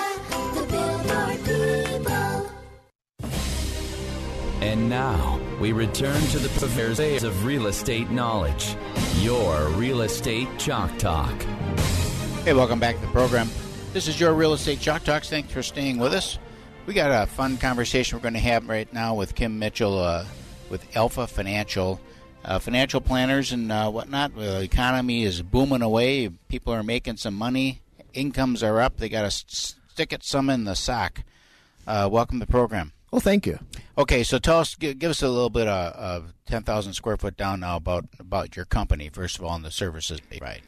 the 0.54 0.66
Billboard 0.70 1.46
people. 1.46 2.52
And 4.62 4.90
now 4.90 5.40
we 5.62 5.72
return 5.72 6.20
to 6.22 6.40
the 6.40 6.50
purveyors 6.60 7.24
of 7.24 7.46
real 7.46 7.68
estate 7.68 8.10
knowledge. 8.10 8.76
Your 9.20 9.68
real 9.70 10.02
estate 10.02 10.48
chalk 10.58 10.98
talk. 10.98 11.42
Hey, 12.44 12.54
welcome 12.54 12.80
back 12.80 12.96
to 12.96 13.02
the 13.02 13.08
program. 13.08 13.50
This 13.98 14.08
is 14.08 14.20
your 14.20 14.36
Real 14.36 14.54
Estate 14.54 14.80
Chalk 14.80 15.04
Talks. 15.04 15.28
Thanks 15.28 15.52
for 15.52 15.64
staying 15.64 15.98
with 15.98 16.14
us. 16.14 16.38
We 16.86 16.94
got 16.94 17.10
a 17.10 17.26
fun 17.26 17.58
conversation 17.58 18.16
we're 18.16 18.22
going 18.22 18.36
to 18.36 18.40
have 18.40 18.70
right 18.70 18.94
now 18.94 19.16
with 19.16 19.34
Kim 19.34 19.58
Mitchell 19.58 19.98
uh, 19.98 20.24
with 20.70 20.86
Alpha 20.96 21.26
Financial. 21.26 22.00
uh, 22.48 22.60
financial 22.60 23.02
planners 23.02 23.52
and 23.52 23.72
uh, 23.72 23.90
whatnot. 23.92 24.36
The 24.36 24.62
economy 24.62 25.24
is 25.24 25.42
booming 25.42 25.82
away. 25.82 26.30
People 26.48 26.74
are 26.74 26.84
making 26.84 27.18
some 27.18 27.36
money. 27.36 27.82
Incomes 28.14 28.64
are 28.64 28.80
up. 28.80 28.98
They 28.98 29.10
got 29.10 29.30
to 29.30 29.32
stick 29.32 30.14
it 30.14 30.24
some 30.24 30.50
in 30.50 30.64
the 30.64 30.76
sock. 30.76 31.24
Uh, 31.86 32.08
welcome 32.12 32.40
to 32.40 32.46
the 32.46 32.52
program. 32.52 32.94
Well, 33.12 33.22
thank 33.22 33.46
you. 33.46 33.60
Okay, 33.98 34.24
so 34.24 34.38
tell 34.38 34.60
us, 34.60 34.76
give, 34.76 34.98
give 35.00 35.12
us 35.12 35.22
a 35.22 35.30
little 35.30 35.50
bit 35.50 35.68
of, 35.68 35.94
of 35.94 36.34
ten 36.46 36.64
thousand 36.64 36.94
square 36.94 37.18
foot 37.18 37.38
down 37.38 37.62
now 37.62 37.78
about 37.78 38.06
about 38.20 38.56
your 38.56 38.66
company 38.66 39.10
first 39.10 39.38
of 39.38 39.44
all 39.46 39.56
and 39.56 39.64
the 39.64 39.72
services. 39.72 40.20
Right. 40.42 40.62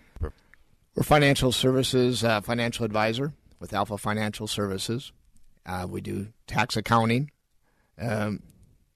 We're 0.99 1.03
financial 1.03 1.53
services, 1.53 2.25
uh, 2.25 2.41
financial 2.41 2.83
advisor 2.83 3.31
with 3.57 3.73
Alpha 3.73 3.97
Financial 3.97 4.47
Services. 4.47 5.13
Uh, 5.65 5.88
we 5.89 6.01
do 6.01 6.27
tax 6.45 6.75
accounting, 6.75 7.31
um, 7.97 8.43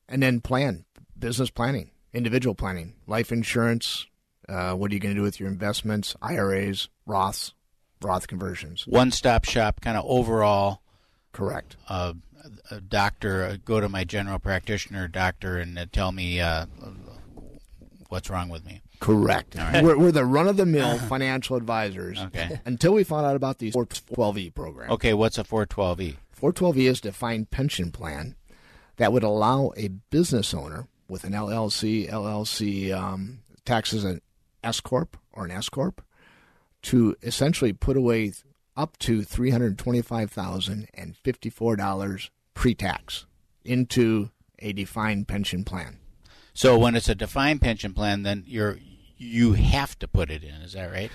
and 0.10 0.22
then 0.22 0.42
plan, 0.42 0.84
business 1.18 1.50
planning, 1.50 1.92
individual 2.12 2.56
planning, 2.56 2.96
life 3.08 3.32
insurance. 3.32 4.06
Uh, 4.50 4.74
what 4.74 4.92
are 4.92 4.94
you 4.94 5.00
going 5.00 5.16
to 5.16 5.20
do 5.20 5.24
with 5.24 5.40
your 5.40 5.48
investments, 5.48 6.14
IRAs, 6.22 6.90
Roths, 7.08 7.54
Roth 8.02 8.28
conversions? 8.28 8.86
One 8.86 9.12
stop 9.12 9.46
shop, 9.46 9.80
kind 9.80 9.96
of 9.96 10.04
overall. 10.06 10.82
Correct. 11.32 11.78
Uh, 11.88 12.16
a 12.70 12.82
doctor, 12.82 13.46
uh, 13.46 13.58
go 13.64 13.80
to 13.80 13.88
my 13.88 14.04
general 14.04 14.40
practitioner 14.40 15.08
doctor 15.08 15.58
and 15.58 15.80
uh, 15.80 15.86
tell 15.90 16.12
me 16.12 16.42
uh, 16.42 16.66
what's 18.10 18.30
wrong 18.30 18.50
with 18.50 18.66
me. 18.66 18.82
Correct. 19.04 19.56
Right. 19.56 19.84
We're, 19.84 19.98
we're 19.98 20.12
the 20.14 20.24
run 20.24 20.48
of 20.48 20.56
the 20.56 20.66
mill 20.66 20.98
financial 21.10 21.58
advisors. 21.58 22.20
Okay. 22.20 22.62
Until 22.64 22.94
we 22.94 23.04
found 23.04 23.26
out 23.26 23.36
about 23.36 23.60
these 23.60 23.76
412E 23.76 24.54
program. 24.54 24.92
Okay, 24.92 25.14
what's 25.14 25.38
a 25.38 25.44
412E? 25.44 26.16
412E 26.40 26.90
is 26.90 27.00
a 27.00 27.02
defined 27.02 27.52
pension 27.52 27.92
plan 27.92 28.36
that 28.96 29.12
would 29.12 29.24
allow 29.24 29.74
a 29.76 29.90
business 29.90 30.54
owner 30.54 30.88
with 31.10 31.26
an 31.26 31.34
LLC, 31.34 32.10
LLC 32.10 32.94
um, 32.94 33.40
taxes 33.66 34.06
an 34.06 34.22
S 34.64 34.80
corp 34.80 35.18
or 35.34 35.44
an 35.44 35.52
S 35.52 35.68
corp 35.68 36.02
to 36.84 37.18
essentially 37.22 37.74
put 37.74 37.98
away 37.98 38.32
up 38.78 38.98
to 39.00 39.24
three 39.24 39.50
hundred 39.52 39.78
twenty-five 39.78 40.32
thousand 40.32 40.88
and 40.94 41.16
fifty-four 41.18 41.76
dollars 41.76 42.32
pre-tax 42.54 43.26
into 43.66 44.30
a 44.60 44.72
defined 44.74 45.28
pension 45.28 45.64
plan. 45.64 46.00
So 46.54 46.78
when 46.78 46.96
it's 46.96 47.10
a 47.10 47.16
defined 47.16 47.62
pension 47.62 47.94
plan, 47.94 48.24
then 48.24 48.44
you're 48.46 48.78
you 49.24 49.54
have 49.54 49.98
to 50.00 50.08
put 50.08 50.30
it 50.30 50.44
in. 50.44 50.56
Is 50.56 50.74
that 50.74 50.92
right? 50.92 51.12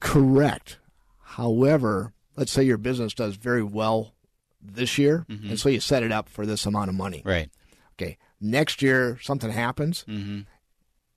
Correct. 0.00 0.78
However, 1.22 2.12
let's 2.36 2.52
say 2.52 2.62
your 2.62 2.78
business 2.78 3.14
does 3.14 3.36
very 3.36 3.62
well 3.62 4.14
this 4.60 4.98
year, 4.98 5.24
Mhm. 5.28 5.50
and 5.50 5.60
so 5.60 5.68
you 5.68 5.80
set 5.80 6.02
it 6.02 6.12
up 6.12 6.28
for 6.28 6.44
this 6.46 6.66
amount 6.66 6.88
of 6.90 6.94
money. 6.96 7.22
Right. 7.24 7.50
Okay. 7.94 8.18
Next 8.40 8.82
year, 8.82 9.18
something 9.22 9.50
happens. 9.50 10.04
Mm-hmm. 10.08 10.40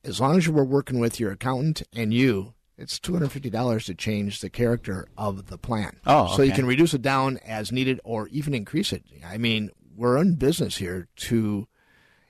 As 0.04 0.20
long 0.20 0.38
as 0.38 0.46
you 0.46 0.52
were 0.54 0.66
working 0.66 1.00
with 1.00 1.20
your 1.20 1.32
accountant 1.32 1.84
and 1.94 2.14
you, 2.14 2.54
it's 2.78 3.00
two 3.00 3.14
hundred 3.14 3.32
fifty 3.32 3.50
dollars 3.50 3.86
to 3.86 3.96
change 3.96 4.42
the 4.42 4.50
character 4.50 5.08
of 5.18 5.48
the 5.48 5.58
plan. 5.58 5.98
Oh, 6.06 6.36
so 6.36 6.42
you 6.42 6.52
can 6.52 6.66
reduce 6.66 6.94
it 6.94 7.02
down 7.02 7.38
as 7.46 7.72
needed, 7.72 8.02
or 8.04 8.28
even 8.30 8.54
increase 8.54 8.92
it. 8.92 9.04
I 9.26 9.38
mean, 9.38 9.72
we're 9.96 10.18
in 10.18 10.36
business 10.36 10.78
here 10.78 11.08
to 11.18 11.68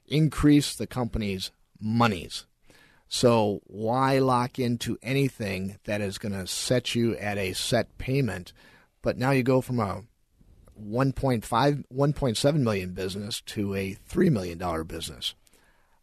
increase 0.05 0.75
the 0.75 0.85
company's 0.87 1.51
monies. 1.79 2.45
So 3.13 3.61
why 3.67 4.17
lock 4.17 4.57
into 4.57 4.97
anything 5.03 5.77
that 5.83 6.01
is 6.01 6.17
going 6.17 6.31
to 6.31 6.47
set 6.47 6.95
you 6.95 7.15
at 7.17 7.37
a 7.37 7.53
set 7.53 7.99
payment? 7.99 8.53
But 9.03 9.19
now 9.19 9.29
you 9.29 9.43
go 9.43 9.61
from 9.61 9.79
a 9.79 10.01
1.5, 10.83 11.43
1.7 11.43 12.55
million 12.55 12.93
business 12.93 13.39
to 13.41 13.75
a 13.75 13.95
$3 14.09 14.31
million 14.31 14.83
business. 14.87 15.35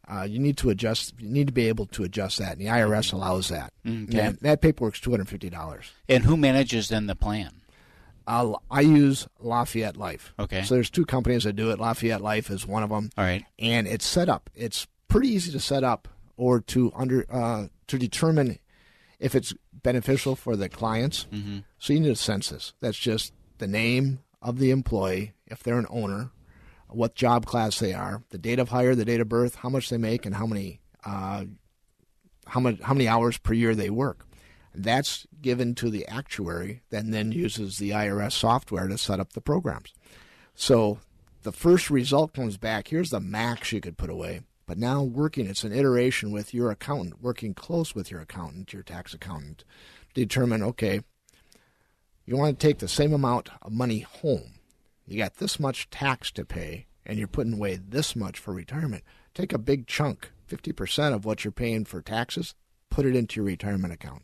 Uh, 0.06 0.22
you 0.22 0.38
need 0.38 0.56
to 0.58 0.70
adjust. 0.70 1.14
You 1.18 1.28
need 1.28 1.48
to 1.48 1.52
be 1.52 1.66
able 1.66 1.86
to 1.86 2.04
adjust 2.04 2.38
that, 2.38 2.52
and 2.52 2.60
the 2.60 2.66
IRS 2.66 3.12
allows 3.12 3.48
that. 3.48 3.72
Okay. 3.84 4.20
And 4.20 4.38
that 4.42 4.60
paperwork's 4.60 5.00
two 5.00 5.10
hundred 5.10 5.28
fifty 5.28 5.50
dollars. 5.50 5.90
And 6.08 6.24
who 6.24 6.36
manages 6.36 6.88
then 6.88 7.06
the 7.06 7.14
plan? 7.16 7.60
I'll, 8.26 8.62
I 8.70 8.80
use 8.82 9.28
Lafayette 9.40 9.96
Life. 9.96 10.32
Okay. 10.38 10.62
So 10.62 10.74
there's 10.74 10.90
two 10.90 11.06
companies 11.06 11.44
that 11.44 11.54
do 11.54 11.70
it. 11.70 11.78
Lafayette 11.78 12.22
Life 12.22 12.50
is 12.50 12.66
one 12.66 12.82
of 12.82 12.90
them. 12.90 13.10
All 13.18 13.24
right. 13.24 13.44
And 13.58 13.86
it's 13.86 14.06
set 14.06 14.28
up. 14.28 14.50
It's 14.54 14.86
pretty 15.08 15.28
easy 15.28 15.52
to 15.52 15.60
set 15.60 15.84
up 15.84 16.08
or 16.40 16.61
to 16.61 16.90
under 16.96 17.26
uh, 17.31 17.66
to 17.87 17.98
determine 17.98 18.59
if 19.18 19.35
it's 19.35 19.53
beneficial 19.72 20.35
for 20.35 20.57
the 20.57 20.68
clients. 20.70 21.26
Mhm. 21.31 21.64
So 21.79 21.92
you 21.92 22.00
need 22.00 22.11
a 22.12 22.16
census. 22.16 22.72
That's 22.81 22.98
just 22.98 23.33
the 23.59 23.66
name 23.66 24.20
of 24.40 24.59
the 24.59 24.70
employee, 24.70 25.35
if 25.46 25.62
they're 25.62 25.79
an 25.79 25.87
owner, 25.90 26.31
what 26.88 27.14
job 27.14 27.44
class 27.44 27.79
they 27.79 27.92
are, 27.92 28.22
the 28.31 28.38
date 28.38 28.59
of 28.59 28.70
hire, 28.70 28.94
the 28.94 29.05
date 29.05 29.20
of 29.20 29.29
birth, 29.29 29.57
how 29.57 29.68
much 29.68 29.90
they 29.90 29.98
make, 29.98 30.24
and 30.24 30.35
how 30.37 30.46
many 30.46 30.81
uh, 31.05 31.44
how 32.46 32.61
much 32.61 32.81
how 32.81 32.94
many 32.94 33.07
hours 33.07 33.37
per 33.37 33.53
year 33.53 33.74
they 33.74 33.90
work. 33.90 34.26
That's 34.74 35.26
given 35.42 35.74
to 35.76 35.90
the 35.90 36.07
actuary, 36.07 36.81
that 36.90 37.11
then 37.11 37.33
uses 37.33 37.76
the 37.79 37.90
IRS 37.90 38.33
software 38.33 38.88
to 38.88 38.96
set 38.96 39.20
up 39.20 39.33
the 39.35 39.40
programs. 39.40 39.92
So 40.55 41.00
the 41.42 41.53
first 41.53 41.90
result 41.90 42.33
comes 42.35 42.57
back. 42.57 42.88
Here's 42.88 43.11
the 43.11 43.20
max 43.20 43.72
you 43.72 43.81
could 43.81 43.98
put 43.98 44.11
away. 44.11 44.40
But 44.70 44.78
now 44.78 45.02
working, 45.02 45.48
it's 45.48 45.64
an 45.64 45.72
iteration 45.72 46.30
with 46.30 46.54
your 46.54 46.70
accountant, 46.70 47.20
working 47.20 47.54
close 47.54 47.92
with 47.92 48.09
your 48.09 48.20
accountant, 48.20 48.72
your 48.72 48.85
tax 48.85 49.12
accountant, 49.12 49.64
to 50.14 50.20
determine 50.24 50.62
okay, 50.62 51.00
you 52.24 52.37
want 52.37 52.56
to 52.56 52.66
take 52.68 52.78
the 52.78 52.87
same 52.87 53.12
amount 53.12 53.48
of 53.62 53.72
money 53.72 53.98
home. 53.98 54.61
You 55.09 55.18
got 55.18 55.38
this 55.38 55.59
much 55.59 55.90
tax 55.90 56.30
to 56.30 56.44
pay, 56.44 56.87
and 57.04 57.18
you're 57.18 57.26
putting 57.26 57.54
away 57.54 57.80
this 57.85 58.14
much 58.14 58.38
for 58.38 58.54
retirement. 58.54 59.02
Take 59.35 59.52
a 59.52 59.59
big 59.59 59.88
chunk, 59.88 60.30
50% 60.48 61.14
of 61.14 61.24
what 61.24 61.44
you're 61.44 61.50
paying 61.50 61.85
for 61.85 62.00
taxes, 62.00 62.54
put 62.90 63.04
it 63.04 63.16
into 63.16 63.40
your 63.40 63.46
retirement 63.46 63.92
account. 63.92 64.22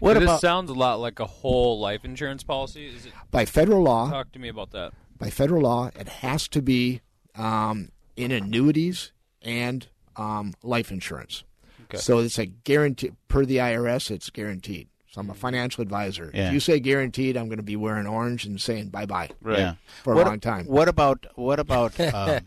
What 0.00 0.14
this 0.14 0.24
about- 0.24 0.40
sounds 0.40 0.70
a 0.70 0.74
lot 0.74 0.98
like 0.98 1.20
a 1.20 1.26
whole 1.26 1.78
life 1.78 2.04
insurance 2.04 2.42
policy. 2.42 2.88
Is 2.88 3.06
it? 3.06 3.12
By 3.30 3.44
federal 3.44 3.84
law, 3.84 4.10
Talk 4.10 4.32
to 4.32 4.40
me 4.40 4.48
about 4.48 4.72
that. 4.72 4.92
by 5.16 5.30
federal 5.30 5.62
law, 5.62 5.92
it 5.94 6.08
has 6.08 6.48
to 6.48 6.60
be 6.60 7.00
um, 7.36 7.90
in 8.16 8.32
annuities 8.32 9.12
and 9.42 9.86
um, 10.16 10.54
life 10.62 10.90
insurance. 10.90 11.44
Okay. 11.84 11.98
So 11.98 12.18
it's 12.18 12.38
a 12.38 12.46
guarantee 12.46 13.12
per 13.28 13.44
the 13.44 13.56
IRS. 13.58 14.10
It's 14.10 14.30
guaranteed. 14.30 14.88
So 15.10 15.20
I'm 15.22 15.30
a 15.30 15.34
financial 15.34 15.80
advisor. 15.82 16.30
Yeah. 16.34 16.48
If 16.48 16.52
you 16.54 16.60
say 16.60 16.80
guaranteed, 16.80 17.36
I'm 17.36 17.46
going 17.46 17.56
to 17.58 17.62
be 17.62 17.76
wearing 17.76 18.06
orange 18.06 18.44
and 18.44 18.60
saying 18.60 18.88
bye 18.88 19.06
bye 19.06 19.30
Yeah. 19.46 19.74
for 20.04 20.14
what, 20.14 20.26
a 20.26 20.30
long 20.30 20.40
time. 20.40 20.66
What 20.66 20.88
about 20.88 21.24
what 21.36 21.58
about 21.58 21.98
um, 22.14 22.40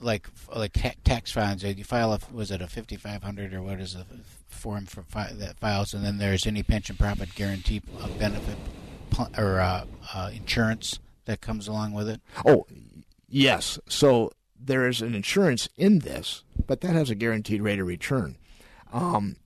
like 0.00 0.28
like 0.54 0.72
ta- 0.72 0.94
tax 1.04 1.30
funds? 1.30 1.62
You 1.62 1.84
file 1.84 2.12
a 2.12 2.18
was 2.32 2.50
it 2.50 2.60
a 2.60 2.66
fifty 2.66 2.96
five 2.96 3.22
hundred 3.22 3.54
or 3.54 3.62
what 3.62 3.80
is 3.80 3.94
the 3.94 4.04
form 4.48 4.86
for 4.86 5.02
fi- 5.02 5.32
that 5.34 5.58
files, 5.58 5.94
and 5.94 6.04
then 6.04 6.18
there's 6.18 6.46
any 6.46 6.62
pension 6.62 6.96
profit 6.96 7.34
guarantee 7.34 7.82
uh, 8.00 8.08
benefit 8.18 8.56
pl- 9.10 9.30
or 9.38 9.60
uh, 9.60 9.84
uh, 10.14 10.30
insurance 10.34 10.98
that 11.26 11.40
comes 11.40 11.68
along 11.68 11.92
with 11.92 12.08
it. 12.08 12.20
Oh, 12.44 12.66
yes. 13.28 13.78
So 13.88 14.32
there 14.58 14.88
is 14.88 15.02
an 15.02 15.14
insurance 15.14 15.68
in 15.76 16.00
this, 16.00 16.42
but 16.66 16.80
that 16.80 16.94
has 16.94 17.10
a 17.10 17.14
guaranteed 17.14 17.62
rate 17.62 17.78
of 17.78 17.86
return. 17.86 18.36
Um, 18.92 19.36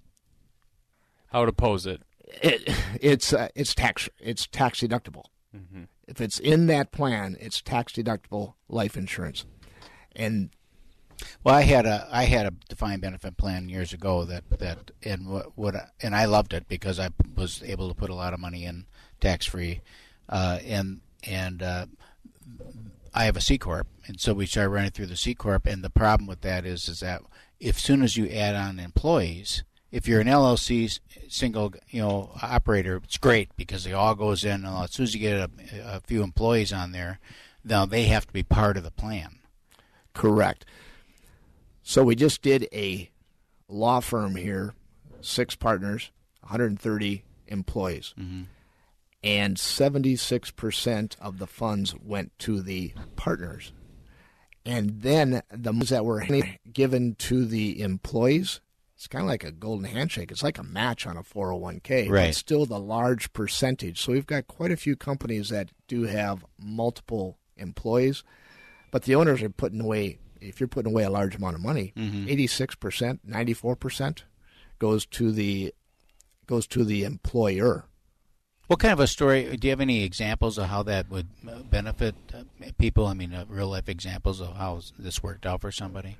How 1.33 1.45
to 1.45 1.53
pose 1.53 1.87
it? 1.87 2.03
it 2.43 2.69
it's 3.01 3.33
uh, 3.33 3.49
it's 3.55 3.75
tax 3.75 4.09
it's 4.19 4.47
tax 4.47 4.81
deductible. 4.81 5.25
Mhm. 5.57 5.89
If 6.07 6.21
it's 6.21 6.39
in 6.39 6.67
that 6.67 6.93
plan, 6.93 7.37
it's 7.41 7.61
tax 7.63 7.93
deductible 7.93 8.55
life 8.69 8.97
insurance, 8.97 9.45
and 10.15 10.51
Well, 11.45 11.55
I 11.55 11.63
had 11.63 11.87
a 11.87 12.09
I 12.11 12.25
had 12.25 12.47
a 12.47 12.53
defined 12.69 13.03
benefit 13.03 13.37
plan 13.37 13.69
years 13.69 13.93
ago 13.93 14.25
that 14.25 14.45
that 14.59 14.91
and 15.03 15.29
what 15.29 15.57
what 15.59 15.75
and 16.03 16.15
I 16.15 16.25
loved 16.27 16.53
it 16.55 16.69
because 16.69 16.99
I 17.01 17.11
was 17.37 17.63
able 17.65 17.89
to 17.89 17.95
put 17.95 18.11
a 18.11 18.15
lot 18.15 18.33
of 18.35 18.41
money 18.41 18.65
in 18.65 18.87
tax 19.21 19.47
free, 19.47 19.81
uh, 20.29 20.59
and 20.65 21.01
and 21.25 21.63
uh, 21.63 21.87
I 23.13 23.25
have 23.25 23.37
a 23.37 23.41
C 23.41 23.59
corp, 23.59 23.89
and 24.07 24.21
so 24.21 24.35
we 24.35 24.47
started 24.47 24.71
running 24.71 24.91
through 24.91 25.07
the 25.07 25.17
C 25.17 25.35
corp, 25.35 25.67
and 25.67 25.83
the 25.83 25.91
problem 25.91 26.27
with 26.27 26.43
that 26.43 26.65
is 26.65 26.89
is 26.89 27.01
that 27.01 27.23
if 27.59 27.79
soon 27.79 28.03
as 28.03 28.17
you 28.17 28.29
add 28.29 28.55
on 28.55 28.79
employees, 28.79 29.65
if 29.91 30.07
you're 30.07 30.21
an 30.21 30.27
LLC 30.27 31.01
single 31.29 31.75
you 31.89 32.01
know 32.01 32.31
operator, 32.43 33.01
it's 33.03 33.19
great 33.19 33.51
because 33.57 33.87
it 33.87 33.93
all 33.93 34.15
goes 34.15 34.45
in. 34.45 34.65
And 34.65 34.85
as 34.85 34.93
soon 34.93 35.05
as 35.05 35.15
you 35.15 35.21
get 35.21 35.37
a, 35.37 35.51
a 35.97 36.01
few 36.01 36.23
employees 36.23 36.73
on 36.73 36.93
there, 36.93 37.19
now 37.65 37.87
they 37.87 38.05
have 38.05 38.27
to 38.27 38.33
be 38.33 38.43
part 38.43 38.77
of 38.77 38.83
the 38.83 38.91
plan. 38.91 39.41
Correct. 40.15 40.65
So 41.83 42.05
we 42.05 42.15
just 42.15 42.43
did 42.43 42.69
a 42.73 43.11
law 43.69 44.01
firm 44.01 44.37
here, 44.37 44.75
six 45.21 45.57
partners, 45.57 46.11
130 46.41 47.25
employees. 47.49 48.15
Mm-hmm. 48.19 48.43
And 49.23 49.57
76% 49.57 51.17
of 51.21 51.39
the 51.39 51.47
funds 51.47 51.95
went 51.95 52.39
to 52.41 52.63
the 52.63 52.95
partners. 53.17 53.73
And 54.65 55.03
then 55.03 55.43
the 55.51 55.73
ones 55.73 55.91
that 55.91 56.05
were 56.05 56.25
given 56.73 57.15
to 57.17 57.45
the 57.45 57.81
employees, 57.83 58.61
it's 58.97 59.07
kind 59.07 59.23
of 59.23 59.29
like 59.29 59.45
a 59.45 59.51
golden 59.53 59.85
handshake. 59.87 60.31
It's 60.31 60.43
like 60.43 60.59
a 60.59 60.63
match 60.63 61.07
on 61.07 61.17
a 61.17 61.23
401k. 61.23 62.09
Right. 62.11 62.29
It's 62.29 62.39
still 62.39 62.67
the 62.67 62.79
large 62.79 63.33
percentage. 63.33 64.01
So 64.01 64.13
we've 64.13 64.27
got 64.27 64.47
quite 64.47 64.71
a 64.73 64.77
few 64.77 64.97
companies 64.97 65.49
that 65.51 65.71
do 65.89 66.03
have 66.05 66.45
multiple 66.59 67.39
employees 67.57 68.23
but 68.91 69.03
the 69.05 69.15
owners 69.15 69.41
are 69.43 69.51
putting 69.51 69.81
away 69.81 70.19
if 70.41 70.59
you're 70.59 70.67
putting 70.67 70.91
away 70.91 71.05
a 71.05 71.11
large 71.11 71.37
amount 71.37 71.55
of 71.55 71.61
money, 71.63 71.93
Mhm. 71.95 72.27
86 72.29 72.75
percent, 72.75 73.21
94 73.23 73.77
percent 73.77 74.25
goes 74.81 75.05
to 75.07 75.31
the 75.31 75.73
goes 76.47 76.67
to 76.69 76.83
the 76.85 77.05
employer. 77.05 77.85
What 78.71 78.79
kind 78.79 78.93
of 78.93 79.01
a 79.01 79.09
story? 79.09 79.57
Do 79.57 79.67
you 79.67 79.73
have 79.73 79.81
any 79.81 80.05
examples 80.05 80.57
of 80.57 80.67
how 80.67 80.85
that 80.85 81.11
would 81.11 81.27
uh, 81.45 81.59
benefit 81.65 82.15
uh, 82.33 82.45
people? 82.79 83.09
I 83.09 83.15
mean, 83.15 83.35
uh, 83.35 83.45
real 83.49 83.67
life 83.67 83.89
examples 83.89 84.41
of 84.41 84.57
how 84.57 84.81
this 84.97 85.25
worked 85.25 85.45
out 85.45 85.61
for 85.61 85.73
somebody. 85.73 86.17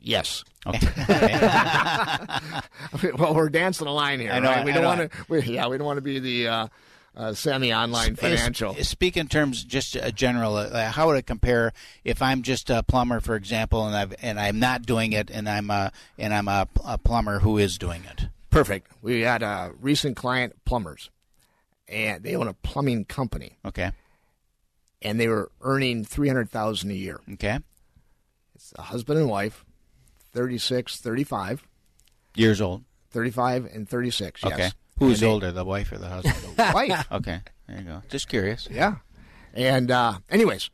Yes. 0.00 0.42
Okay. 0.66 0.84
well, 3.16 3.36
we're 3.36 3.50
dancing 3.50 3.86
a 3.86 3.92
line 3.92 4.18
here. 4.18 4.32
I 4.32 4.40
know, 4.40 4.48
right? 4.48 4.64
We 4.64 4.72
I 4.72 4.74
don't 4.74 4.98
want 4.98 5.12
to. 5.12 5.52
Yeah, 5.52 5.68
we 5.68 5.78
don't 5.78 5.86
want 5.86 5.98
to 5.98 6.02
be 6.02 6.18
the 6.18 6.48
uh, 6.48 6.66
uh, 7.16 7.34
semi-online 7.34 8.16
financial. 8.16 8.74
S- 8.76 8.88
Speak 8.88 9.16
in 9.16 9.28
terms 9.28 9.62
just 9.62 9.94
a 9.94 10.10
general. 10.10 10.56
Uh, 10.56 10.90
how 10.90 11.06
would 11.06 11.18
it 11.18 11.26
compare 11.28 11.72
if 12.02 12.20
I'm 12.20 12.42
just 12.42 12.68
a 12.68 12.82
plumber, 12.82 13.20
for 13.20 13.36
example, 13.36 13.86
and 13.86 13.94
I've 13.94 14.12
and 14.22 14.40
I'm 14.40 14.58
not 14.58 14.82
doing 14.82 15.12
it, 15.12 15.30
and 15.30 15.48
I'm 15.48 15.70
a 15.70 15.92
and 16.18 16.34
I'm 16.34 16.48
a, 16.48 16.66
a 16.84 16.98
plumber 16.98 17.38
who 17.38 17.58
is 17.58 17.78
doing 17.78 18.02
it. 18.10 18.26
Perfect. 18.52 18.92
We 19.02 19.22
had 19.22 19.42
a 19.42 19.72
recent 19.80 20.16
client, 20.16 20.54
plumbers, 20.64 21.10
and 21.88 22.22
they 22.22 22.36
own 22.36 22.46
a 22.48 22.52
plumbing 22.54 23.06
company. 23.06 23.58
Okay. 23.64 23.90
And 25.00 25.18
they 25.18 25.26
were 25.26 25.50
earning 25.62 26.04
three 26.04 26.28
hundred 26.28 26.50
thousand 26.50 26.90
a 26.92 26.94
year. 26.94 27.18
Okay. 27.32 27.58
It's 28.54 28.72
a 28.78 28.82
husband 28.82 29.18
and 29.18 29.28
wife, 29.28 29.64
36, 30.32 31.00
35. 31.00 31.64
Years 32.36 32.60
old. 32.60 32.84
35 33.10 33.66
and 33.74 33.88
36, 33.88 34.42
yes. 34.44 34.52
Okay. 34.52 34.70
Who's 34.98 35.20
And 35.20 35.28
they- 35.28 35.32
older, 35.32 35.52
the 35.52 35.64
wife 35.64 35.90
or 35.92 35.98
the 35.98 36.08
husband? 36.08 36.36
The 36.56 36.70
wife. 36.74 37.06
Okay. 37.12 37.40
There 37.66 37.78
you 37.78 37.84
go. 37.84 38.02
Just 38.08 38.28
curious. 38.28 38.68
Yeah. 38.70 38.96
And 39.54 39.90
uh, 39.90 40.18
anyways, 40.30 40.70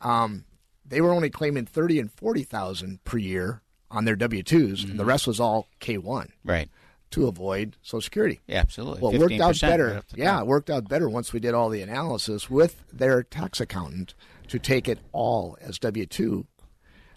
um, 0.00 0.44
they 0.84 1.00
were 1.00 1.12
only 1.12 1.30
claiming 1.30 1.66
thirty 1.66 1.98
and 2.00 2.10
forty 2.10 2.42
thousand 2.42 3.04
per 3.04 3.18
year 3.18 3.62
on 3.90 4.04
their 4.04 4.16
W 4.16 4.42
2s 4.42 4.84
and 4.84 4.98
the 4.98 5.04
rest 5.04 5.26
was 5.26 5.40
all 5.40 5.66
K 5.80 5.96
one. 5.98 6.26
Mm-hmm. 6.26 6.50
Right. 6.50 6.68
To 7.12 7.26
avoid 7.26 7.76
Social 7.82 8.02
Security. 8.02 8.40
Yeah, 8.46 8.58
absolutely. 8.58 9.00
Well, 9.00 9.14
it 9.14 9.18
worked 9.18 9.40
out 9.40 9.60
better. 9.60 9.86
right 9.86 9.96
off 9.96 10.08
the 10.08 10.18
yeah, 10.18 10.40
it 10.40 10.46
worked 10.46 10.68
out 10.68 10.88
better 10.88 11.08
once 11.08 11.32
we 11.32 11.40
did 11.40 11.54
all 11.54 11.70
the 11.70 11.80
analysis 11.80 12.50
with 12.50 12.84
their 12.92 13.22
tax 13.22 13.60
accountant 13.60 14.14
to 14.48 14.58
take 14.58 14.88
it 14.88 14.98
all 15.12 15.56
as 15.60 15.78
W 15.78 16.04
two. 16.04 16.46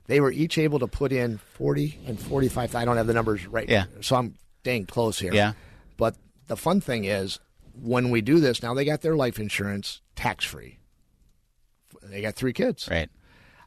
They 0.07 0.19
were 0.19 0.31
each 0.31 0.57
able 0.57 0.79
to 0.79 0.87
put 0.87 1.11
in 1.11 1.37
forty 1.37 1.99
and 2.07 2.19
forty 2.19 2.47
five. 2.47 2.73
I 2.73 2.85
don't 2.85 2.97
have 2.97 3.07
the 3.07 3.13
numbers 3.13 3.45
right. 3.47 3.67
Yeah. 3.67 3.85
So 3.99 4.15
I'm 4.15 4.35
dang 4.63 4.85
close 4.85 5.19
here. 5.19 5.33
Yeah. 5.33 5.53
But 5.97 6.15
the 6.47 6.55
fun 6.57 6.79
thing 6.81 7.05
is, 7.05 7.39
when 7.73 8.09
we 8.11 8.21
do 8.21 8.39
this, 8.39 8.63
now 8.63 8.73
they 8.73 8.85
got 8.85 9.01
their 9.01 9.15
life 9.15 9.39
insurance 9.39 10.01
tax 10.15 10.45
free. 10.45 10.79
They 12.03 12.21
got 12.21 12.35
three 12.35 12.53
kids. 12.53 12.87
Right. 12.89 13.09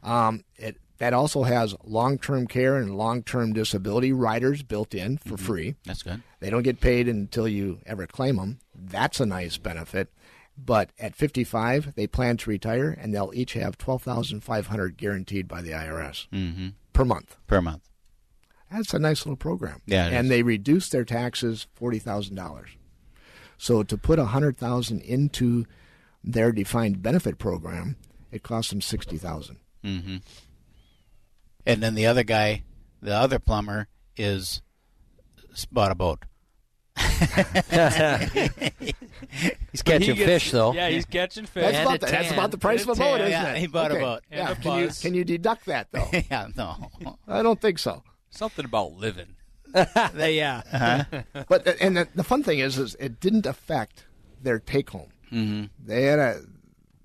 Um, 0.03 0.43
it 0.55 0.77
that 0.97 1.13
also 1.13 1.43
has 1.43 1.75
long 1.83 2.17
term 2.17 2.47
care 2.47 2.75
and 2.77 2.95
long 2.97 3.23
term 3.23 3.53
disability 3.53 4.11
riders 4.13 4.63
built 4.63 4.93
in 4.93 5.17
for 5.17 5.37
free. 5.37 5.69
Mm-hmm. 5.71 5.79
That's 5.85 6.03
good. 6.03 6.21
They 6.39 6.49
don't 6.49 6.63
get 6.63 6.79
paid 6.81 7.07
until 7.07 7.47
you 7.47 7.79
ever 7.85 8.07
claim 8.07 8.37
them. 8.37 8.59
That's 8.73 9.19
a 9.19 9.25
nice 9.25 9.57
benefit. 9.57 10.09
But 10.57 10.91
at 10.97 11.15
55, 11.15 11.95
they 11.95 12.07
plan 12.07 12.37
to 12.37 12.49
retire, 12.49 12.89
and 12.97 13.13
they'll 13.13 13.31
each 13.35 13.53
have 13.53 13.77
12500 13.77 14.95
guaranteed 14.95 15.47
by 15.49 15.61
the 15.61 15.71
IRS 15.73 16.27
Mhm. 16.31 16.73
per 16.93 17.03
month. 17.03 17.35
Per 17.45 17.61
month. 17.61 17.89
That's 18.71 18.93
a 18.93 18.99
nice 18.99 19.25
little 19.25 19.35
program. 19.35 19.81
Yeah, 19.85 20.05
and 20.07 20.25
is. 20.25 20.29
they 20.29 20.43
reduce 20.43 20.89
their 20.89 21.03
taxes 21.05 21.67
forty 21.75 21.99
thousand 21.99 22.35
dollars. 22.35 22.69
So 23.57 23.83
to 23.83 23.97
put 23.97 24.17
a 24.19 24.25
hundred 24.25 24.57
thousand 24.57 25.01
into 25.01 25.65
their 26.23 26.51
defined 26.51 27.01
benefit 27.01 27.37
program, 27.37 27.95
it 28.31 28.41
costs 28.43 28.71
them 28.71 28.81
sixty 28.81 29.17
thousand. 29.17 29.57
Mm-hmm. 29.83 30.17
And 31.65 31.81
then 31.81 31.95
the 31.95 32.05
other 32.05 32.23
guy, 32.23 32.63
the 33.01 33.15
other 33.15 33.39
plumber, 33.39 33.87
is 34.17 34.61
bought 35.71 35.91
a 35.91 35.95
boat. 35.95 36.25
He's 39.71 39.81
catching 39.83 40.15
fish, 40.15 40.51
though. 40.51 40.73
Yeah, 40.73 40.89
he's 40.89 41.05
catching 41.05 41.45
fish. 41.45 41.63
That's, 41.63 41.85
about 41.85 41.99
the, 41.99 42.07
that's 42.07 42.31
about 42.31 42.51
the 42.51 42.57
price 42.57 42.83
of 42.83 42.89
a 42.89 42.95
boat, 42.95 43.21
isn't 43.21 43.31
yeah, 43.31 43.51
it? 43.51 43.57
he 43.57 43.67
bought 43.67 43.91
a 43.91 43.95
boat. 43.95 44.23
Yeah. 44.31 44.51
A 44.51 44.55
Can 44.55 44.79
you, 44.79 44.89
can 45.01 45.13
you 45.13 45.25
deduct 45.25 45.65
that 45.65 45.87
though? 45.91 46.09
yeah, 46.31 46.47
no. 46.55 46.89
I 47.27 47.41
don't 47.41 47.59
think 47.59 47.79
so. 47.79 48.03
Something 48.29 48.65
about 48.65 48.93
living. 48.93 49.35
yeah. 49.75 50.61
Uh-huh. 50.71 51.23
but 51.49 51.67
and 51.81 51.97
the, 51.97 52.07
the 52.15 52.23
fun 52.23 52.43
thing 52.43 52.59
is, 52.59 52.77
is 52.77 52.95
it 52.99 53.19
didn't 53.19 53.45
affect 53.45 54.05
their 54.41 54.59
take 54.59 54.89
home. 54.89 55.11
Mm-hmm. 55.31 55.65
They 55.85 56.03
had 56.03 56.19
a, 56.19 56.41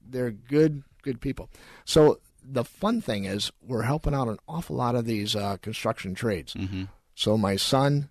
they're 0.08 0.30
good, 0.30 0.84
good 1.02 1.20
people. 1.20 1.50
So 1.84 2.20
the 2.42 2.64
fun 2.64 3.00
thing 3.00 3.24
is, 3.24 3.52
we're 3.62 3.82
helping 3.82 4.14
out 4.14 4.28
an 4.28 4.38
awful 4.48 4.76
lot 4.76 4.94
of 4.94 5.04
these 5.04 5.36
uh, 5.36 5.56
construction 5.58 6.14
trades. 6.14 6.54
Mm-hmm. 6.54 6.84
So 7.14 7.36
my 7.36 7.56
son 7.56 8.10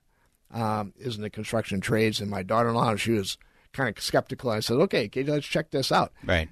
um, 0.51 0.93
is 0.97 1.15
in 1.15 1.21
the 1.21 1.29
construction 1.29 1.81
trades, 1.81 2.21
and 2.21 2.29
my 2.29 2.43
daughter-in-law, 2.43 2.95
she 2.95 3.11
was 3.11 3.37
kind 3.73 3.95
of 3.95 4.03
skeptical. 4.03 4.49
I 4.49 4.59
said, 4.59 4.77
"Okay, 4.77 5.09
let's 5.27 5.47
check 5.47 5.71
this 5.71 5.91
out." 5.91 6.11
Right. 6.23 6.49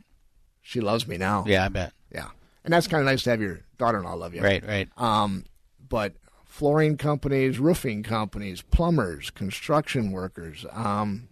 She 0.61 0.81
loves 0.81 1.07
me 1.07 1.17
now. 1.17 1.45
Yeah, 1.47 1.65
I 1.65 1.69
bet. 1.69 1.93
Yeah, 2.11 2.29
and 2.63 2.73
that's 2.73 2.87
kind 2.87 3.01
of 3.01 3.05
nice 3.05 3.23
to 3.23 3.31
have 3.31 3.41
your 3.41 3.61
daughter-in-law 3.77 4.13
love 4.13 4.33
you. 4.33 4.41
Right, 4.41 4.65
right. 4.65 4.89
Um, 4.97 5.45
but 5.87 6.15
flooring 6.45 6.97
companies, 6.97 7.59
roofing 7.59 8.03
companies, 8.03 8.61
plumbers, 8.61 9.29
construction 9.29 10.11
workers, 10.11 10.65
um, 10.71 11.27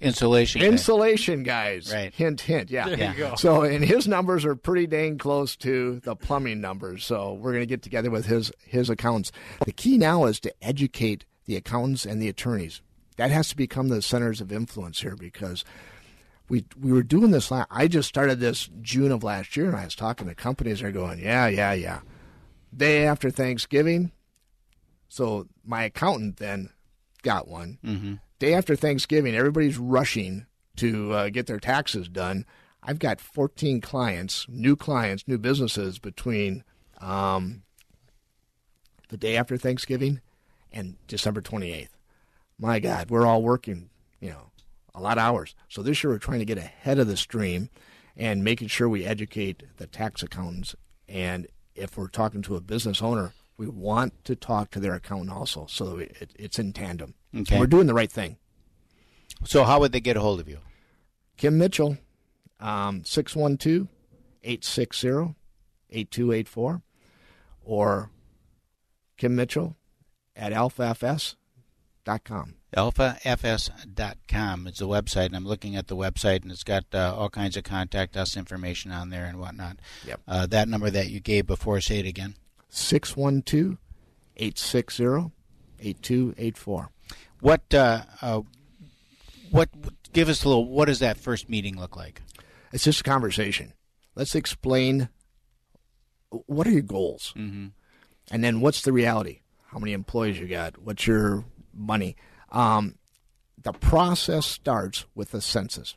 Insulation. 0.00 0.60
guy. 0.60 0.66
insulation 0.66 1.42
guys. 1.42 1.92
Right. 1.92 2.12
Hint, 2.14 2.40
hint. 2.40 2.70
Yeah. 2.70 2.88
There 2.88 3.10
you 3.12 3.18
go. 3.18 3.34
So, 3.36 3.62
and 3.62 3.84
his 3.84 4.08
numbers 4.08 4.44
are 4.44 4.56
pretty 4.56 4.86
dang 4.86 5.18
close 5.18 5.56
to 5.56 6.00
the 6.00 6.16
plumbing 6.16 6.60
numbers. 6.60 7.04
So, 7.04 7.34
we're 7.34 7.52
going 7.52 7.62
to 7.62 7.66
get 7.66 7.82
together 7.82 8.10
with 8.10 8.26
his 8.26 8.50
his 8.64 8.88
accountants. 8.90 9.32
The 9.64 9.72
key 9.72 9.98
now 9.98 10.24
is 10.24 10.40
to 10.40 10.54
educate 10.62 11.24
the 11.46 11.56
accountants 11.56 12.06
and 12.06 12.20
the 12.20 12.28
attorneys. 12.28 12.80
That 13.16 13.30
has 13.30 13.48
to 13.48 13.56
become 13.56 13.88
the 13.88 14.00
centers 14.00 14.40
of 14.40 14.50
influence 14.50 15.00
here 15.00 15.16
because 15.16 15.64
we 16.48 16.64
we 16.78 16.92
were 16.92 17.02
doing 17.02 17.30
this. 17.30 17.50
Last, 17.50 17.68
I 17.70 17.86
just 17.86 18.08
started 18.08 18.40
this 18.40 18.68
June 18.80 19.12
of 19.12 19.22
last 19.22 19.56
year, 19.56 19.66
and 19.66 19.76
I 19.76 19.84
was 19.84 19.94
talking 19.94 20.26
to 20.26 20.34
companies. 20.34 20.80
They're 20.80 20.92
going, 20.92 21.18
yeah, 21.18 21.46
yeah, 21.46 21.72
yeah. 21.72 22.00
Day 22.76 23.06
after 23.06 23.30
Thanksgiving. 23.30 24.12
So 25.08 25.46
my 25.64 25.84
accountant 25.84 26.36
then 26.36 26.70
got 27.22 27.48
one. 27.48 27.78
Mm-hmm. 27.84 28.14
Day 28.40 28.54
after 28.54 28.74
Thanksgiving, 28.74 29.34
everybody's 29.34 29.76
rushing 29.76 30.46
to 30.76 31.12
uh, 31.12 31.28
get 31.28 31.46
their 31.46 31.60
taxes 31.60 32.08
done. 32.08 32.46
I've 32.82 32.98
got 32.98 33.20
14 33.20 33.82
clients, 33.82 34.46
new 34.48 34.76
clients, 34.76 35.28
new 35.28 35.36
businesses 35.36 35.98
between 35.98 36.64
um, 37.02 37.64
the 39.10 39.18
day 39.18 39.36
after 39.36 39.58
Thanksgiving 39.58 40.22
and 40.72 40.96
December 41.06 41.42
28th. 41.42 41.90
My 42.58 42.80
God, 42.80 43.10
we're 43.10 43.26
all 43.26 43.42
working, 43.42 43.90
you 44.20 44.30
know, 44.30 44.50
a 44.94 45.02
lot 45.02 45.18
of 45.18 45.22
hours. 45.22 45.54
So 45.68 45.82
this 45.82 46.02
year 46.02 46.10
we're 46.10 46.18
trying 46.18 46.38
to 46.38 46.46
get 46.46 46.56
ahead 46.56 46.98
of 46.98 47.08
the 47.08 47.18
stream 47.18 47.68
and 48.16 48.42
making 48.42 48.68
sure 48.68 48.88
we 48.88 49.04
educate 49.04 49.64
the 49.76 49.86
tax 49.86 50.22
accountants. 50.22 50.74
And 51.06 51.46
if 51.74 51.98
we're 51.98 52.08
talking 52.08 52.40
to 52.42 52.56
a 52.56 52.62
business 52.62 53.02
owner, 53.02 53.34
we 53.60 53.68
want 53.68 54.24
to 54.24 54.34
talk 54.34 54.70
to 54.70 54.80
their 54.80 54.94
accountant 54.94 55.30
also, 55.30 55.66
so 55.68 55.84
that 55.96 56.10
it, 56.22 56.30
it's 56.38 56.58
in 56.58 56.72
tandem. 56.72 57.12
Okay. 57.36 57.58
We're 57.58 57.66
doing 57.66 57.86
the 57.86 57.92
right 57.94 58.10
thing. 58.10 58.38
So 59.44 59.64
how 59.64 59.80
would 59.80 59.92
they 59.92 60.00
get 60.00 60.16
a 60.16 60.20
hold 60.20 60.40
of 60.40 60.48
you? 60.48 60.58
Kim 61.36 61.58
Mitchell, 61.58 61.98
um, 62.58 63.04
612 63.04 63.86
860 64.42 65.34
8284, 65.90 66.82
or 67.62 68.10
Kim 69.18 69.36
Mitchell 69.36 69.76
at 70.34 70.52
alphafs.com. 70.54 71.34
alphafs.com 72.74 74.66
is 74.66 74.78
the 74.78 74.86
website 74.88 75.26
and 75.26 75.36
i'm 75.36 75.44
looking 75.46 75.76
at 75.76 75.88
the 75.88 75.96
website 75.96 76.42
and 76.42 76.50
it's 76.52 76.62
got 76.64 76.84
uh, 76.94 77.14
all 77.16 77.28
kinds 77.28 77.56
of 77.56 77.64
contact 77.64 78.16
us 78.16 78.36
information 78.36 78.90
on 78.92 79.10
there 79.10 79.26
and 79.26 79.38
whatnot 79.38 79.76
Yep. 80.06 80.20
uh, 80.28 80.46
that 80.46 80.68
number 80.68 80.88
that 80.90 81.10
you 81.10 81.20
gave 81.20 81.46
before 81.46 81.80
say 81.80 81.98
it 81.98 82.06
again 82.06 82.34
612 82.70 83.76
860 84.36 85.32
8284. 85.80 86.90
what 87.40 87.74
uh, 87.74 88.02
uh, 88.22 88.40
what 89.50 89.68
give 90.12 90.28
us 90.28 90.44
a 90.44 90.48
little 90.48 90.68
what 90.68 90.86
does 90.86 91.00
that 91.00 91.16
first 91.18 91.48
meeting 91.48 91.78
look 91.78 91.96
like 91.96 92.22
It's 92.72 92.84
just 92.84 93.00
a 93.00 93.04
conversation. 93.04 93.74
Let's 94.14 94.34
explain 94.34 95.08
what 96.46 96.66
are 96.66 96.70
your 96.70 96.82
goals? 96.82 97.34
mm-hmm. 97.36 97.68
And 98.30 98.44
then 98.44 98.60
what's 98.60 98.82
the 98.82 98.92
reality? 98.92 99.40
How 99.66 99.78
many 99.78 99.92
employees 99.92 100.38
you 100.38 100.46
got? 100.46 100.78
What's 100.78 101.06
your 101.06 101.44
money? 101.74 102.16
Um, 102.50 102.96
the 103.60 103.72
process 103.72 104.46
starts 104.46 105.04
with 105.14 105.32
the 105.32 105.40
census. 105.40 105.96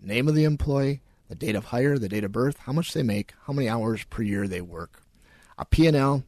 Name 0.00 0.28
of 0.28 0.34
the 0.34 0.44
employee, 0.44 1.02
the 1.28 1.34
date 1.34 1.54
of 1.54 1.66
hire, 1.66 1.98
the 1.98 2.08
date 2.08 2.24
of 2.24 2.32
birth, 2.32 2.58
how 2.58 2.72
much 2.72 2.92
they 2.92 3.02
make, 3.02 3.32
how 3.46 3.52
many 3.52 3.68
hours 3.68 4.04
per 4.04 4.22
year 4.22 4.46
they 4.48 4.60
work, 4.60 5.01
a 5.62 5.64
P&L, 5.64 6.24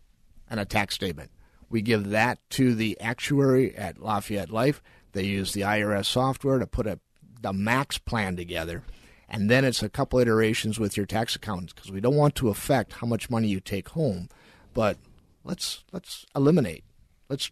and 0.48 0.60
a 0.60 0.64
tax 0.64 0.94
statement. 0.94 1.32
We 1.68 1.82
give 1.82 2.10
that 2.10 2.38
to 2.50 2.72
the 2.72 2.98
actuary 3.00 3.74
at 3.74 4.00
Lafayette 4.00 4.50
Life. 4.50 4.80
They 5.10 5.24
use 5.24 5.52
the 5.52 5.62
IRS 5.62 6.06
software 6.06 6.60
to 6.60 6.66
put 6.68 6.86
a 6.86 7.00
the 7.40 7.52
max 7.52 7.98
plan 7.98 8.36
together, 8.36 8.84
and 9.28 9.50
then 9.50 9.64
it's 9.64 9.82
a 9.82 9.88
couple 9.88 10.20
iterations 10.20 10.78
with 10.78 10.96
your 10.96 11.04
tax 11.04 11.34
accountants 11.34 11.72
because 11.72 11.90
we 11.90 12.00
don't 12.00 12.14
want 12.14 12.36
to 12.36 12.48
affect 12.48 12.94
how 12.94 13.06
much 13.06 13.28
money 13.28 13.48
you 13.48 13.60
take 13.60 13.90
home, 13.90 14.28
but 14.72 14.98
let's 15.42 15.82
let's 15.92 16.24
eliminate. 16.36 16.84
Let's 17.28 17.50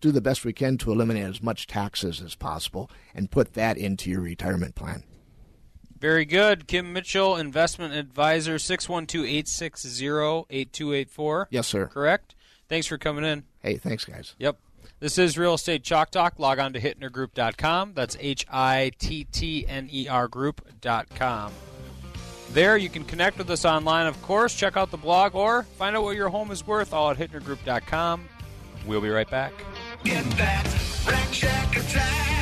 do 0.00 0.12
the 0.12 0.20
best 0.20 0.44
we 0.44 0.52
can 0.52 0.76
to 0.78 0.92
eliminate 0.92 1.24
as 1.24 1.42
much 1.42 1.66
taxes 1.66 2.20
as 2.20 2.34
possible 2.34 2.90
and 3.14 3.30
put 3.30 3.54
that 3.54 3.78
into 3.78 4.10
your 4.10 4.20
retirement 4.20 4.74
plan. 4.74 5.02
Very 6.02 6.24
good. 6.24 6.66
Kim 6.66 6.92
Mitchell, 6.92 7.36
investment 7.36 7.94
advisor, 7.94 8.58
612 8.58 9.24
860 9.24 10.06
8284. 10.50 11.48
Yes, 11.48 11.68
sir. 11.68 11.86
Correct? 11.86 12.34
Thanks 12.68 12.88
for 12.88 12.98
coming 12.98 13.24
in. 13.24 13.44
Hey, 13.60 13.76
thanks, 13.76 14.04
guys. 14.04 14.34
Yep. 14.40 14.58
This 14.98 15.16
is 15.16 15.38
Real 15.38 15.54
Estate 15.54 15.84
Chalk 15.84 16.10
Talk. 16.10 16.40
Log 16.40 16.58
on 16.58 16.72
to 16.72 16.80
hittnergroup.com. 16.80 17.92
That's 17.94 18.16
H 18.18 18.44
I 18.50 18.90
T 18.98 19.24
T 19.30 19.64
N 19.68 19.88
E 19.92 20.08
R 20.08 20.26
group.com. 20.26 21.52
There, 22.50 22.76
you 22.76 22.88
can 22.88 23.04
connect 23.04 23.38
with 23.38 23.48
us 23.48 23.64
online, 23.64 24.08
of 24.08 24.20
course. 24.22 24.56
Check 24.56 24.76
out 24.76 24.90
the 24.90 24.96
blog 24.96 25.36
or 25.36 25.62
find 25.62 25.96
out 25.96 26.02
what 26.02 26.16
your 26.16 26.30
home 26.30 26.50
is 26.50 26.66
worth 26.66 26.92
all 26.92 27.12
at 27.12 27.16
hittnergroup.com. 27.16 28.28
We'll 28.88 29.00
be 29.00 29.10
right 29.10 29.30
back. 29.30 29.52
Get 30.02 30.24
that 30.32 30.64
Rack 31.06 31.32
Shack 31.32 31.76
attack. 31.76 32.41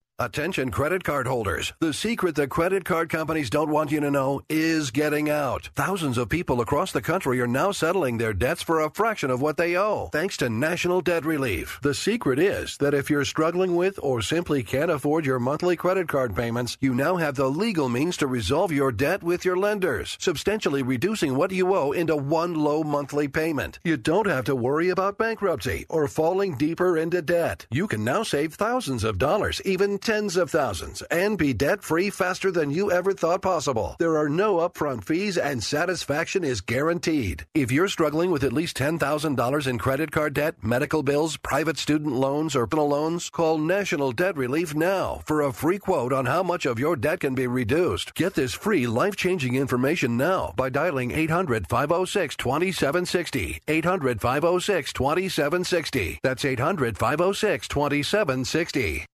Attention 0.21 0.69
credit 0.69 1.03
card 1.03 1.25
holders. 1.25 1.73
The 1.79 1.95
secret 1.95 2.35
that 2.35 2.51
credit 2.51 2.85
card 2.85 3.09
companies 3.09 3.49
don't 3.49 3.71
want 3.71 3.91
you 3.91 3.99
to 4.01 4.11
know 4.11 4.43
is 4.49 4.91
getting 4.91 5.31
out. 5.31 5.71
Thousands 5.75 6.15
of 6.19 6.29
people 6.29 6.61
across 6.61 6.91
the 6.91 7.01
country 7.01 7.41
are 7.41 7.47
now 7.47 7.71
settling 7.71 8.19
their 8.19 8.31
debts 8.31 8.61
for 8.61 8.81
a 8.81 8.91
fraction 8.91 9.31
of 9.31 9.41
what 9.41 9.57
they 9.57 9.75
owe, 9.75 10.09
thanks 10.11 10.37
to 10.37 10.47
National 10.47 11.01
Debt 11.01 11.25
Relief. 11.25 11.79
The 11.81 11.95
secret 11.95 12.37
is 12.37 12.77
that 12.77 12.93
if 12.93 13.09
you're 13.09 13.25
struggling 13.25 13.75
with 13.75 13.97
or 14.03 14.21
simply 14.21 14.61
can't 14.61 14.91
afford 14.91 15.25
your 15.25 15.39
monthly 15.39 15.75
credit 15.75 16.07
card 16.07 16.35
payments, 16.35 16.77
you 16.79 16.93
now 16.93 17.15
have 17.15 17.33
the 17.33 17.49
legal 17.49 17.89
means 17.89 18.15
to 18.17 18.27
resolve 18.27 18.71
your 18.71 18.91
debt 18.91 19.23
with 19.23 19.43
your 19.43 19.57
lenders, 19.57 20.17
substantially 20.21 20.83
reducing 20.83 21.35
what 21.35 21.51
you 21.51 21.73
owe 21.73 21.93
into 21.93 22.15
one 22.15 22.53
low 22.53 22.83
monthly 22.83 23.27
payment. 23.27 23.79
You 23.83 23.97
don't 23.97 24.27
have 24.27 24.45
to 24.45 24.55
worry 24.55 24.89
about 24.89 25.17
bankruptcy 25.17 25.87
or 25.89 26.07
falling 26.07 26.57
deeper 26.57 26.99
into 26.99 27.23
debt. 27.23 27.65
You 27.71 27.87
can 27.87 28.03
now 28.03 28.21
save 28.21 28.53
thousands 28.53 29.03
of 29.03 29.17
dollars, 29.17 29.59
even 29.65 29.97
tens 30.11 30.35
of 30.35 30.51
thousands, 30.51 31.01
and 31.03 31.37
be 31.37 31.53
debt 31.53 31.81
free 31.81 32.09
faster 32.09 32.51
than 32.51 32.69
you 32.69 32.91
ever 32.91 33.13
thought 33.13 33.41
possible. 33.41 33.95
There 33.97 34.17
are 34.17 34.27
no 34.27 34.57
upfront 34.57 35.05
fees 35.05 35.37
and 35.37 35.63
satisfaction 35.63 36.43
is 36.43 36.59
guaranteed. 36.59 37.45
If 37.55 37.71
you're 37.71 37.87
struggling 37.87 38.29
with 38.29 38.43
at 38.43 38.51
least 38.51 38.75
$10,000 38.75 39.67
in 39.67 39.77
credit 39.77 40.11
card 40.11 40.33
debt, 40.33 40.55
medical 40.61 41.01
bills, 41.01 41.37
private 41.37 41.77
student 41.77 42.13
loans, 42.13 42.57
or 42.57 42.67
personal 42.67 42.89
loans, 42.89 43.29
call 43.29 43.57
National 43.57 44.11
Debt 44.11 44.35
Relief 44.35 44.75
now 44.75 45.21
for 45.23 45.41
a 45.41 45.53
free 45.53 45.77
quote 45.77 46.11
on 46.11 46.25
how 46.25 46.43
much 46.43 46.65
of 46.65 46.79
your 46.79 46.95
debt 46.95 47.19
can 47.21 47.35
be 47.35 47.47
reduced. 47.47 48.13
Get 48.15 48.33
this 48.33 48.53
free 48.53 48.87
life 48.87 49.15
changing 49.15 49.55
information 49.55 50.17
now 50.17 50.53
by 50.57 50.69
dialing 50.69 51.11
800 51.11 51.67
506 51.67 52.35
2760. 52.35 53.61
800 53.67 54.19
506 54.19 54.93
2760. 54.93 56.19
That's 56.23 56.43
800 56.43 56.97
506 56.97 57.67
2760. 57.67 59.05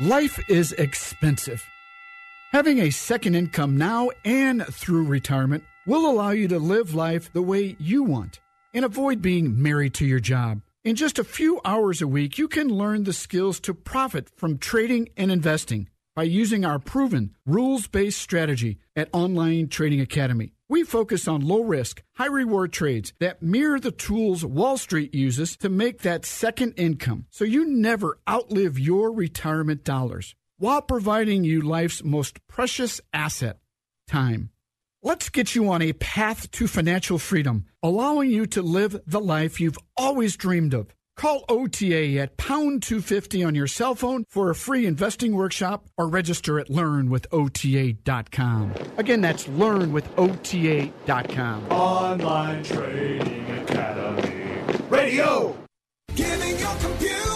Life 0.00 0.38
is 0.50 0.72
expensive. 0.72 1.64
Having 2.52 2.80
a 2.80 2.90
second 2.90 3.34
income 3.34 3.78
now 3.78 4.10
and 4.26 4.62
through 4.66 5.06
retirement 5.06 5.64
will 5.86 6.10
allow 6.10 6.32
you 6.32 6.48
to 6.48 6.58
live 6.58 6.94
life 6.94 7.32
the 7.32 7.40
way 7.40 7.76
you 7.78 8.02
want 8.02 8.40
and 8.74 8.84
avoid 8.84 9.22
being 9.22 9.62
married 9.62 9.94
to 9.94 10.04
your 10.04 10.20
job. 10.20 10.60
In 10.84 10.96
just 10.96 11.18
a 11.18 11.24
few 11.24 11.62
hours 11.64 12.02
a 12.02 12.06
week, 12.06 12.36
you 12.36 12.46
can 12.46 12.68
learn 12.68 13.04
the 13.04 13.14
skills 13.14 13.58
to 13.60 13.72
profit 13.72 14.28
from 14.36 14.58
trading 14.58 15.08
and 15.16 15.32
investing 15.32 15.88
by 16.14 16.24
using 16.24 16.62
our 16.62 16.78
proven 16.78 17.34
rules 17.46 17.86
based 17.86 18.20
strategy 18.20 18.76
at 18.96 19.08
Online 19.14 19.66
Trading 19.66 20.02
Academy. 20.02 20.52
We 20.68 20.82
focus 20.82 21.28
on 21.28 21.46
low 21.46 21.62
risk, 21.62 22.02
high 22.16 22.26
reward 22.26 22.72
trades 22.72 23.12
that 23.20 23.40
mirror 23.40 23.78
the 23.78 23.92
tools 23.92 24.44
Wall 24.44 24.76
Street 24.76 25.14
uses 25.14 25.56
to 25.58 25.68
make 25.68 26.02
that 26.02 26.26
second 26.26 26.72
income 26.76 27.26
so 27.30 27.44
you 27.44 27.66
never 27.66 28.18
outlive 28.28 28.76
your 28.76 29.12
retirement 29.12 29.84
dollars 29.84 30.34
while 30.58 30.82
providing 30.82 31.44
you 31.44 31.60
life's 31.60 32.02
most 32.02 32.44
precious 32.48 33.00
asset, 33.12 33.58
time. 34.08 34.50
Let's 35.04 35.28
get 35.28 35.54
you 35.54 35.70
on 35.70 35.82
a 35.82 35.92
path 35.92 36.50
to 36.50 36.66
financial 36.66 37.18
freedom, 37.18 37.66
allowing 37.80 38.30
you 38.30 38.46
to 38.46 38.62
live 38.62 39.00
the 39.06 39.20
life 39.20 39.60
you've 39.60 39.78
always 39.96 40.36
dreamed 40.36 40.74
of. 40.74 40.95
Call 41.16 41.44
OTA 41.48 42.18
at 42.18 42.36
pound 42.36 42.82
250 42.82 43.42
on 43.42 43.54
your 43.54 43.66
cell 43.66 43.94
phone 43.94 44.24
for 44.28 44.50
a 44.50 44.54
free 44.54 44.84
investing 44.84 45.34
workshop 45.34 45.86
or 45.96 46.08
register 46.08 46.60
at 46.60 46.68
learnwithota.com. 46.68 48.74
Again, 48.98 49.22
that's 49.22 49.44
learnwithota.com. 49.44 51.72
Online 51.72 52.62
Trading 52.62 53.50
Academy. 53.62 54.60
Radio. 54.90 55.56
Giving 56.14 56.58
your 56.58 56.74
computer 56.76 57.35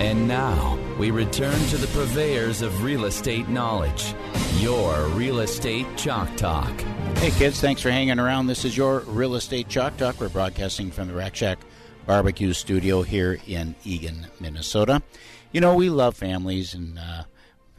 And 0.00 0.28
now 0.28 0.78
we 0.96 1.10
return 1.10 1.58
to 1.70 1.76
the 1.76 1.88
purveyors 1.88 2.62
of 2.62 2.84
real 2.84 3.04
estate 3.04 3.48
knowledge. 3.48 4.14
Your 4.58 5.06
Real 5.08 5.40
Estate 5.40 5.86
Chalk 5.96 6.34
Talk. 6.36 6.80
Hey 7.16 7.32
kids, 7.32 7.60
thanks 7.60 7.82
for 7.82 7.90
hanging 7.90 8.20
around. 8.20 8.46
This 8.46 8.64
is 8.64 8.76
your 8.76 9.00
Real 9.00 9.34
Estate 9.34 9.68
Chalk 9.68 9.96
Talk. 9.96 10.20
We're 10.20 10.28
broadcasting 10.28 10.92
from 10.92 11.08
the 11.08 11.14
Rack 11.14 11.34
Shack 11.34 11.58
Barbecue 12.06 12.52
Studio 12.52 13.02
here 13.02 13.40
in 13.48 13.74
Eagan, 13.84 14.28
Minnesota. 14.38 15.02
You 15.50 15.60
know, 15.60 15.74
we 15.74 15.90
love 15.90 16.16
families 16.16 16.74
and 16.74 16.96
uh, 16.96 17.24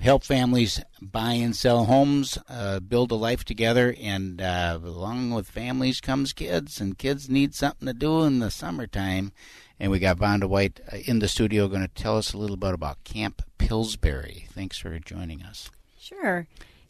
help 0.01 0.25
families 0.25 0.82
buy 1.01 1.34
and 1.34 1.55
sell 1.55 1.86
homes, 1.86 2.38
uh, 2.49 2.82
build 2.82 3.12
a 3.12 3.15
life 3.15 3.45
together, 3.45 3.95
and 3.97 4.41
uh, 4.41 4.77
along 4.84 5.32
with 5.32 5.47
families 5.47 6.01
comes 6.01 6.34
kids, 6.34 6.82
and 6.82 6.97
kids 6.97 7.29
need 7.29 7.55
something 7.55 7.86
to 7.86 7.93
do 7.93 8.23
in 8.23 8.39
the 8.39 8.51
summertime. 8.51 9.32
And 9.79 9.91
we 9.91 9.99
got 9.99 10.17
Vonda 10.17 10.47
White 10.47 10.81
uh, 10.91 10.97
in 10.97 11.19
the 11.19 11.27
studio 11.27 11.67
going 11.67 11.81
to 11.81 11.87
tell 11.87 12.17
us 12.17 12.33
a 12.33 12.37
little 12.37 12.57
bit 12.57 12.73
about 12.73 13.03
Camp 13.03 13.41
Pillsbury. 13.57 14.47
Thanks 14.51 14.77
for 14.77 14.97
joining 14.99 15.41
us. 15.43 15.69
Sure. 15.97 16.47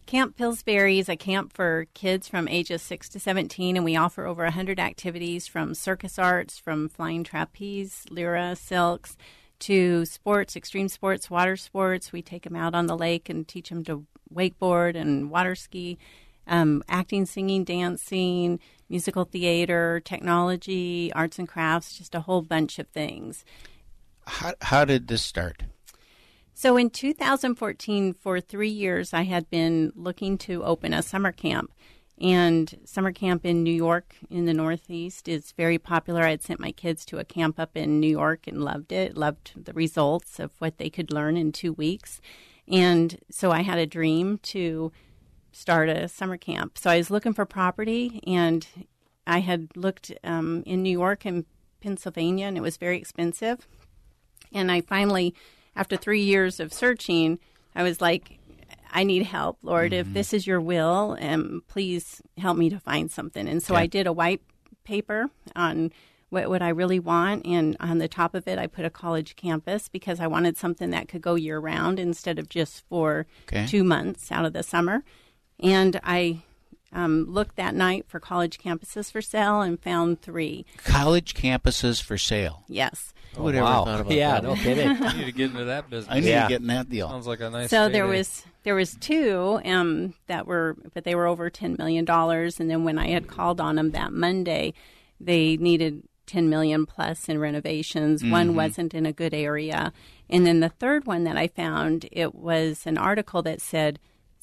Camp 0.08 0.36
Pillsbury 0.36 0.98
is 0.98 1.08
a 1.08 1.16
camp 1.16 1.54
for 1.54 1.86
kids 1.94 2.28
from 2.28 2.48
ages 2.48 2.82
6 2.82 3.10
to 3.10 3.20
17, 3.20 3.76
and 3.76 3.86
we 3.86 3.96
offer 3.96 4.26
over 4.26 4.44
100 4.44 4.80
activities 4.80 5.46
from 5.46 5.76
circus 5.76 6.18
arts, 6.18 6.58
from 6.58 6.90
flying 6.90 7.24
trapeze, 7.24 8.06
lyra, 8.10 8.56
silks, 8.56 9.16
to 9.60 10.06
sports, 10.06 10.56
extreme 10.56 10.88
sports, 10.88 11.30
water 11.30 11.56
sports. 11.56 12.12
We 12.12 12.24
take 12.24 12.44
them 12.44 12.56
out 12.56 12.74
on 12.74 12.88
the 12.88 12.98
lake 12.98 13.30
and 13.30 13.48
teach 13.48 13.70
them 13.70 13.84
to 13.84 14.06
wakeboard 14.34 14.96
and 14.96 15.30
water 15.30 15.54
ski, 15.54 16.00
um, 16.50 16.84
acting, 16.90 17.26
singing, 17.26 17.64
dancing, 17.64 18.60
musical 18.90 19.24
theater, 19.24 20.02
technology, 20.04 21.14
arts 21.14 21.40
and 21.40 21.48
crafts, 21.48 21.98
just 21.98 22.16
a 22.16 22.22
whole 22.22 22.42
bunch 22.42 22.80
of 22.80 22.88
things. 22.88 23.46
How, 24.28 24.54
how 24.62 24.86
did 24.86 25.08
this 25.08 25.22
start? 25.22 25.64
So 26.54 26.76
in 26.76 26.90
2014, 26.90 28.14
for 28.14 28.42
three 28.42 28.70
years, 28.70 29.14
I 29.14 29.24
had 29.24 29.50
been 29.50 29.94
looking 29.96 30.38
to 30.40 30.64
open 30.66 30.94
a 30.94 31.02
summer 31.02 31.32
camp. 31.32 31.72
And 32.22 32.80
summer 32.84 33.14
camp 33.14 33.46
in 33.46 33.64
New 33.64 33.74
York 33.74 34.14
in 34.30 34.44
the 34.44 34.54
Northeast 34.54 35.30
is 35.30 35.54
very 35.54 35.78
popular. 35.78 36.24
I 36.24 36.32
had 36.32 36.44
sent 36.44 36.60
my 36.60 36.74
kids 36.74 37.06
to 37.06 37.18
a 37.18 37.24
camp 37.24 37.62
up 37.62 37.78
in 37.78 38.02
New 38.02 38.10
York 38.10 38.46
and 38.46 38.62
loved 38.62 38.92
it, 38.92 39.16
loved 39.16 39.64
the 39.66 39.72
results 39.72 40.38
of 40.38 40.52
what 40.60 40.80
they 40.80 40.90
could 40.90 41.14
learn 41.14 41.38
in 41.38 41.54
two 41.54 41.72
weeks. 41.72 42.20
And 42.68 43.18
so 43.32 43.52
I 43.52 43.62
had 43.62 43.80
a 43.80 43.86
dream 43.86 44.40
to 44.44 44.92
start 45.52 45.90
a 45.90 46.08
summer 46.08 46.38
camp. 46.38 46.78
So 46.78 46.90
I 46.90 46.98
was 46.98 47.10
looking 47.10 47.34
for 47.34 47.46
property, 47.46 48.22
and 48.26 48.66
I 49.28 49.40
had 49.40 49.70
looked 49.76 50.12
um, 50.24 50.64
in 50.66 50.84
New 50.84 50.92
York 50.92 51.26
and 51.26 51.46
Pennsylvania, 51.82 52.46
and 52.48 52.58
it 52.58 52.62
was 52.62 52.78
very 52.78 52.98
expensive. 52.98 53.68
And 54.54 54.72
I 54.72 54.82
finally, 54.82 55.34
after 55.76 55.96
three 55.98 56.22
years 56.22 56.60
of 56.60 56.74
searching, 56.74 57.40
I 57.76 57.84
was 57.84 58.02
like, 58.02 58.40
I 58.92 59.04
need 59.04 59.24
help, 59.24 59.60
Lord. 59.62 59.94
If 59.94 60.12
this 60.14 60.34
is 60.34 60.48
your 60.48 60.60
will, 60.60 61.16
um, 61.22 61.64
please 61.68 62.22
help 62.38 62.58
me 62.58 62.70
to 62.72 62.80
find 62.80 63.12
something. 63.12 63.48
And 63.48 63.62
so 63.62 63.76
Okay. 63.76 63.84
I 63.84 63.88
did 63.88 64.08
a 64.08 64.14
white 64.14 64.42
paper 64.84 65.30
on 65.56 65.92
what, 66.30 66.50
what 66.50 66.64
I 66.64 66.70
really 66.70 67.00
want. 67.00 67.46
And 67.46 67.78
on 67.80 68.00
the 68.00 68.08
top 68.08 68.34
of 68.34 68.48
it, 68.48 68.58
I 68.58 68.66
put 68.66 68.86
a 68.86 68.90
college 68.90 69.36
campus 69.36 69.90
because 69.90 70.20
I 70.20 70.26
wanted 70.26 70.58
something 70.58 70.90
that 70.90 71.08
could 71.08 71.22
go 71.22 71.36
year 71.36 71.60
round 71.60 72.00
instead 72.00 72.40
of 72.40 72.50
just 72.50 72.84
for 72.88 73.28
Okay. 73.44 73.68
two 73.68 73.84
months 73.84 74.32
out 74.32 74.46
of 74.46 74.54
the 74.54 74.64
summer. 74.64 75.04
And 75.60 76.00
I 76.04 76.42
um, 76.92 77.26
looked 77.28 77.56
that 77.58 77.76
night 77.76 78.06
for 78.08 78.20
college 78.20 78.58
campuses 78.58 79.12
for 79.12 79.22
sale 79.22 79.62
and 79.62 79.80
found 79.80 80.22
three. 80.22 80.66
College 80.78 81.34
campuses 81.34 82.02
for 82.02 82.18
sale. 82.18 82.64
Yes. 82.68 83.14
Who 83.36 83.44
would 83.44 83.56
wow. 83.56 83.86
thought 83.86 84.02
about 84.02 84.12
yeah, 84.12 84.34
that? 84.40 84.44
no 84.44 84.56
kidding. 84.56 84.90
I 85.04 85.14
need 85.14 85.26
to 85.26 85.32
get 85.32 85.52
into 85.52 85.66
that 85.66 85.90
business. 85.90 86.12
I 86.14 86.20
need 86.20 86.32
to 86.32 86.46
get 86.50 86.62
in 86.62 86.68
that 86.68 86.90
deal. 86.90 87.08
Sounds 87.10 87.28
like 87.28 87.42
a 87.42 87.50
nice. 87.50 87.70
so 87.70 87.88
there 87.88 88.06
payday. 88.06 88.18
was 88.18 88.44
there 88.64 88.76
was 88.76 88.96
two 88.96 89.60
um, 89.66 90.16
that 90.28 90.48
were, 90.48 90.76
but 90.94 91.04
they 91.04 91.14
were 91.14 91.28
over 91.28 91.50
ten 91.50 91.76
million 91.78 92.06
dollars. 92.06 92.60
And 92.60 92.72
then 92.72 92.84
when 92.86 92.98
I 92.98 93.10
had 93.10 93.28
called 93.28 93.62
on 93.62 93.76
them 93.76 93.92
that 93.92 94.12
Monday, 94.12 94.74
they 95.20 95.58
needed 95.58 96.04
ten 96.26 96.50
million 96.50 96.88
plus 96.88 97.30
in 97.30 97.38
renovations. 97.40 98.24
One 98.24 98.52
Mhm. 98.52 98.56
wasn't 98.56 98.94
in 98.96 99.06
a 99.06 99.14
good 99.14 99.36
area, 99.36 99.94
and 100.28 100.46
then 100.48 100.60
the 100.60 100.70
third 100.70 101.06
one 101.06 101.24
that 101.26 101.38
I 101.38 101.48
found, 101.48 102.08
it 102.12 102.34
was 102.34 102.88
an 102.88 102.98
article 102.98 103.44
that 103.44 103.62
said 103.62 104.00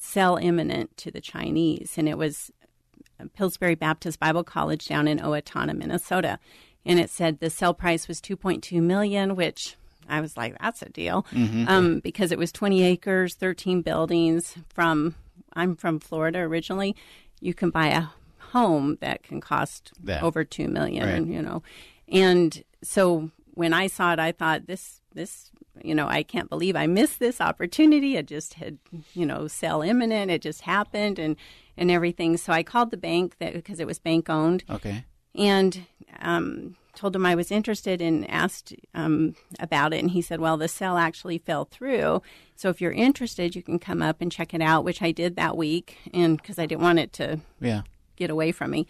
sell 0.07 0.37
imminent 0.37 0.95
to 0.97 1.11
the 1.11 1.21
Chinese, 1.21 1.95
and 1.97 2.07
it 2.07 2.17
was 2.17 2.51
Pillsbury 3.33 3.75
Baptist 3.75 4.19
Bible 4.19 4.43
College 4.43 4.87
down 4.87 5.07
in 5.07 5.19
Owatonna, 5.19 5.75
Minnesota, 5.75 6.39
and 6.85 6.99
it 6.99 7.09
said 7.09 7.39
the 7.39 7.49
sell 7.49 7.73
price 7.73 8.07
was 8.07 8.21
2.2 8.21 8.81
million, 8.81 9.35
which 9.35 9.75
I 10.07 10.21
was 10.21 10.37
like, 10.37 10.57
that's 10.61 10.81
a 10.81 10.89
deal, 10.89 11.25
Mhm. 11.31 11.67
um, 11.67 11.99
because 11.99 12.31
it 12.31 12.37
was 12.37 12.51
20 12.51 12.81
acres, 12.83 13.33
13 13.35 13.81
buildings. 13.81 14.55
From 14.69 15.15
I'm 15.53 15.75
from 15.75 15.99
Florida 15.99 16.39
originally, 16.39 16.95
you 17.41 17.53
can 17.53 17.71
buy 17.71 17.87
a 17.87 18.03
home 18.51 18.97
that 19.01 19.23
can 19.23 19.41
cost 19.41 19.91
That. 20.03 20.23
over 20.23 20.43
two 20.45 20.67
million, 20.67 21.03
Right. 21.05 21.25
you 21.33 21.41
know, 21.41 21.63
and 22.07 22.63
so 22.83 23.31
when 23.55 23.73
I 23.73 23.87
saw 23.87 24.13
it, 24.13 24.19
I 24.19 24.31
thought 24.31 24.67
this 24.67 25.01
this 25.13 25.49
you 25.83 25.95
know 25.95 26.07
I 26.07 26.23
can't 26.23 26.49
believe 26.49 26.75
I 26.75 26.87
missed 26.87 27.19
this 27.19 27.39
opportunity. 27.41 28.15
It 28.15 28.25
just 28.27 28.55
had 28.55 28.77
you 29.13 29.25
know 29.25 29.47
sell 29.47 29.81
imminent. 29.81 30.31
It 30.31 30.41
just 30.41 30.61
happened 30.61 31.19
and 31.19 31.35
and 31.77 31.91
everything. 31.91 32.37
So 32.37 32.53
I 32.53 32.63
called 32.63 32.91
the 32.91 32.97
bank 32.97 33.35
that 33.39 33.53
because 33.53 33.79
it 33.79 33.87
was 33.87 33.99
bank 33.99 34.29
owned 34.29 34.63
Okay. 34.69 35.05
and 35.35 35.85
um, 36.19 36.75
told 36.95 37.15
him 37.15 37.23
I 37.25 37.35
was 37.35 37.51
interested 37.51 38.01
and 38.01 38.27
asked 38.29 38.73
um, 38.95 39.35
about 39.59 39.93
it. 39.93 39.99
And 40.01 40.09
he 40.09 40.21
said, 40.23 40.39
Well, 40.39 40.57
the 40.57 40.67
sale 40.67 40.97
actually 40.97 41.37
fell 41.37 41.65
through. 41.65 42.23
So 42.55 42.69
if 42.69 42.81
you're 42.81 42.91
interested, 42.91 43.55
you 43.55 43.61
can 43.61 43.77
come 43.77 44.01
up 44.01 44.21
and 44.21 44.31
check 44.31 44.55
it 44.55 44.61
out, 44.61 44.83
which 44.83 45.03
I 45.03 45.11
did 45.11 45.35
that 45.35 45.55
week. 45.55 45.97
And 46.11 46.37
because 46.37 46.57
I 46.57 46.65
didn't 46.65 46.81
want 46.81 46.97
it 46.97 47.13
to 47.13 47.39
Yeah. 47.61 47.81
get 48.15 48.31
away 48.31 48.51
from 48.51 48.71
me. 48.71 48.87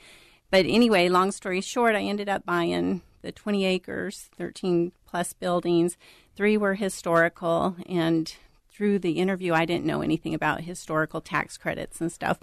But 0.50 0.66
anyway, 0.66 1.10
long 1.10 1.32
story 1.34 1.60
short, 1.60 1.94
I 1.96 2.04
ended 2.04 2.30
up 2.30 2.46
buying 2.46 3.02
the 3.22 3.32
20 3.32 3.66
acres, 3.66 4.30
13 4.38 4.92
plus 5.06 5.34
buildings. 5.34 5.98
Three 6.36 6.58
were 6.58 6.76
historical. 6.76 7.76
And 7.88 8.34
through 8.72 9.00
the 9.00 9.14
interview, 9.14 9.54
I 9.54 9.66
didn't 9.66 9.86
know 9.86 10.02
anything 10.02 10.34
about 10.34 10.62
historical 10.62 11.22
tax 11.22 11.58
credits 11.58 12.00
and 12.00 12.12
stuff. 12.12 12.40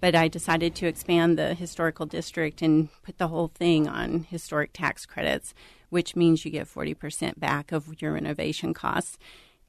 But 0.00 0.14
I 0.14 0.28
decided 0.28 0.74
to 0.76 0.86
expand 0.86 1.38
the 1.38 1.54
historical 1.54 2.06
district 2.06 2.62
and 2.62 2.88
put 3.02 3.18
the 3.18 3.28
whole 3.28 3.48
thing 3.48 3.88
on 3.88 4.24
historic 4.24 4.72
tax 4.72 5.06
credits, 5.06 5.54
which 5.90 6.14
means 6.14 6.44
you 6.44 6.50
get 6.50 6.68
40% 6.68 7.40
back 7.40 7.72
of 7.72 8.00
your 8.00 8.12
renovation 8.12 8.74
costs. 8.74 9.18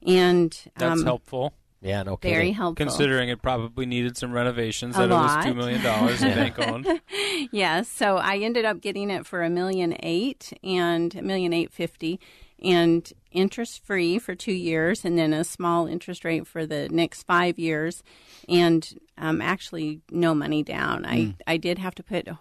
And 0.06 0.56
That's 0.76 1.00
um, 1.00 1.04
helpful. 1.04 1.54
Yeah, 1.82 2.02
no 2.02 2.16
Very 2.16 2.52
helpful. 2.52 2.84
Considering 2.84 3.30
it 3.30 3.40
probably 3.40 3.86
needed 3.86 4.16
some 4.16 4.32
renovations, 4.32 4.96
A 4.96 5.00
that 5.00 5.10
it 5.10 5.14
was 5.14 5.44
two 5.44 5.54
million 5.54 5.82
dollars 5.82 6.22
in 6.22 6.28
bank 6.34 6.58
owned. 6.58 7.00
yes. 7.52 7.88
So 7.88 8.16
I 8.18 8.36
ended 8.36 8.66
up 8.66 8.82
getting 8.82 9.08
it 9.10 9.26
for 9.26 9.42
a 9.42 9.48
million 9.48 9.96
eight 10.00 10.52
and 10.62 11.14
a 11.14 11.22
million 11.22 11.54
eight 11.54 11.72
fifty, 11.72 12.20
and 12.62 13.10
interest 13.32 13.82
free 13.82 14.18
for 14.18 14.34
two 14.34 14.52
years, 14.52 15.06
and 15.06 15.16
then 15.16 15.32
a 15.32 15.42
small 15.42 15.86
interest 15.86 16.22
rate 16.22 16.46
for 16.46 16.66
the 16.66 16.90
next 16.90 17.22
five 17.22 17.58
years, 17.58 18.02
and 18.46 18.98
um, 19.16 19.40
actually 19.40 20.02
no 20.10 20.34
money 20.34 20.62
down. 20.62 21.06
I 21.06 21.16
Mm. 21.20 21.34
I 21.46 21.56
did 21.56 21.78
have 21.78 21.94
to 21.94 22.02
put 22.02 22.28
a 22.28 22.36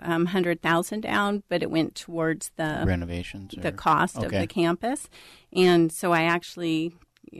um, 0.00 0.26
hundred 0.26 0.62
thousand 0.62 1.02
down, 1.02 1.42
but 1.50 1.62
it 1.62 1.70
went 1.70 1.94
towards 1.94 2.52
the 2.56 2.84
Renovations 2.86 3.52
the 3.54 3.68
or- 3.68 3.72
cost 3.72 4.16
of 4.16 4.30
the 4.30 4.46
campus, 4.46 5.10
and 5.52 5.92
so 5.92 6.12
I 6.12 6.22
actually 6.22 6.94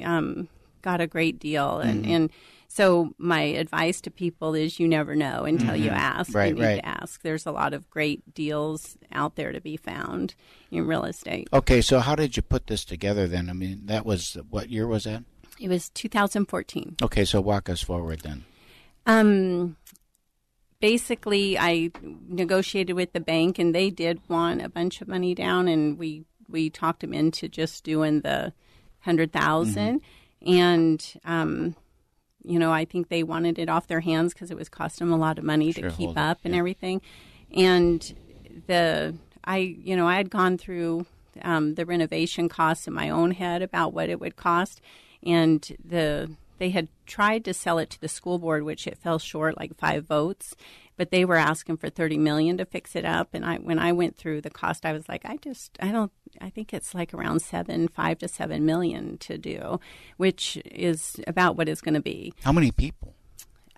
um, 0.04 0.48
got 0.82 1.00
a 1.00 1.06
great 1.06 1.38
deal, 1.38 1.78
and 1.80 2.04
Mhm. 2.04 2.10
and. 2.10 2.30
So 2.70 3.14
my 3.16 3.40
advice 3.40 3.98
to 4.02 4.10
people 4.10 4.54
is 4.54 4.78
you 4.78 4.86
never 4.86 5.16
know 5.16 5.44
until 5.44 5.74
you 5.74 5.88
Mhm. 5.90 5.96
ask. 5.96 6.34
Right, 6.34 6.48
you 6.50 6.54
need 6.54 6.62
right. 6.62 6.80
to 6.82 6.86
ask. 6.86 7.22
There's 7.22 7.46
a 7.46 7.50
lot 7.50 7.72
of 7.72 7.88
great 7.88 8.34
deals 8.34 8.98
out 9.10 9.36
there 9.36 9.52
to 9.52 9.60
be 9.60 9.78
found 9.78 10.34
in 10.70 10.86
real 10.86 11.04
estate. 11.04 11.48
Okay, 11.50 11.80
so 11.80 12.00
how 12.00 12.14
did 12.14 12.36
you 12.36 12.42
put 12.42 12.66
this 12.66 12.84
together 12.84 13.26
then? 13.26 13.48
I 13.48 13.54
mean, 13.54 13.86
that 13.86 14.04
was 14.04 14.36
what 14.50 14.68
year 14.68 14.86
was 14.86 15.04
that? 15.04 15.24
It 15.58 15.70
was 15.70 15.88
2014. 15.88 16.96
Okay, 17.00 17.24
so 17.24 17.40
walk 17.40 17.70
us 17.70 17.80
forward 17.82 18.20
then. 18.20 18.44
Um, 19.06 19.76
basically, 20.80 21.58
I 21.58 21.90
negotiated 22.28 22.94
with 22.94 23.12
the 23.14 23.20
bank, 23.20 23.58
and 23.58 23.74
they 23.74 23.90
did 23.90 24.20
want 24.28 24.62
a 24.62 24.68
bunch 24.68 25.00
of 25.00 25.08
money 25.08 25.34
down, 25.34 25.68
and 25.68 25.98
we 25.98 26.24
we 26.48 26.68
talked 26.70 27.00
them 27.00 27.14
into 27.14 27.48
just 27.48 27.82
doing 27.84 28.20
the 28.20 28.52
hundred 29.00 29.32
and 30.46 31.04
um, 31.24 31.76
you 32.44 32.58
know, 32.58 32.72
I 32.72 32.84
think 32.84 33.08
they 33.08 33.22
wanted 33.22 33.58
it 33.58 33.68
off 33.68 33.86
their 33.86 34.00
hands 34.00 34.32
because 34.32 34.50
it 34.50 34.56
was 34.56 34.68
costing 34.68 35.06
them 35.08 35.14
a 35.14 35.20
lot 35.20 35.38
of 35.38 35.44
money 35.44 35.72
Sure, 35.72 35.84
to 35.90 35.96
keep 35.96 36.06
hold 36.06 36.16
it, 36.16 36.20
up 36.20 36.38
and 36.44 36.54
everything, 36.54 37.00
and 37.54 38.14
the 38.66 39.14
I 39.44 39.58
you 39.58 39.96
know 39.96 40.06
I 40.06 40.16
had 40.16 40.30
gone 40.30 40.58
through 40.58 41.06
um, 41.42 41.74
the 41.74 41.86
renovation 41.86 42.48
costs 42.48 42.86
in 42.86 42.94
my 42.94 43.10
own 43.10 43.32
head 43.32 43.62
about 43.62 43.92
what 43.92 44.08
it 44.08 44.20
would 44.20 44.36
cost, 44.36 44.80
and 45.22 45.76
the 45.84 46.30
they 46.58 46.70
had 46.70 46.88
tried 47.06 47.44
to 47.44 47.54
sell 47.54 47.78
it 47.78 47.90
to 47.90 48.00
the 48.00 48.08
school 48.08 48.38
board, 48.38 48.64
which 48.64 48.86
it 48.86 48.98
fell 48.98 49.18
short, 49.18 49.56
like 49.56 49.76
five 49.76 50.06
votes. 50.06 50.56
But 50.96 51.12
they 51.12 51.24
were 51.24 51.36
asking 51.36 51.76
for 51.76 51.88
thirty 51.90 52.18
million 52.18 52.56
to 52.58 52.64
fix 52.64 52.96
it 52.96 53.04
up, 53.04 53.28
and 53.32 53.44
I 53.44 53.56
when 53.58 53.78
I 53.78 53.92
went 53.92 54.16
through 54.16 54.40
the 54.40 54.50
cost, 54.50 54.84
I 54.84 54.92
was 54.92 55.08
like, 55.08 55.24
I 55.24 55.36
just 55.36 55.76
I 55.80 55.92
don't 55.92 56.10
I 56.40 56.50
think 56.50 56.72
it's 56.74 56.94
like 56.94 57.12
around 57.14 57.40
seven 57.42 57.88
five 57.88 58.18
to 58.18 58.28
seven 58.28 58.64
million 58.66 59.18
to 59.18 59.38
do, 59.38 59.80
which 60.16 60.56
is 60.64 61.20
about 61.26 61.56
what 61.56 61.68
it's 61.68 61.80
going 61.80 61.94
to 61.94 62.00
be. 62.00 62.32
How 62.42 62.52
many 62.52 62.70
people? 62.70 63.14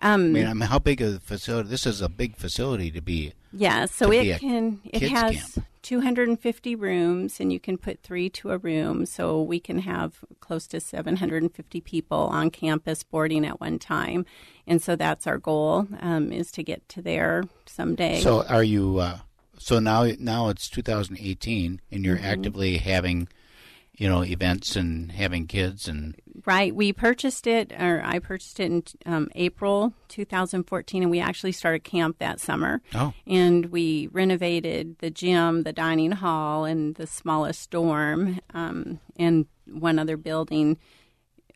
I 0.03 0.13
Um, 0.13 0.33
mean, 0.33 0.47
I 0.47 0.53
mean, 0.53 0.67
how 0.67 0.79
big 0.79 0.99
a 1.01 1.19
facility? 1.19 1.69
This 1.69 1.85
is 1.85 2.01
a 2.01 2.09
big 2.09 2.35
facility 2.35 2.89
to 2.91 3.01
be. 3.01 3.33
Yeah, 3.53 3.85
so 3.85 4.11
it 4.11 4.39
can 4.39 4.79
it 4.85 5.03
has 5.11 5.35
camp. 5.35 5.65
250 5.83 6.75
rooms 6.75 7.39
and 7.39 7.51
you 7.51 7.59
can 7.59 7.77
put 7.77 8.01
3 8.01 8.29
to 8.29 8.51
a 8.51 8.57
room 8.57 9.05
so 9.05 9.41
we 9.41 9.59
can 9.59 9.79
have 9.79 10.23
close 10.39 10.65
to 10.67 10.79
750 10.79 11.81
people 11.81 12.17
on 12.31 12.49
campus 12.49 13.03
boarding 13.03 13.45
at 13.45 13.59
one 13.59 13.77
time. 13.77 14.25
And 14.65 14.81
so 14.81 14.95
that's 14.95 15.27
our 15.27 15.37
goal 15.37 15.87
um, 15.99 16.31
is 16.31 16.51
to 16.53 16.63
get 16.63 16.87
to 16.89 17.01
there 17.01 17.43
someday. 17.65 18.21
So 18.21 18.43
are 18.45 18.63
you? 18.63 18.97
Uh, 18.99 19.19
so 19.61 19.79
now, 19.79 20.07
now 20.19 20.49
it's 20.49 20.69
2018, 20.69 21.81
and 21.91 22.03
you're 22.03 22.17
Mhm. 22.17 22.23
actively 22.23 22.77
having, 22.77 23.27
you 23.95 24.09
know, 24.09 24.23
events 24.23 24.75
and 24.75 25.11
having 25.11 25.45
kids 25.47 25.87
and. 25.87 26.15
Right. 26.45 26.75
We 26.75 26.91
purchased 26.91 27.45
it, 27.45 27.71
or 27.71 28.01
I 28.03 28.17
purchased 28.19 28.59
it 28.59 28.65
in 28.65 28.83
um, 29.05 29.29
April 29.35 29.93
2014, 30.07 31.03
and 31.03 31.11
we 31.11 31.19
actually 31.19 31.51
started 31.51 31.83
camp 31.83 32.17
that 32.17 32.39
summer. 32.39 32.81
Oh. 32.95 33.13
And 33.27 33.67
we 33.67 34.07
renovated 34.07 34.97
the 34.99 35.11
gym, 35.11 35.63
the 35.63 35.73
dining 35.73 36.13
hall, 36.13 36.65
and 36.65 36.95
the 36.95 37.05
smallest 37.05 37.69
dorm, 37.69 38.39
um, 38.53 38.99
and 39.17 39.45
one 39.67 39.99
other 39.99 40.17
building 40.17 40.77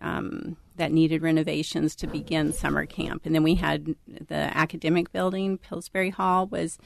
um, 0.01 0.57
that 0.75 0.91
needed 0.91 1.21
renovations 1.21 1.95
to 1.95 2.05
begin 2.05 2.53
summer 2.53 2.85
camp. 2.85 3.25
And 3.25 3.33
then 3.33 3.43
we 3.43 3.55
had 3.55 3.95
the 4.05 4.55
academic 4.55 5.11
building, 5.11 5.57
Pillsbury 5.57 6.11
Hall, 6.11 6.45
was 6.45 6.77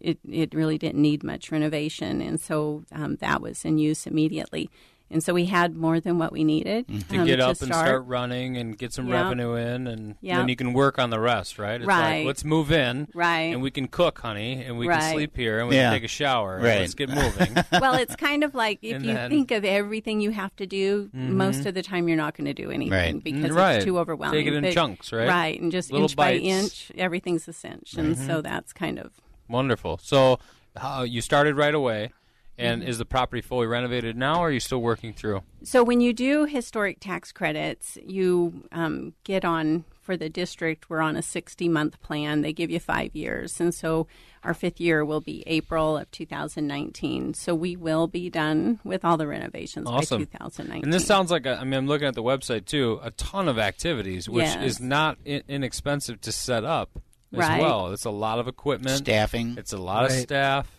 it, 0.00 0.18
it 0.30 0.54
really 0.54 0.78
didn't 0.78 1.02
need 1.02 1.22
much 1.24 1.50
renovation, 1.50 2.20
and 2.20 2.40
so 2.40 2.84
um, 2.92 3.16
that 3.16 3.40
was 3.40 3.64
in 3.64 3.78
use 3.78 4.06
immediately. 4.06 4.70
And 5.08 5.22
so 5.22 5.32
we 5.32 5.44
had 5.44 5.76
more 5.76 6.00
than 6.00 6.18
what 6.18 6.32
we 6.32 6.42
needed 6.42 6.88
to 7.10 7.18
um, 7.18 7.26
get 7.26 7.38
up 7.38 7.50
and 7.50 7.56
start. 7.58 7.86
start 7.86 8.06
running 8.06 8.56
and 8.56 8.76
get 8.76 8.92
some 8.92 9.06
Yeah. 9.06 9.22
revenue 9.22 9.54
in, 9.54 9.86
and 9.86 10.16
Yeah. 10.20 10.38
then 10.38 10.48
you 10.48 10.56
can 10.56 10.72
work 10.72 10.98
on 10.98 11.10
the 11.10 11.20
rest, 11.20 11.60
right? 11.60 11.80
It's 11.80 11.86
Right. 11.86 12.18
like 12.18 12.26
let's 12.26 12.44
move 12.44 12.72
in, 12.72 13.06
Right. 13.14 13.52
And 13.54 13.62
we 13.62 13.70
can 13.70 13.86
cook, 13.86 14.18
honey, 14.18 14.64
and 14.64 14.76
we 14.78 14.88
Right. 14.88 14.98
can 14.98 15.12
sleep 15.12 15.36
here, 15.36 15.60
and 15.60 15.68
we 15.68 15.76
Yeah. 15.76 15.90
can 15.90 16.00
take 16.00 16.04
a 16.06 16.08
shower. 16.08 16.56
Right. 16.56 16.80
Let's 16.80 16.94
get 16.94 17.08
moving. 17.10 17.54
well, 17.80 17.94
it's 17.94 18.16
kind 18.16 18.42
of 18.42 18.56
like 18.56 18.80
if 18.82 18.96
And 18.96 19.06
you 19.06 19.14
then- 19.14 19.30
think 19.30 19.52
of 19.52 19.64
everything 19.64 20.20
you 20.20 20.32
have 20.32 20.56
to 20.56 20.66
do, 20.66 21.08
Mhm. 21.16 21.28
most 21.34 21.66
of 21.66 21.74
the 21.74 21.82
time 21.84 22.08
you're 22.08 22.16
not 22.16 22.36
going 22.36 22.46
to 22.46 22.52
do 22.54 22.72
anything 22.72 22.90
Right. 22.92 23.22
because 23.22 23.52
Right. 23.52 23.76
it's 23.76 23.84
too 23.84 24.00
overwhelming. 24.00 24.40
Take 24.40 24.48
it 24.52 24.56
in 24.56 24.64
But- 24.64 24.74
chunks, 24.74 25.12
right? 25.12 25.28
Right, 25.28 25.60
and 25.60 25.70
just 25.70 25.92
Little 25.92 26.06
inch 26.06 26.16
by 26.16 26.34
inch, 26.34 26.90
everything's 26.98 27.46
a 27.46 27.52
cinch, 27.52 27.94
and 27.94 28.16
Mhm. 28.16 28.26
so 28.26 28.40
that's 28.42 28.72
kind 28.72 28.98
of 28.98 29.12
Wonderful. 29.48 29.98
So, 30.02 30.38
how 30.76 31.02
you 31.02 31.20
started 31.20 31.56
right 31.56 31.74
away, 31.74 32.12
and 32.58 32.82
Mhm. 32.82 32.88
is 32.88 32.98
the 32.98 33.04
property 33.04 33.40
fully 33.42 33.66
renovated 33.66 34.16
now, 34.16 34.40
or 34.40 34.48
are 34.48 34.50
you 34.52 34.60
still 34.60 34.80
working 34.82 35.12
through? 35.14 35.42
So 35.62 35.82
when 35.84 36.00
you 36.00 36.12
do 36.12 36.44
historic 36.46 37.00
tax 37.00 37.32
credits, 37.32 37.98
you 38.06 38.64
um, 38.72 39.14
get 39.24 39.44
on 39.44 39.84
for 40.02 40.16
the 40.16 40.28
district. 40.28 40.88
We're 40.88 41.00
on 41.00 41.16
a 41.16 41.22
60 41.22 41.68
month 41.68 42.00
plan. 42.00 42.42
They 42.42 42.52
give 42.52 42.70
you 42.70 42.78
five 42.78 43.14
years, 43.16 43.60
and 43.60 43.74
so 43.74 44.06
our 44.44 44.54
fifth 44.54 44.80
year 44.80 45.04
will 45.04 45.20
be 45.20 45.42
April 45.46 45.96
of 45.98 46.08
2019. 46.12 47.34
So 47.34 47.54
we 47.54 47.74
will 47.74 48.06
be 48.06 48.30
done 48.30 48.78
with 48.84 49.04
all 49.04 49.16
the 49.16 49.26
renovations 49.26 49.86
Awesome. 49.88 50.20
by 50.20 50.24
2019. 50.24 50.84
And 50.84 50.92
this 50.92 51.04
sounds 51.06 51.30
like 51.30 51.46
a, 51.46 51.58
I 51.58 51.64
mean, 51.64 51.74
I'm 51.74 51.86
looking 51.88 52.06
at 52.06 52.14
the 52.14 52.22
website 52.22 52.64
too. 52.66 53.00
A 53.02 53.10
ton 53.12 53.48
of 53.48 53.58
activities, 53.58 54.28
which 54.28 54.44
Yes. 54.44 54.64
is 54.64 54.80
not 54.80 55.18
in- 55.24 55.42
inexpensive 55.48 56.20
to 56.20 56.30
set 56.32 56.64
up 56.64 57.00
as 57.36 57.48
Right. 57.48 57.60
well. 57.60 57.92
It's 57.92 58.04
a 58.04 58.10
lot 58.10 58.38
of 58.38 58.48
equipment, 58.48 58.96
Staffing. 58.98 59.56
It's 59.58 59.72
a 59.72 59.78
lot 59.78 60.04
of 60.04 60.12
staff. 60.12 60.70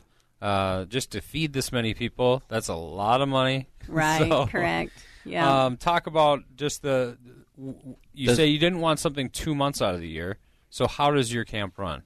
Uh, 0.41 0.85
just 0.85 1.11
to 1.13 1.21
feed 1.21 1.53
this 1.53 1.71
many 1.71 1.93
people, 1.93 2.43
that's 2.47 2.67
a 2.67 2.75
lot 2.75 3.21
of 3.21 3.29
money. 3.29 3.67
Right, 3.87 4.27
So, 4.27 4.47
correct. 4.47 4.91
Yeah. 5.23 5.65
Um, 5.65 5.77
talk 5.77 6.07
about 6.07 6.43
just 6.57 6.81
the. 6.81 7.17
w- 7.57 7.73
w- 7.77 7.95
You 8.13 8.27
Does- 8.27 8.35
say 8.37 8.47
you 8.47 8.59
didn't 8.59 8.81
want 8.81 8.99
something 8.99 9.29
two 9.29 9.55
months 9.55 9.81
out 9.81 9.95
of 9.95 10.01
the 10.01 10.07
year. 10.09 10.37
So 10.69 10.87
how 10.87 11.11
does 11.11 11.33
your 11.33 11.45
camp 11.45 11.77
run? 11.77 12.03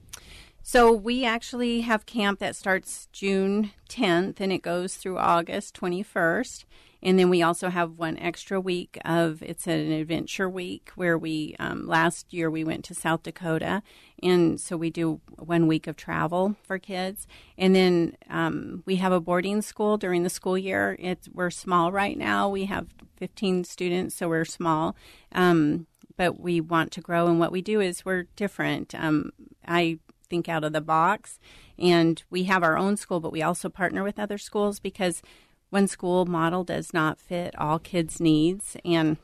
So 0.64 0.92
we 0.92 1.24
actually 1.24 1.80
have 1.80 2.06
camp 2.06 2.38
that 2.38 2.54
starts 2.54 3.08
June 3.12 3.72
10th 3.88 4.40
and 4.40 4.52
it 4.52 4.62
goes 4.62 4.94
through 4.94 5.18
August 5.18 5.74
21st. 5.74 6.64
And 7.02 7.18
then 7.18 7.30
we 7.30 7.42
also 7.42 7.68
have 7.68 7.98
one 7.98 8.16
extra 8.18 8.60
week 8.60 8.96
of 9.04 9.42
it's 9.42 9.66
an 9.66 9.90
adventure 9.90 10.48
week 10.48 10.92
where 10.94 11.18
we 11.18 11.56
um, 11.58 11.88
last 11.88 12.32
year 12.32 12.48
we 12.48 12.62
went 12.62 12.84
to 12.84 12.94
South 12.94 13.24
Dakota, 13.24 13.82
and 14.22 14.60
so 14.60 14.76
we 14.76 14.88
do 14.88 15.20
one 15.36 15.66
week 15.66 15.88
of 15.88 15.96
travel 15.96 16.54
for 16.62 16.78
kids. 16.78 17.26
And 17.58 17.74
then 17.74 18.16
um, 18.30 18.84
we 18.86 18.96
have 18.96 19.10
a 19.10 19.20
boarding 19.20 19.62
school 19.62 19.96
during 19.96 20.22
the 20.22 20.30
school 20.30 20.56
year. 20.56 20.94
It's 21.00 21.28
we're 21.28 21.50
small 21.50 21.90
right 21.90 22.16
now. 22.16 22.48
We 22.48 22.66
have 22.66 22.86
15 23.16 23.64
students, 23.64 24.14
so 24.14 24.28
we're 24.28 24.44
small. 24.44 24.94
Um, 25.32 25.88
but 26.16 26.38
we 26.38 26.60
want 26.60 26.92
to 26.92 27.00
grow, 27.00 27.26
and 27.26 27.40
what 27.40 27.50
we 27.50 27.62
do 27.62 27.80
is 27.80 28.04
we're 28.04 28.28
different. 28.36 28.94
Um, 28.94 29.32
I 29.66 29.98
think 30.32 30.48
out 30.48 30.64
of 30.64 30.72
the 30.72 30.80
box. 30.80 31.38
And 31.78 32.22
we 32.30 32.44
have 32.44 32.62
our 32.62 32.78
own 32.78 32.96
school, 32.96 33.20
but 33.20 33.32
we 33.32 33.42
also 33.42 33.68
partner 33.68 34.02
with 34.02 34.18
other 34.18 34.38
schools 34.38 34.80
because 34.80 35.20
one 35.68 35.86
school 35.86 36.24
model 36.24 36.64
does 36.64 36.94
not 36.94 37.20
fit 37.20 37.54
all 37.58 37.78
kids' 37.78 38.18
needs. 38.18 38.76
And 38.82 39.18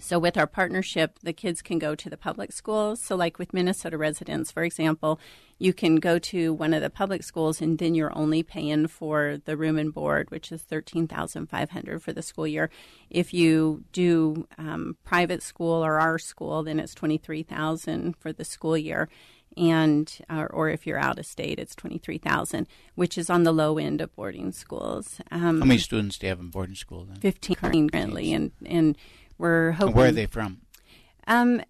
so, 0.00 0.18
with 0.18 0.36
our 0.36 0.48
partnership, 0.48 1.18
the 1.22 1.32
kids 1.32 1.62
can 1.62 1.78
go 1.78 1.94
to 1.94 2.10
the 2.10 2.16
public 2.16 2.50
schools. 2.50 3.00
So, 3.00 3.14
like 3.14 3.38
with 3.38 3.54
Minnesota 3.54 3.96
residents, 3.96 4.50
for 4.50 4.64
example, 4.64 5.20
you 5.60 5.72
can 5.72 5.96
go 5.96 6.18
to 6.18 6.52
one 6.52 6.74
of 6.74 6.82
the 6.82 6.90
public 6.90 7.22
schools, 7.22 7.60
and 7.60 7.78
then 7.78 7.94
you're 7.94 8.18
only 8.18 8.42
paying 8.42 8.88
for 8.88 9.38
the 9.44 9.56
room 9.56 9.78
and 9.78 9.94
board, 9.94 10.28
which 10.30 10.50
is 10.50 10.62
thirteen 10.62 11.06
thousand 11.06 11.46
five 11.46 11.70
hundred 11.70 12.02
for 12.02 12.12
the 12.12 12.20
school 12.20 12.48
year. 12.48 12.68
If 13.10 13.32
you 13.32 13.84
do 13.92 14.48
um, 14.58 14.96
private 15.04 15.42
school 15.42 15.84
or 15.84 16.00
our 16.00 16.18
school, 16.18 16.64
then 16.64 16.80
it's 16.80 16.94
twenty 16.94 17.18
three 17.18 17.44
thousand 17.44 18.16
for 18.16 18.32
the 18.32 18.44
school 18.44 18.76
year 18.76 19.08
and 19.56 20.18
uh, 20.28 20.46
or 20.50 20.68
if 20.68 20.86
you're 20.86 20.98
out 20.98 21.18
of 21.18 21.26
state, 21.26 21.58
it's 21.58 21.74
twenty 21.74 21.98
three 21.98 22.18
thousand, 22.18 22.66
which 22.94 23.16
is 23.18 23.30
on 23.30 23.44
the 23.44 23.52
low 23.52 23.78
end 23.78 24.00
of 24.00 24.14
boarding 24.14 24.52
schools. 24.52 25.20
Um, 25.30 25.60
How 25.60 25.66
many 25.66 25.78
students 25.78 26.18
do 26.18 26.26
you 26.26 26.30
have 26.30 26.40
in 26.40 26.48
boarding 26.48 26.74
school 26.74 27.04
then? 27.04 27.16
Fifteen 27.16 27.88
currently, 27.88 28.32
and 28.32 28.52
and 28.64 28.96
we're 29.38 29.72
hoping. 29.72 29.94
Where 29.94 30.08
are 30.08 30.12
they 30.12 30.26
from? 30.26 30.62
Um, 31.26 31.62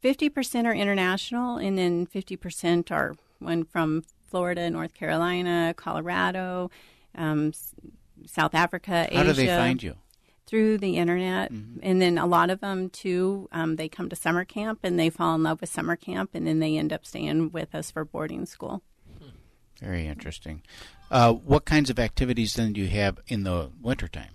fifty 0.00 0.28
percent 0.28 0.66
are 0.66 0.74
international, 0.74 1.56
and 1.56 1.78
then 1.78 2.06
fifty 2.06 2.36
percent 2.36 2.90
are 2.90 3.14
one 3.38 3.64
from 3.64 4.04
Florida, 4.28 4.70
North 4.70 4.94
Carolina, 4.94 5.74
Colorado, 5.76 6.70
um, 7.14 7.52
South 8.26 8.54
Africa, 8.54 9.06
Asia. 9.10 9.18
How 9.18 9.24
do 9.24 9.32
they 9.32 9.46
find 9.46 9.82
you? 9.82 9.96
Through 10.52 10.78
the 10.78 10.98
internet, 10.98 11.50
Mm-hmm. 11.50 11.78
and 11.82 12.02
then 12.02 12.18
a 12.18 12.26
lot 12.26 12.50
of 12.50 12.60
them 12.60 12.90
too. 12.90 13.48
Um, 13.52 13.76
they 13.76 13.88
come 13.88 14.10
to 14.10 14.16
summer 14.16 14.44
camp 14.44 14.80
and 14.82 15.00
they 15.00 15.08
fall 15.08 15.34
in 15.34 15.42
love 15.42 15.62
with 15.62 15.70
summer 15.70 15.96
camp, 15.96 16.32
and 16.34 16.46
then 16.46 16.58
they 16.58 16.76
end 16.76 16.92
up 16.92 17.06
staying 17.06 17.52
with 17.52 17.74
us 17.74 17.90
for 17.90 18.04
boarding 18.04 18.44
school. 18.44 18.82
Very 19.80 20.06
interesting. 20.06 20.60
Uh, 21.10 21.32
what 21.32 21.64
kinds 21.64 21.88
of 21.88 21.98
activities 21.98 22.52
then 22.52 22.74
do 22.74 22.82
you 22.82 22.88
have 22.88 23.18
in 23.28 23.44
the 23.44 23.70
wintertime? 23.80 24.34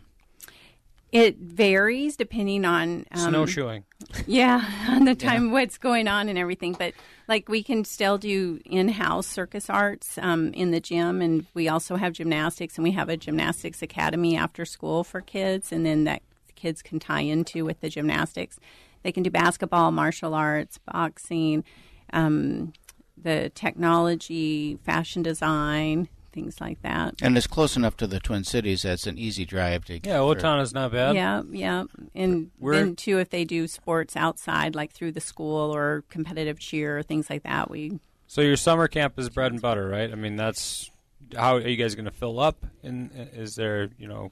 It 1.12 1.38
varies 1.38 2.18
depending 2.18 2.66
on 2.66 3.06
um, 3.12 3.20
Snowshoeing. 3.20 3.86
Yeah, 4.26 4.64
on 4.90 5.06
the 5.06 5.16
time 5.16 5.52
what's 5.52 5.78
going 5.78 6.08
on 6.08 6.28
and 6.28 6.38
everything. 6.38 6.74
But 6.74 6.94
like 7.28 7.48
we 7.48 7.64
can 7.64 7.86
still 7.86 8.18
do 8.18 8.60
in-house 8.66 9.28
circus 9.28 9.70
arts 9.70 10.18
um, 10.22 10.54
in 10.54 10.72
the 10.72 10.80
gym, 10.80 11.22
and 11.22 11.46
we 11.54 11.70
also 11.70 11.96
have 11.96 12.14
gymnastics, 12.14 12.76
and 12.78 12.84
we 12.84 12.92
have 12.92 13.10
a 13.10 13.18
gymnastics 13.18 13.82
academy 13.82 14.36
after 14.36 14.66
school 14.66 15.04
for 15.04 15.22
kids, 15.22 15.72
and 15.72 15.86
then 15.86 16.04
that 16.04 16.22
kids 16.56 16.82
can 16.82 17.00
tie 17.00 17.22
into 17.22 17.64
with 17.64 17.80
the 17.80 17.90
gymnastics. 17.90 18.60
They 19.04 19.12
can 19.12 19.24
do 19.24 19.30
basketball, 19.30 19.92
martial 19.92 20.34
arts, 20.34 20.80
boxing, 20.80 21.64
um, 22.12 22.74
the 23.16 23.50
technology, 23.56 24.78
fashion 24.84 25.24
design, 25.24 26.10
things 26.38 26.62
like 26.62 26.80
that. 26.84 27.16
And 27.20 27.36
it's 27.36 27.48
close 27.48 27.76
enough 27.76 27.98
to 27.98 28.06
the 28.06 28.20
Twin 28.20 28.44
Cities 28.44 28.84
that 28.84 28.94
it's 28.94 29.08
an 29.08 29.18
easy 29.18 29.44
drive 29.44 29.86
to. 29.86 29.96
Yeah, 29.96 30.18
Owatonna 30.18 30.62
is 30.62 30.72
not 30.72 30.92
bad. 30.92 31.16
Yeah, 31.16 31.42
yeah, 31.50 31.86
and 32.14 32.52
We're- 32.60 32.78
then 32.78 32.96
too, 32.96 33.18
if 33.18 33.32
they 33.32 33.44
do 33.44 33.68
sports 33.68 34.16
outside, 34.16 34.76
like 34.76 34.92
through 34.92 35.14
the 35.14 35.20
school 35.20 35.76
or 35.76 36.04
competitive 36.10 36.60
cheer 36.60 37.00
or 37.00 37.04
things 37.04 37.28
like 37.28 37.42
that, 37.44 37.72
we 37.72 38.00
So 38.28 38.42
your 38.42 38.56
summer 38.56 38.88
camp 38.88 39.18
is 39.18 39.30
bread 39.30 39.52
and 39.52 39.60
butter, 39.62 39.88
right? 39.88 40.12
I 40.12 40.16
mean, 40.16 40.36
that's 40.36 40.92
how 41.36 41.56
are 41.56 41.68
you 41.68 41.76
guys 41.76 41.96
going 41.96 42.06
to 42.06 42.12
fill 42.12 42.40
up? 42.40 42.64
And 42.84 43.10
is 43.34 43.56
there, 43.56 43.90
you 43.98 44.08
know, 44.08 44.32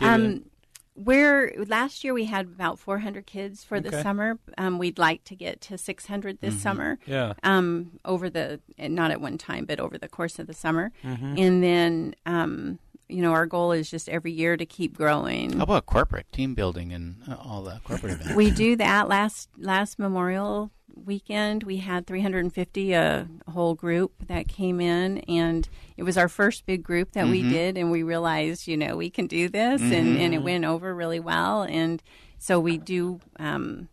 um 0.00 0.44
where 1.04 1.52
last 1.66 2.02
year 2.04 2.12
we 2.12 2.24
had 2.24 2.46
about 2.46 2.78
400 2.78 3.24
kids 3.26 3.62
for 3.64 3.78
the 3.80 3.90
summer. 4.02 4.38
Um, 4.56 4.78
we'd 4.78 4.98
like 4.98 5.24
to 5.24 5.36
get 5.36 5.60
to 5.62 5.78
600 5.78 6.40
this 6.40 6.54
Mhm. 6.56 6.58
summer. 6.60 6.98
Yeah. 7.06 7.34
Um, 7.42 7.98
over 8.04 8.28
the 8.28 8.60
not 8.78 9.10
at 9.10 9.20
one 9.20 9.38
time, 9.38 9.64
but 9.64 9.78
over 9.80 9.96
the 9.98 10.08
course 10.08 10.38
of 10.38 10.46
the 10.46 10.54
summer, 10.54 10.92
Mhm. 11.04 11.38
and 11.38 11.62
then 11.62 12.14
um, 12.26 12.78
you 13.08 13.22
know, 13.22 13.32
our 13.32 13.46
goal 13.46 13.72
is 13.72 13.90
just 13.90 14.08
every 14.08 14.32
year 14.32 14.56
to 14.56 14.66
keep 14.66 14.96
growing. 14.96 15.56
How 15.56 15.62
about 15.64 15.86
corporate 15.86 16.30
team 16.32 16.54
building 16.54 16.92
and 16.92 17.16
uh, 17.28 17.36
all 17.42 17.62
the 17.62 17.80
corporate 17.84 18.12
events? 18.14 18.34
we 18.34 18.50
do 18.50 18.76
that 18.76 19.08
last 19.08 19.48
last 19.58 19.98
Memorial 19.98 20.70
weekend. 20.94 21.62
We 21.62 21.78
had 21.78 22.06
350 22.06 22.92
a 22.92 23.28
whole 23.50 23.74
group 23.74 24.12
that 24.26 24.48
came 24.48 24.80
in, 24.80 25.18
and 25.20 25.68
it 25.96 26.02
was 26.02 26.18
our 26.18 26.28
first 26.28 26.66
big 26.66 26.82
group 26.82 27.12
that 27.12 27.28
we 27.28 27.42
Mhm. 27.44 27.48
did, 27.48 27.78
and 27.78 27.90
we 27.90 28.02
realized, 28.02 28.66
you 28.66 28.76
know, 28.76 28.96
we 28.96 29.08
can 29.08 29.26
do 29.26 29.48
this, 29.48 29.80
and, 29.80 30.16
and 30.18 30.34
it 30.34 30.38
went 30.42 30.64
over 30.64 30.94
really 30.94 31.20
well, 31.20 31.62
and 31.62 32.02
so 32.38 32.58
we 32.60 32.78
do. 32.78 33.20
Um, 33.38 33.88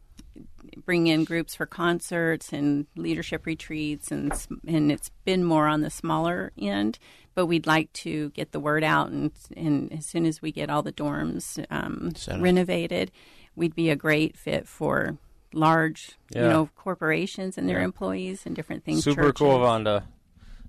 bring 0.85 1.07
in 1.07 1.23
groups 1.23 1.55
for 1.55 1.65
concerts 1.65 2.51
and 2.51 2.85
leadership 2.95 3.45
retreats 3.45 4.11
and 4.11 4.33
and 4.67 4.91
it's 4.91 5.09
been 5.23 5.43
more 5.43 5.67
on 5.67 5.81
the 5.81 5.89
smaller 5.89 6.51
end 6.59 6.99
but 7.35 7.45
we'd 7.45 7.67
like 7.67 7.91
to 7.93 8.29
get 8.31 8.51
the 8.51 8.59
word 8.59 8.83
out 8.83 9.09
and 9.11 9.31
and 9.55 9.93
as 9.93 10.05
soon 10.05 10.25
as 10.25 10.41
we 10.41 10.51
get 10.51 10.69
all 10.69 10.81
the 10.81 10.91
dorms 10.93 11.63
um, 11.69 12.11
renovated 12.41 13.11
we'd 13.55 13.75
be 13.75 13.89
a 13.89 13.95
great 13.95 14.35
fit 14.37 14.67
for 14.67 15.17
large 15.53 16.11
Yeah. 16.33 16.43
you 16.43 16.49
know 16.49 16.69
corporations 16.75 17.57
and 17.57 17.69
their 17.69 17.79
Yeah. 17.79 17.85
employees 17.85 18.45
and 18.45 18.55
different 18.55 18.83
things 18.83 19.03
Super 19.03 19.31
cool. 19.31 19.59
Vonda. 19.59 20.03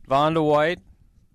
Vonda 0.08 0.44
White, 0.44 0.80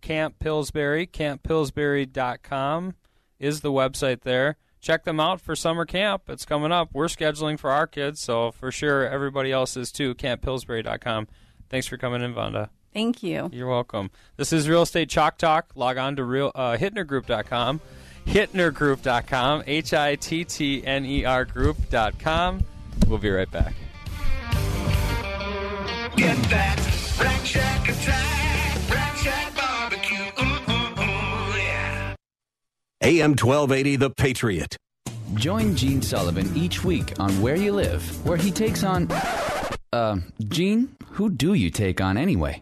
Camp 0.02 0.40
Pillsbury, 0.40 1.06
camppillsbury.com 1.08 2.96
is 3.40 3.62
the 3.62 3.72
website 3.72 4.22
there. 4.22 4.58
Check 4.80 5.04
them 5.04 5.20
out 5.20 5.40
for 5.42 5.56
summer 5.56 5.86
camp. 5.86 6.24
It's 6.30 6.46
coming 6.46 6.72
up. 6.72 6.90
We're 6.94 7.06
scheduling 7.08 7.60
for 7.60 7.70
our 7.70 7.86
kids, 7.86 8.20
so 8.22 8.52
for 8.52 8.72
sure 8.72 9.08
everybody 9.08 9.52
else 9.52 9.76
is 9.78 9.92
too. 9.92 10.16
camppillsbury.com. 10.16 11.28
Thanks 11.70 11.88
for 11.88 11.98
coming 11.98 12.22
in, 12.22 12.34
Vonda. 12.34 12.70
Thank 12.94 13.24
you 13.24 13.50
You're 13.54 13.70
welcome. 13.70 14.12
This 14.38 14.52
is 14.52 14.68
Real 14.68 14.82
Estate 14.82 15.10
Chalk 15.10 15.38
Talk. 15.38 15.72
Log 15.76 15.98
on 15.98 16.18
to 16.18 16.24
real 16.24 16.52
uh, 16.54 16.76
hittnergroup.com, 16.78 17.80
hittnergroup.com, 18.28 19.64
H 19.66 19.94
I 19.94 20.16
T 20.16 20.44
T 20.44 20.86
N 20.86 21.06
E 21.06 21.24
R 21.26 21.46
group.com. 21.46 22.64
We'll 23.08 23.18
be 23.18 23.30
right 23.30 23.50
back. 23.50 23.74
Get 26.18 26.38
that 26.50 27.18
Rack 27.20 27.46
Shack 27.46 27.88
attack, 27.90 28.90
Rack 28.90 29.18
Shack 29.18 29.56
barbecue. 29.56 30.18
Ooh, 30.18 30.72
ooh, 30.74 31.02
ooh, 31.02 31.58
yeah. 31.58 32.16
AM 33.02 33.32
1280, 33.32 33.96
The 33.96 34.10
Patriot. 34.10 34.78
Join 35.36 35.76
Gene 35.78 36.02
Sullivan 36.02 36.52
each 36.58 36.84
week 36.84 37.14
on 37.20 37.32
Where 37.42 37.56
You 37.56 37.72
Live, 37.72 38.26
where 38.26 38.38
he 38.38 38.52
takes 38.52 38.84
on. 38.84 39.10
Uh, 39.94 40.18
Gene, 40.50 40.96
who 41.12 41.30
do 41.30 41.54
you 41.54 41.70
take 41.70 42.02
on 42.02 42.18
anyway? 42.18 42.62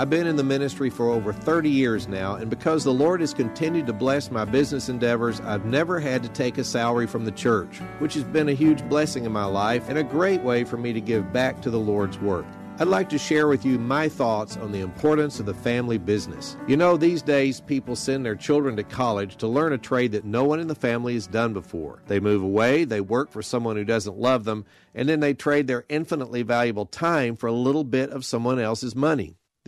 I've 0.00 0.08
been 0.08 0.26
in 0.26 0.36
the 0.36 0.42
ministry 0.42 0.88
for 0.88 1.10
over 1.10 1.30
30 1.30 1.68
years 1.68 2.08
now, 2.08 2.34
and 2.34 2.48
because 2.48 2.84
the 2.84 2.90
Lord 2.90 3.20
has 3.20 3.34
continued 3.34 3.86
to 3.86 3.92
bless 3.92 4.30
my 4.30 4.46
business 4.46 4.88
endeavors, 4.88 5.42
I've 5.42 5.66
never 5.66 6.00
had 6.00 6.22
to 6.22 6.30
take 6.30 6.56
a 6.56 6.64
salary 6.64 7.06
from 7.06 7.26
the 7.26 7.32
church, 7.32 7.80
which 7.98 8.14
has 8.14 8.24
been 8.24 8.48
a 8.48 8.54
huge 8.54 8.82
blessing 8.88 9.26
in 9.26 9.32
my 9.32 9.44
life 9.44 9.90
and 9.90 9.98
a 9.98 10.02
great 10.02 10.40
way 10.40 10.64
for 10.64 10.78
me 10.78 10.94
to 10.94 11.02
give 11.02 11.34
back 11.34 11.60
to 11.60 11.70
the 11.70 11.78
Lord's 11.78 12.18
work. 12.18 12.46
I'd 12.78 12.88
like 12.88 13.10
to 13.10 13.18
share 13.18 13.46
with 13.46 13.66
you 13.66 13.78
my 13.78 14.08
thoughts 14.08 14.56
on 14.56 14.72
the 14.72 14.80
importance 14.80 15.38
of 15.38 15.44
the 15.44 15.52
family 15.52 15.98
business. 15.98 16.56
You 16.66 16.78
know, 16.78 16.96
these 16.96 17.20
days 17.20 17.60
people 17.60 17.94
send 17.94 18.24
their 18.24 18.36
children 18.36 18.76
to 18.76 18.82
college 18.82 19.36
to 19.36 19.46
learn 19.48 19.74
a 19.74 19.78
trade 19.78 20.12
that 20.12 20.24
no 20.24 20.44
one 20.44 20.60
in 20.60 20.68
the 20.68 20.74
family 20.74 21.12
has 21.12 21.26
done 21.26 21.52
before. 21.52 22.00
They 22.06 22.20
move 22.20 22.42
away, 22.42 22.84
they 22.84 23.02
work 23.02 23.30
for 23.30 23.42
someone 23.42 23.76
who 23.76 23.84
doesn't 23.84 24.16
love 24.16 24.44
them, 24.44 24.64
and 24.94 25.10
then 25.10 25.20
they 25.20 25.34
trade 25.34 25.66
their 25.66 25.84
infinitely 25.90 26.40
valuable 26.40 26.86
time 26.86 27.36
for 27.36 27.48
a 27.48 27.52
little 27.52 27.84
bit 27.84 28.08
of 28.08 28.24
someone 28.24 28.58
else's 28.58 28.96
money. 28.96 29.36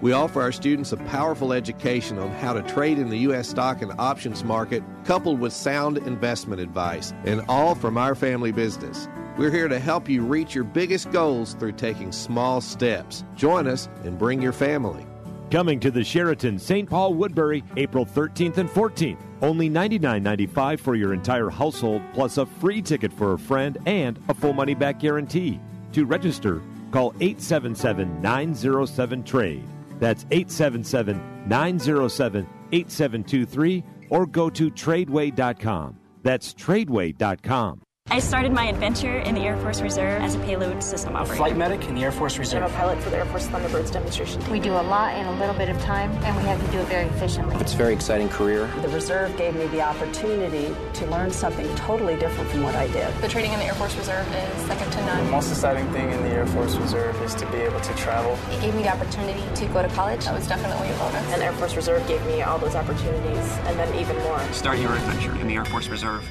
We 0.00 0.12
offer 0.12 0.40
our 0.40 0.52
students 0.52 0.92
a 0.92 0.96
powerful 0.96 1.52
education 1.52 2.18
on 2.18 2.30
how 2.32 2.52
to 2.52 2.62
trade 2.62 2.98
in 2.98 3.10
the 3.10 3.18
U.S. 3.20 3.48
stock 3.48 3.80
and 3.80 3.92
options 3.98 4.44
market, 4.44 4.82
coupled 5.04 5.40
with 5.40 5.52
sound 5.52 5.98
investment 5.98 6.60
advice, 6.60 7.12
and 7.24 7.42
all 7.48 7.74
from 7.74 7.96
our 7.96 8.14
family 8.14 8.52
business. 8.52 9.08
We're 9.36 9.50
here 9.50 9.68
to 9.68 9.78
help 9.78 10.08
you 10.08 10.22
reach 10.22 10.54
your 10.54 10.64
biggest 10.64 11.10
goals 11.10 11.54
through 11.54 11.72
taking 11.72 12.12
small 12.12 12.60
steps. 12.60 13.24
Join 13.34 13.66
us 13.66 13.88
and 14.04 14.18
bring 14.18 14.42
your 14.42 14.52
family. 14.52 15.06
Coming 15.50 15.78
to 15.80 15.90
the 15.90 16.04
Sheraton 16.04 16.58
St. 16.58 16.88
Paul 16.88 17.14
Woodbury 17.14 17.62
April 17.76 18.04
13th 18.04 18.58
and 18.58 18.68
14th. 18.68 19.18
Only 19.42 19.68
$99.95 19.68 20.80
for 20.80 20.94
your 20.94 21.12
entire 21.12 21.50
household, 21.50 22.02
plus 22.12 22.38
a 22.38 22.46
free 22.46 22.82
ticket 22.82 23.12
for 23.12 23.34
a 23.34 23.38
friend 23.38 23.78
and 23.86 24.18
a 24.28 24.34
full 24.34 24.52
money 24.52 24.74
back 24.74 25.00
guarantee. 25.00 25.60
To 25.92 26.06
register, 26.06 26.62
call 26.90 27.14
877 27.20 28.20
907 28.20 29.22
TRADE. 29.24 29.73
That's 29.98 30.26
877 30.30 31.48
907 31.48 32.46
8723 32.72 33.84
or 34.10 34.26
go 34.26 34.50
to 34.50 34.70
tradeway.com. 34.70 35.96
That's 36.22 36.54
tradeway.com. 36.54 37.82
I 38.14 38.20
started 38.20 38.52
my 38.52 38.66
adventure 38.66 39.18
in 39.18 39.34
the 39.34 39.40
Air 39.40 39.56
Force 39.56 39.80
Reserve 39.80 40.22
as 40.22 40.36
a 40.36 40.38
payload 40.38 40.84
system 40.84 41.16
operator. 41.16 41.34
Flight 41.34 41.56
medic 41.56 41.84
in 41.88 41.96
the 41.96 42.04
Air 42.04 42.12
Force 42.12 42.38
Reserve. 42.38 42.62
I'm 42.62 42.70
a 42.70 42.74
pilot 42.74 43.02
for 43.02 43.10
the 43.10 43.16
Air 43.16 43.24
Force 43.24 43.48
Thunderbirds 43.48 43.90
demonstration 43.90 44.40
team. 44.40 44.52
We 44.52 44.60
do 44.60 44.70
a 44.70 44.86
lot 44.86 45.16
in 45.16 45.26
a 45.26 45.32
little 45.40 45.54
bit 45.56 45.68
of 45.68 45.80
time, 45.80 46.12
and 46.22 46.36
we 46.36 46.44
have 46.44 46.64
to 46.64 46.70
do 46.70 46.78
it 46.78 46.86
very 46.86 47.06
efficiently. 47.06 47.56
It's 47.56 47.74
a 47.74 47.76
very 47.76 47.92
exciting 47.92 48.28
career. 48.28 48.68
The 48.82 48.88
reserve 48.90 49.36
gave 49.36 49.56
me 49.56 49.66
the 49.66 49.80
opportunity 49.80 50.72
to 50.92 51.06
learn 51.06 51.32
something 51.32 51.66
totally 51.74 52.14
different 52.14 52.48
from 52.50 52.62
what 52.62 52.76
I 52.76 52.86
did. 52.86 53.12
The 53.20 53.26
training 53.26 53.52
in 53.52 53.58
the 53.58 53.64
Air 53.64 53.74
Force 53.74 53.96
Reserve 53.96 54.32
is 54.32 54.66
second 54.68 54.92
to 54.92 55.06
none. 55.06 55.24
The 55.24 55.32
most 55.32 55.50
exciting 55.50 55.90
thing 55.90 56.12
in 56.12 56.22
the 56.22 56.30
Air 56.30 56.46
Force 56.46 56.76
Reserve 56.76 57.20
is 57.22 57.34
to 57.34 57.50
be 57.50 57.58
able 57.58 57.80
to 57.80 57.94
travel. 57.96 58.38
It 58.52 58.60
gave 58.60 58.76
me 58.76 58.84
the 58.84 58.92
opportunity 58.92 59.42
to 59.56 59.66
go 59.72 59.82
to 59.82 59.88
college. 59.88 60.24
That 60.24 60.34
was 60.34 60.46
definitely 60.46 60.88
a 60.88 60.96
bonus. 60.98 61.32
And 61.32 61.42
Air 61.42 61.52
Force 61.54 61.74
Reserve 61.74 62.06
gave 62.06 62.24
me 62.26 62.42
all 62.42 62.60
those 62.60 62.76
opportunities, 62.76 63.58
and 63.66 63.76
then 63.76 63.92
even 63.98 64.16
more. 64.18 64.38
Start 64.52 64.78
your 64.78 64.94
adventure 64.94 65.34
in 65.40 65.48
the 65.48 65.54
Air 65.56 65.64
Force 65.64 65.88
Reserve. 65.88 66.24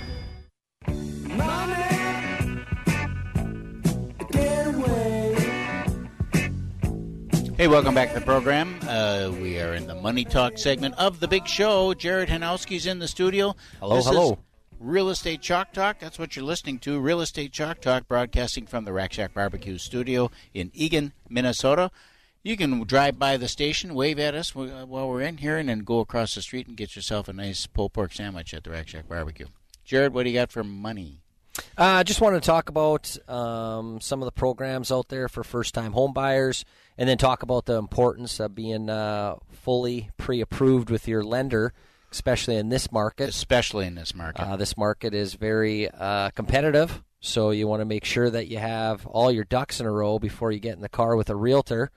Hey, 7.55 7.67
welcome 7.67 7.93
back 7.95 8.09
to 8.13 8.19
the 8.19 8.25
program. 8.25 8.77
Uh, 8.81 9.31
we 9.39 9.59
are 9.61 9.73
in 9.73 9.87
the 9.87 9.95
Money 9.95 10.25
Talk 10.25 10.57
segment 10.57 10.95
of 10.97 11.19
the 11.21 11.27
big 11.27 11.47
show. 11.47 11.93
Jared 11.93 12.27
Kuharski's 12.27 12.85
in 12.87 12.99
the 12.99 13.07
studio. 13.07 13.55
Hello, 13.79 13.95
This 13.95 14.05
hello. 14.07 14.31
is 14.33 14.37
Real 14.79 15.09
Estate 15.09 15.41
Chalk 15.41 15.71
Talk. 15.71 15.99
That's 15.99 16.19
what 16.19 16.35
you're 16.35 16.43
listening 16.43 16.79
to. 16.79 16.99
Real 16.99 17.21
Estate 17.21 17.53
Chalk 17.53 17.79
Talk, 17.79 18.07
broadcasting 18.07 18.65
from 18.65 18.83
the 18.83 18.91
Rack 18.91 19.13
Shack 19.13 19.33
Barbecue 19.33 19.77
Studio 19.77 20.29
in 20.53 20.71
Eagan, 20.73 21.13
Minnesota. 21.29 21.89
You 22.43 22.57
can 22.57 22.81
drive 22.83 23.17
by 23.17 23.37
the 23.37 23.47
station, 23.47 23.93
wave 23.95 24.19
at 24.19 24.35
us 24.35 24.53
while 24.53 25.07
we're 25.07 25.21
in 25.21 25.37
here, 25.37 25.57
and 25.57 25.69
then 25.69 25.79
go 25.79 25.99
across 25.99 26.35
the 26.35 26.41
street 26.41 26.67
and 26.67 26.75
get 26.75 26.97
yourself 26.97 27.29
a 27.29 27.33
nice 27.33 27.65
pulled 27.67 27.93
pork 27.93 28.11
sandwich 28.11 28.53
at 28.53 28.65
the 28.65 28.71
Rack 28.71 28.89
Shack 28.89 29.07
Barbecue. 29.07 29.47
Jared, 29.85 30.13
what 30.13 30.23
do 30.23 30.29
you 30.31 30.35
got 30.35 30.51
for 30.51 30.65
money? 30.65 31.22
I 31.77 31.99
uh, 31.99 32.03
just 32.03 32.21
wanted 32.21 32.41
to 32.41 32.45
talk 32.45 32.69
about 32.69 33.15
um, 33.29 34.01
some 34.01 34.21
of 34.21 34.25
the 34.25 34.31
programs 34.31 34.91
out 34.91 35.09
there 35.09 35.27
for 35.27 35.43
first-time 35.43 35.91
home 35.91 36.13
buyers, 36.13 36.65
and 36.97 37.07
then 37.07 37.17
talk 37.17 37.43
about 37.43 37.65
the 37.65 37.77
importance 37.77 38.39
of 38.39 38.55
being 38.55 38.89
uh, 38.89 39.35
fully 39.51 40.09
pre-approved 40.17 40.89
with 40.89 41.07
your 41.07 41.23
lender, 41.23 41.73
especially 42.11 42.55
in 42.55 42.69
this 42.69 42.91
market. 42.91 43.29
Especially 43.29 43.85
in 43.85 43.95
this 43.95 44.15
market, 44.15 44.41
uh, 44.41 44.55
this 44.55 44.77
market 44.77 45.13
is 45.13 45.35
very 45.35 45.89
uh, 45.89 46.31
competitive, 46.31 47.03
so 47.19 47.51
you 47.51 47.67
want 47.67 47.81
to 47.81 47.85
make 47.85 48.05
sure 48.05 48.29
that 48.29 48.47
you 48.47 48.57
have 48.57 49.05
all 49.05 49.31
your 49.31 49.45
ducks 49.45 49.79
in 49.79 49.85
a 49.85 49.91
row 49.91 50.17
before 50.17 50.51
you 50.51 50.59
get 50.59 50.75
in 50.75 50.81
the 50.81 50.89
car 50.89 51.15
with 51.15 51.29
a 51.29 51.35
realtor. 51.35 51.91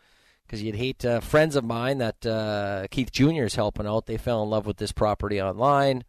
Because 0.46 0.62
you'd 0.62 0.76
hate 0.76 1.04
uh, 1.04 1.18
friends 1.18 1.56
of 1.56 1.64
mine 1.64 1.98
that 1.98 2.24
uh, 2.24 2.86
Keith 2.92 3.10
Jr. 3.10 3.42
is 3.42 3.56
helping 3.56 3.84
out. 3.84 4.06
They 4.06 4.16
fell 4.16 4.44
in 4.44 4.50
love 4.50 4.64
with 4.64 4.76
this 4.76 4.92
property 4.92 5.42
online 5.42 6.04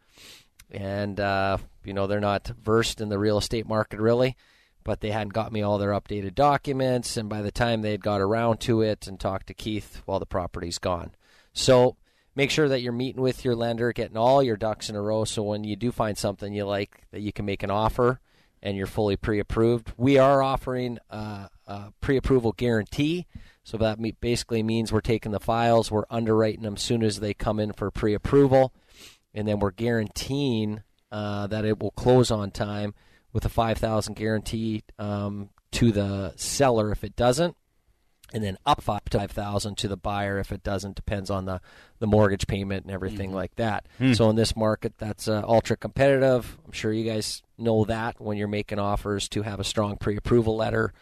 and 0.72 1.20
uh, 1.20 1.58
you 1.84 1.94
know 1.94 2.08
they're 2.08 2.20
not 2.20 2.48
versed 2.62 3.02
in 3.02 3.10
the 3.10 3.20
real 3.20 3.38
estate 3.38 3.68
market 3.68 4.00
really 4.00 4.36
but 4.88 5.02
they 5.02 5.12
hadn't 5.12 5.34
got 5.34 5.52
me 5.52 5.62
all 5.62 5.78
their 5.78 5.92
updated 5.92 6.34
documents. 6.34 7.18
And 7.18 7.28
by 7.28 7.42
the 7.42 7.52
time 7.52 7.82
they'd 7.82 8.02
got 8.02 8.22
around 8.22 8.62
to 8.62 8.82
it 8.82 9.06
and 9.06 9.20
talked 9.20 9.48
to 9.48 9.54
keith 9.54 10.02
well 10.08 10.18
the 10.18 10.26
property's 10.26 10.80
gone. 10.80 11.12
So 11.52 11.98
make 12.36 12.50
sure 12.50 12.70
that 12.70 12.82
you're 12.82 12.94
meeting 12.94 13.22
with 13.22 13.44
your 13.44 13.54
lender 13.54 13.92
getting 13.92 14.16
all 14.16 14.42
your 14.42 14.56
ducks 14.56 14.90
in 14.90 14.96
a 14.96 15.02
row. 15.02 15.26
So 15.26 15.44
when 15.44 15.66
you 15.66 15.76
do 15.76 15.92
find 15.92 16.18
something 16.18 16.54
you 16.54 16.64
like 16.64 17.02
that 17.12 17.20
you 17.20 17.34
can 17.34 17.44
make 17.44 17.64
an 17.64 17.70
offer 17.70 18.22
and 18.64 18.78
you're 18.78 18.88
fully 18.88 19.18
pre-approved 19.18 19.92
we 19.98 20.18
are 20.18 20.42
offering 20.42 21.00
uh, 21.12 21.50
a 21.68 21.92
pre-approval 22.00 22.54
guarantee. 22.54 23.28
So 23.66 23.78
that 23.80 24.00
basically 24.22 24.64
means 24.64 24.94
we're 24.94 25.02
taking 25.02 25.34
the 25.34 25.42
files 25.42 25.92
we're 25.92 26.06
underwriting 26.10 26.64
them 26.64 26.76
as 26.76 26.82
soon 26.82 27.04
as 27.04 27.20
they 27.20 27.34
come 27.34 27.60
in 27.60 27.74
for 27.74 27.92
pre-approval 27.92 28.72
and 29.34 29.48
then 29.48 29.60
we're 29.60 29.72
guaranteeing 29.72 30.82
uh, 31.12 31.48
that 31.48 31.66
it 31.66 31.80
will 31.80 31.92
close 31.92 32.32
on 32.32 32.52
time 32.52 32.94
with 33.34 33.46
a 33.46 33.50
five 33.50 33.78
thousand 33.78 34.16
guarantee 34.16 34.84
um, 35.00 35.50
to 35.72 35.92
the 35.92 36.34
seller 36.36 36.92
if 36.92 37.04
it 37.04 37.16
doesn't, 37.16 37.56
and 38.34 38.44
then 38.44 38.58
up 38.66 38.82
five 38.82 39.04
to 39.06 39.20
five 39.20 39.32
thousand 39.32 39.78
to 39.78 39.88
the 39.88 39.98
buyer 39.98 40.40
if 40.40 40.52
it 40.52 40.64
doesn't. 40.64 40.96
Depends 40.96 41.30
on 41.30 41.46
the 41.46 41.62
the 42.00 42.08
mortgage 42.08 42.48
payment 42.48 42.84
and 42.86 42.94
everything 42.94 43.32
Mhm. 43.32 43.36
like 43.36 43.56
that. 43.56 43.88
Hmm. 43.98 44.14
So 44.14 44.30
in 44.30 44.36
this 44.36 44.56
market, 44.56 44.94
that's 44.98 45.28
uh, 45.28 45.44
ultra 45.48 45.78
competitive. 45.78 46.58
I'm 46.66 46.72
sure 46.72 46.92
you 46.92 47.10
guys 47.10 47.42
know 47.58 47.86
that 47.86 48.20
when 48.20 48.38
you're 48.38 48.48
making 48.48 48.80
offers 48.80 49.28
to 49.30 49.42
have 49.44 49.60
a 49.60 49.64
strong 49.64 49.98
pre-approval 49.98 50.56
letter, 50.56 50.94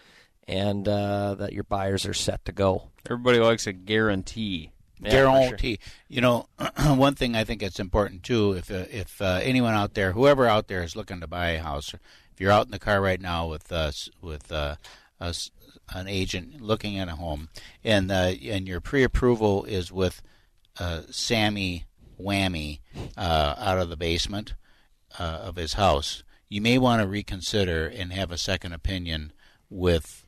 and 0.48 0.88
uh, 0.88 1.36
that 1.36 1.54
your 1.54 1.64
buyers 1.64 2.06
are 2.06 2.14
set 2.14 2.46
to 2.46 2.52
go. 2.52 2.90
Everybody 3.10 3.40
likes 3.40 3.66
a 3.68 3.74
guarantee. 3.74 4.72
Guarantee. 5.02 5.80
You 6.08 6.22
know, 6.22 6.48
one 6.86 7.16
thing 7.16 7.36
I 7.36 7.44
think 7.44 7.62
it's 7.64 7.80
important 7.80 8.24
too. 8.24 8.54
If 8.54 8.72
uh, 8.72 8.86
if 8.92 9.22
uh, 9.22 9.40
anyone 9.42 9.74
out 9.74 9.94
there, 9.94 10.12
whoever 10.14 10.48
out 10.48 10.68
there 10.68 10.84
is 10.84 10.96
looking 10.96 11.22
to 11.22 11.28
buy 11.28 11.52
a 11.52 11.62
house, 11.62 11.94
If 11.94 12.42
you're 12.42 12.52
out 12.52 12.66
in 12.66 12.72
the 12.72 12.80
car 12.80 13.02
right 13.02 13.22
now 13.22 13.48
with 13.48 13.72
us 13.72 14.10
with 14.22 14.52
uh, 14.52 14.76
us, 15.20 15.52
an 15.94 16.08
agent 16.08 16.62
looking 16.62 16.98
at 16.98 17.08
a 17.08 17.16
home, 17.16 17.50
and 17.84 18.12
uh, 18.12 18.34
and 18.44 18.68
your 18.68 18.82
pre-approval 18.82 19.66
is 19.66 19.92
with 19.92 20.22
uh, 20.80 21.02
Sammy 21.10 21.86
Whammy 22.20 22.80
uh, 23.18 23.56
out 23.58 23.80
of 23.80 23.90
the 23.90 23.98
basement 23.98 24.54
uh, 25.20 25.24
of 25.44 25.56
his 25.56 25.74
house, 25.74 26.24
you 26.50 26.62
may 26.62 26.78
want 26.78 27.02
to 27.02 27.08
reconsider 27.08 27.88
and 27.88 28.14
have 28.14 28.32
a 28.32 28.38
second 28.38 28.74
opinion 28.74 29.32
with 29.70 30.25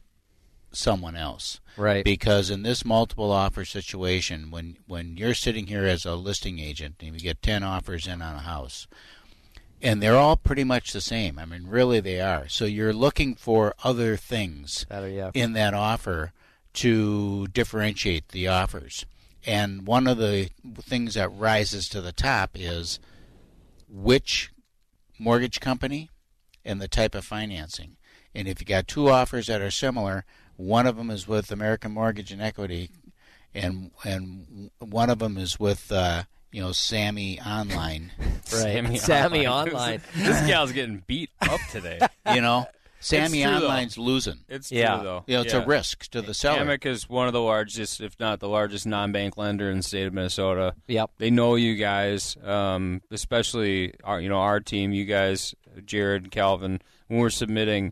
someone 0.78 1.16
else. 1.16 1.60
Right. 1.76 2.04
Because 2.04 2.50
in 2.50 2.64
this 2.64 2.86
multiple 2.86 3.32
offer 3.32 3.66
situation, 3.66 4.50
when 4.52 4.78
when 4.88 5.18
you're 5.18 5.34
sitting 5.34 5.68
here 5.68 5.86
as 5.86 6.06
a 6.06 6.16
listing 6.16 6.60
agent 6.60 6.96
and 7.02 7.14
you 7.14 7.20
get 7.20 7.42
ten 7.42 7.64
offers 7.64 8.08
in 8.08 8.22
on 8.22 8.36
a 8.36 8.40
house, 8.40 8.88
and 9.82 10.02
they're 10.02 10.18
all 10.18 10.38
pretty 10.38 10.64
much 10.64 10.92
the 10.92 11.02
same. 11.02 11.38
I 11.38 11.46
mean, 11.46 11.68
really, 11.68 12.00
they 12.00 12.20
are. 12.20 12.48
So 12.48 12.66
you're 12.66 12.94
looking 12.94 13.36
for 13.36 13.76
other 13.84 14.18
things 14.18 14.86
yeah. 14.90 15.32
in 15.34 15.54
that 15.54 15.74
offer 15.74 16.32
to 16.74 17.48
differentiate 17.48 18.30
the 18.30 18.48
offers. 18.48 19.06
And 19.46 19.88
one 19.88 20.08
of 20.08 20.18
the 20.18 20.50
things 20.80 21.14
that 21.14 21.30
rises 21.30 21.88
to 21.90 22.02
the 22.02 22.12
top 22.12 22.52
is 22.56 23.00
which 23.88 24.52
mortgage 25.18 25.60
company 25.60 26.10
and 26.66 26.82
the 26.82 26.88
type 26.88 27.16
of 27.16 27.24
financing. 27.24 27.96
And 28.36 28.48
if 28.48 28.60
you 28.60 28.66
got 28.66 28.88
two 28.88 29.10
offers 29.10 29.48
that 29.48 29.62
are 29.62 29.72
similar, 29.72 30.26
one 30.58 30.86
of 30.88 30.98
them 30.98 31.10
is 31.10 31.28
with 31.28 31.52
American 31.52 31.92
Mortgage 31.94 32.32
and 32.32 32.42
Equity, 32.42 32.90
and 33.56 33.92
and 34.04 34.70
one 34.80 35.10
of 35.10 35.20
them 35.20 35.38
is 35.38 35.60
with 35.60 35.92
uh, 35.92 36.24
you 36.52 36.62
know 36.62 36.72
Sammy 36.74 37.40
Online. 37.42 38.12
Right. 38.54 38.98
Sammy 39.00 39.46
Online. 39.46 40.02
this 40.16 40.48
gal's 40.48 40.72
getting 40.72 41.04
beat 41.06 41.30
up 41.42 41.60
today. 41.70 42.00
You 42.34 42.40
know, 42.40 42.66
Sammy 43.02 43.42
It's 43.42 43.52
true, 43.52 43.60
though. 43.60 43.68
Online's 43.68 43.98
losing. 43.98 44.38
It's 44.48 44.72
Yeah. 44.72 44.96
true 44.96 45.04
though. 45.04 45.24
You 45.28 45.36
know, 45.36 45.42
it's 45.42 45.54
a 45.54 45.66
risk 45.66 46.08
to 46.12 46.22
the 46.22 46.34
seller. 46.34 46.64
Amic 46.64 46.86
is 46.86 47.10
one 47.10 47.28
of 47.28 47.34
the 47.34 47.42
largest, 47.42 48.00
if 48.00 48.18
not 48.22 48.40
the 48.40 48.48
largest, 48.48 48.88
non-bank 48.88 49.36
lender 49.36 49.70
in 49.70 49.78
the 49.78 49.84
state 49.84 50.08
of 50.08 50.14
Minnesota. 50.14 50.76
Yep. 50.88 51.12
They 51.18 51.30
know 51.30 51.56
you 51.56 51.76
guys, 51.76 52.38
um, 52.42 53.02
especially 53.12 53.94
our, 54.06 54.22
you 54.22 54.30
know, 54.30 54.40
our 54.40 54.62
team. 54.62 54.94
You 54.94 55.04
guys, 55.04 55.54
Jared, 55.86 56.24
and 56.24 56.32
Calvin, 56.32 56.82
when 57.10 57.20
we're 57.20 57.30
submitting 57.30 57.92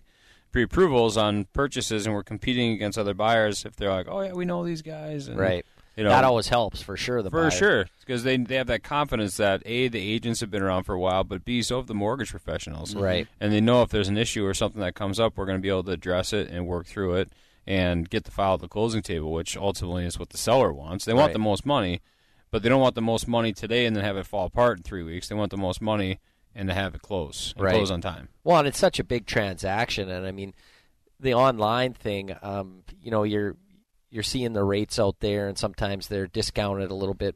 pre-approvals 0.55 1.17
on 1.17 1.43
purchases 1.51 2.05
and 2.05 2.15
we're 2.15 2.23
competing 2.23 2.71
against 2.71 2.97
other 2.97 3.13
buyers, 3.13 3.65
if 3.65 3.75
they're 3.75 3.91
like, 3.91 4.07
"Oh 4.09 4.21
yeah, 4.21 4.31
we 4.31 4.45
know 4.45 4.63
these 4.63 4.81
guys," 4.81 5.27
and, 5.27 5.37
Right. 5.37 5.65
You 5.97 6.03
know, 6.05 6.09
that 6.11 6.23
always 6.23 6.47
helps 6.47 6.81
for 6.81 6.95
sure. 6.95 7.21
The 7.21 7.29
for 7.29 7.41
buyer. 7.43 7.51
sure, 7.51 7.85
because 7.99 8.23
they 8.23 8.37
they 8.37 8.55
have 8.55 8.67
that 8.67 8.81
confidence 8.81 9.35
that 9.35 9.61
a 9.65 9.89
the 9.89 9.99
agents 9.99 10.39
have 10.39 10.49
been 10.49 10.61
around 10.61 10.83
for 10.85 10.93
a 10.95 10.99
while, 10.99 11.25
but 11.25 11.43
b 11.43 11.61
so 11.61 11.75
have 11.77 11.87
the 11.87 11.93
mortgage 11.93 12.29
professionals, 12.31 12.95
Right. 12.95 13.27
And 13.41 13.51
they 13.51 13.59
know 13.59 13.81
if 13.81 13.89
there's 13.89 14.07
an 14.07 14.17
issue 14.17 14.45
or 14.45 14.53
something 14.53 14.79
that 14.79 14.95
comes 14.95 15.19
up, 15.19 15.33
we're 15.37 15.45
going 15.45 15.57
to 15.57 15.61
be 15.61 15.67
able 15.69 15.83
to 15.83 15.91
address 15.91 16.31
it 16.31 16.49
and 16.49 16.65
work 16.65 16.85
through 16.85 17.15
it 17.15 17.29
and 17.67 18.09
get 18.09 18.23
the 18.23 18.31
file 18.31 18.53
at 18.53 18.61
the 18.61 18.69
closing 18.69 19.01
table, 19.01 19.33
which 19.33 19.57
ultimately 19.57 20.05
is 20.05 20.17
what 20.17 20.29
the 20.29 20.37
seller 20.37 20.71
wants. 20.71 21.03
They 21.03 21.13
want 21.13 21.27
Right. 21.27 21.33
the 21.33 21.39
most 21.39 21.65
money, 21.65 21.99
but 22.51 22.63
they 22.63 22.69
don't 22.69 22.81
want 22.81 22.95
the 22.95 23.01
most 23.01 23.27
money 23.27 23.51
today 23.51 23.85
and 23.85 23.93
then 23.95 24.03
have 24.05 24.15
it 24.17 24.25
fall 24.25 24.45
apart 24.45 24.77
in 24.77 24.83
three 24.83 25.03
weeks. 25.03 25.27
They 25.27 25.35
want 25.35 25.51
the 25.51 25.57
most 25.57 25.81
money 25.81 26.19
and 26.55 26.69
to 26.69 26.73
have 26.73 26.95
it 26.95 27.01
close 27.01 27.53
and 27.55 27.63
Right. 27.65 27.73
close 27.75 27.91
on 27.91 28.01
time. 28.01 28.29
Well, 28.43 28.59
and 28.59 28.67
it's 28.67 28.79
such 28.79 28.99
a 28.99 29.03
big 29.03 29.25
transaction, 29.25 30.09
and 30.09 30.25
I 30.25 30.31
mean, 30.31 30.53
the 31.19 31.33
online 31.33 31.93
thing. 31.93 32.35
Um, 32.41 32.83
you 33.01 33.11
know, 33.11 33.23
you're 33.23 33.55
you're 34.11 34.23
seeing 34.23 34.53
the 34.53 34.63
rates 34.63 34.97
out 34.97 35.19
there, 35.19 35.49
and 35.49 35.57
sometimes 35.57 36.07
they're 36.07 36.27
discounted 36.27 36.89
a 36.89 36.93
little 36.95 37.13
bit 37.15 37.35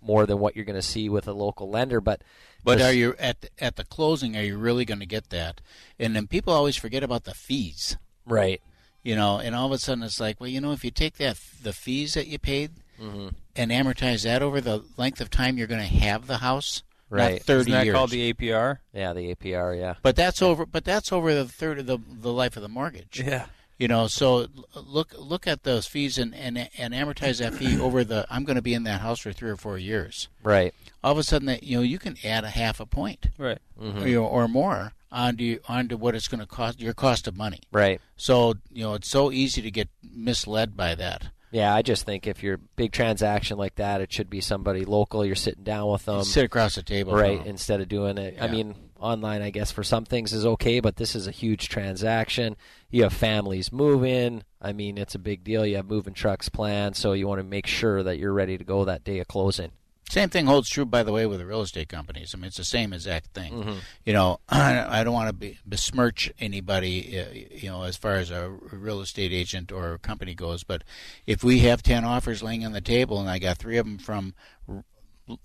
more 0.00 0.24
than 0.24 0.38
what 0.38 0.56
you're 0.56 0.64
going 0.64 0.74
to 0.74 0.80
see 0.80 1.08
with 1.10 1.28
a 1.28 1.32
local 1.34 1.68
lender. 1.68 2.00
But 2.00 2.22
But 2.62 2.78
the- 2.78 2.86
are 2.86 2.92
you 2.94 3.14
at 3.18 3.42
the, 3.42 3.48
at 3.58 3.76
the 3.76 3.84
closing? 3.84 4.34
Are 4.36 4.42
you 4.42 4.56
really 4.56 4.86
going 4.86 5.00
to 5.00 5.06
get 5.06 5.28
that? 5.30 5.60
And 5.98 6.16
then 6.16 6.26
people 6.26 6.54
always 6.54 6.76
forget 6.76 7.02
about 7.02 7.24
the 7.24 7.34
fees, 7.34 7.98
right? 8.24 8.62
You 9.02 9.16
know, 9.16 9.38
and 9.38 9.54
all 9.54 9.66
of 9.66 9.72
a 9.72 9.78
sudden 9.78 10.02
it's 10.02 10.18
like, 10.18 10.40
well, 10.40 10.48
you 10.48 10.62
know, 10.62 10.72
if 10.72 10.82
you 10.82 10.90
take 10.90 11.18
that 11.18 11.38
the 11.62 11.74
fees 11.74 12.14
that 12.14 12.26
you 12.26 12.38
paid 12.38 12.70
Mhm. 12.98 13.34
and 13.54 13.70
amortize 13.70 14.22
that 14.24 14.40
over 14.40 14.62
the 14.62 14.82
length 14.96 15.20
of 15.20 15.28
time 15.28 15.58
you're 15.58 15.66
going 15.66 15.80
to 15.86 15.98
have 15.98 16.26
the 16.26 16.38
house, 16.38 16.82
not 16.82 16.93
Right. 17.10 17.42
thirty 17.42 17.60
Isn't 17.60 17.72
that 17.72 17.84
years. 17.84 17.94
called 17.94 18.10
the 18.10 18.32
APR? 18.32 18.78
Yeah, 18.92 19.12
the 19.12 19.34
APR. 19.34 19.78
Yeah. 19.78 19.94
But 20.02 20.16
that's 20.16 20.42
over. 20.42 20.66
But 20.66 20.84
that's 20.84 21.12
over 21.12 21.34
the 21.34 21.44
third 21.46 21.78
of 21.78 21.86
the 21.86 21.98
the 22.10 22.32
life 22.32 22.56
of 22.56 22.62
the 22.62 22.68
mortgage. 22.68 23.20
Yeah. 23.24 23.46
You 23.76 23.88
know, 23.88 24.06
so 24.06 24.46
look 24.74 25.14
look 25.18 25.46
at 25.48 25.64
those 25.64 25.86
fees 25.86 26.16
and 26.16 26.34
and, 26.34 26.70
and 26.78 26.94
amortize 26.94 27.38
that 27.40 27.54
fee 27.54 27.78
over 27.80 28.04
the. 28.04 28.24
I'm 28.30 28.44
going 28.44 28.56
to 28.56 28.62
be 28.62 28.72
in 28.74 28.84
that 28.84 29.00
house 29.00 29.18
for 29.20 29.32
three 29.32 29.50
or 29.50 29.56
four 29.56 29.78
years. 29.78 30.28
Right. 30.44 30.72
All 31.02 31.10
of 31.12 31.18
a 31.18 31.22
sudden, 31.24 31.46
that 31.46 31.64
you 31.64 31.76
know, 31.76 31.82
you 31.82 31.98
can 31.98 32.16
add 32.24 32.44
a 32.44 32.50
half 32.50 32.78
a 32.80 32.86
point, 32.86 33.26
Right. 33.36 33.58
Mhm. 33.80 34.08
you 34.08 34.14
know, 34.20 34.26
or 34.26 34.46
more 34.48 34.92
onto 35.10 35.58
onto 35.68 35.96
what 35.96 36.14
it's 36.14 36.28
going 36.28 36.40
to 36.40 36.46
cost 36.46 36.80
your 36.80 36.94
cost 36.94 37.26
of 37.26 37.36
money. 37.36 37.60
Right. 37.72 38.00
So 38.16 38.54
you 38.72 38.84
know, 38.84 38.94
it's 38.94 39.10
so 39.10 39.32
easy 39.32 39.60
to 39.62 39.70
get 39.72 39.88
misled 40.02 40.76
by 40.76 40.94
that. 40.94 41.26
Yeah, 41.54 41.72
I 41.72 41.82
just 41.82 42.04
think 42.04 42.26
if 42.26 42.42
you're 42.42 42.56
big 42.56 42.90
transaction 42.90 43.58
like 43.58 43.76
that, 43.76 44.00
it 44.00 44.12
should 44.12 44.28
be 44.28 44.40
somebody 44.40 44.84
local. 44.84 45.24
You're 45.24 45.36
sitting 45.36 45.62
down 45.62 45.88
with 45.88 46.04
them, 46.04 46.24
Sit 46.24 46.44
across 46.44 46.74
the 46.74 46.82
table 46.82 47.14
right? 47.14 47.46
Instead 47.46 47.80
of 47.80 47.88
doing 47.88 48.18
it. 48.18 48.38
I 48.40 48.48
mean, 48.48 48.74
online, 48.98 49.40
I 49.40 49.50
guess 49.50 49.70
for 49.70 49.84
some 49.84 50.04
things 50.04 50.32
is 50.32 50.44
okay, 50.44 50.80
but 50.80 50.96
this 50.96 51.14
is 51.14 51.28
a 51.28 51.30
huge 51.30 51.68
transaction. 51.68 52.56
You 52.90 53.04
have 53.04 53.12
families 53.12 53.70
moving. 53.70 54.42
I 54.60 54.72
mean, 54.72 54.98
it's 54.98 55.14
a 55.14 55.20
big 55.20 55.44
deal. 55.44 55.64
You 55.64 55.76
have 55.76 55.86
moving 55.86 56.12
trucks 56.12 56.48
planned, 56.48 56.96
so 56.96 57.12
you 57.12 57.28
want 57.28 57.38
to 57.38 57.44
make 57.44 57.68
sure 57.68 58.02
that 58.02 58.18
you're 58.18 58.32
ready 58.32 58.58
to 58.58 58.64
go 58.64 58.84
that 58.86 59.04
day 59.04 59.20
of 59.20 59.28
closing. 59.28 59.70
Same 60.10 60.28
thing 60.28 60.46
holds 60.46 60.68
true, 60.68 60.84
by 60.84 61.02
the 61.02 61.12
way, 61.12 61.24
with 61.26 61.38
the 61.38 61.46
real 61.46 61.62
estate 61.62 61.88
companies. 61.88 62.32
I 62.34 62.36
mean, 62.38 62.46
it's 62.46 62.58
the 62.58 62.64
same 62.64 62.92
exact 62.92 63.28
thing. 63.28 63.52
Mhm. 63.52 63.76
You 64.04 64.12
know, 64.12 64.38
I 64.48 65.02
don't 65.02 65.14
want 65.14 65.28
to 65.28 65.32
be, 65.32 65.58
besmirch 65.66 66.30
anybody, 66.38 67.48
you 67.50 67.68
know, 67.70 67.82
as 67.84 67.96
far 67.96 68.14
as 68.16 68.30
a 68.30 68.50
real 68.50 69.00
estate 69.00 69.32
agent 69.32 69.72
or 69.72 69.96
company 69.98 70.34
goes. 70.34 70.62
But 70.62 70.84
if 71.26 71.42
we 71.42 71.60
have 71.60 71.82
ten 71.82 72.04
offers 72.04 72.42
laying 72.42 72.64
on 72.66 72.72
the 72.72 72.80
table, 72.82 73.18
and 73.18 73.28
I 73.30 73.38
got 73.38 73.56
three 73.58 73.78
of 73.78 73.86
them 73.86 73.98
from 73.98 74.34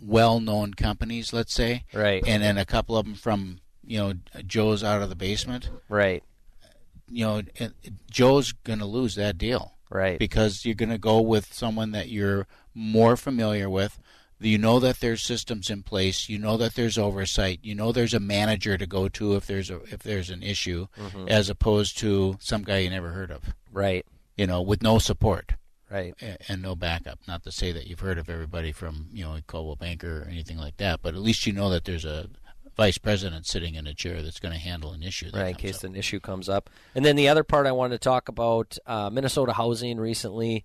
well-known 0.04 0.74
companies, 0.74 1.32
let's 1.34 1.54
say, 1.54 1.86
Right. 1.94 2.24
and 2.28 2.44
then 2.44 2.58
a 2.58 2.66
couple 2.66 2.98
of 2.98 3.06
them 3.06 3.16
from 3.16 3.60
you 3.86 3.98
know 3.98 4.14
Joe's 4.46 4.84
out 4.84 5.02
of 5.02 5.10
the 5.10 5.16
basement, 5.16 5.70
Right. 5.88 6.24
you 7.10 7.26
know, 7.26 7.42
Joe's 8.12 8.52
going 8.52 8.80
to 8.80 8.86
lose 8.86 9.16
that 9.16 9.38
deal. 9.38 9.76
Right. 9.90 10.20
Because 10.20 10.66
you're 10.66 10.76
going 10.76 10.90
to 10.90 11.00
go 11.00 11.20
with 11.20 11.52
someone 11.52 11.92
that 11.94 12.10
you're 12.10 12.46
more 12.76 13.18
familiar 13.18 13.68
with. 13.70 13.98
You 14.40 14.58
know 14.58 14.80
that 14.80 15.00
there's 15.02 15.22
systems 15.22 15.70
in 15.70 15.84
place. 15.84 16.30
You 16.30 16.40
know 16.40 16.56
that 16.58 16.76
there's 16.76 16.98
oversight. 16.98 17.60
You 17.62 17.76
know 17.76 17.92
there's 17.92 18.14
a 18.14 18.20
manager 18.20 18.78
to 18.78 18.86
go 18.88 19.10
to 19.10 19.36
if 19.36 19.46
there's 19.48 19.70
a 19.70 19.82
if 19.92 20.04
there's 20.04 20.30
an 20.30 20.44
issue, 20.44 20.88
Mhm. 20.98 21.30
as 21.30 21.50
opposed 21.50 21.98
to 22.00 22.38
some 22.40 22.64
guy 22.64 22.80
you 22.80 22.90
never 22.90 23.10
heard 23.10 23.32
of. 23.32 23.42
Right. 23.72 24.06
You 24.38 24.48
know, 24.48 24.62
with 24.62 24.82
no 24.82 24.98
support. 25.00 25.54
Right. 25.92 26.14
And 26.48 26.62
no 26.62 26.76
backup. 26.76 27.20
Not 27.28 27.44
to 27.44 27.52
say 27.52 27.72
that 27.72 27.88
you've 27.88 28.00
heard 28.00 28.18
of 28.20 28.30
everybody 28.30 28.72
from 28.72 29.08
you 29.12 29.24
know 29.26 29.36
a 29.36 29.42
Coldwell 29.42 29.76
Banker 29.76 30.22
or 30.22 30.28
anything 30.30 30.58
like 30.58 30.78
that, 30.78 31.02
but 31.02 31.16
at 31.16 31.20
least 31.22 31.46
you 31.46 31.52
know 31.54 31.70
that 31.72 31.84
there's 31.86 32.06
a 32.06 32.30
vice 32.78 32.98
president 32.98 33.46
sitting 33.46 33.76
in 33.76 33.86
a 33.88 33.94
chair 33.94 34.22
that's 34.22 34.40
going 34.40 34.54
to 34.54 34.60
handle 34.60 34.94
an 34.94 35.04
issue. 35.04 35.30
Right, 35.34 35.50
in 35.50 35.56
case 35.56 35.84
an 35.84 35.96
issue 35.98 36.22
comes 36.22 36.48
up. 36.48 36.70
And 36.96 37.04
then 37.04 37.18
the 37.18 37.28
other 37.28 37.44
part 37.44 37.68
I 37.68 37.74
wanted 37.74 37.96
to 37.96 38.00
talk 38.10 38.30
about 38.30 38.78
uh, 38.86 39.10
Minnesota 39.10 39.52
Housing 39.52 40.00
recently 40.00 40.64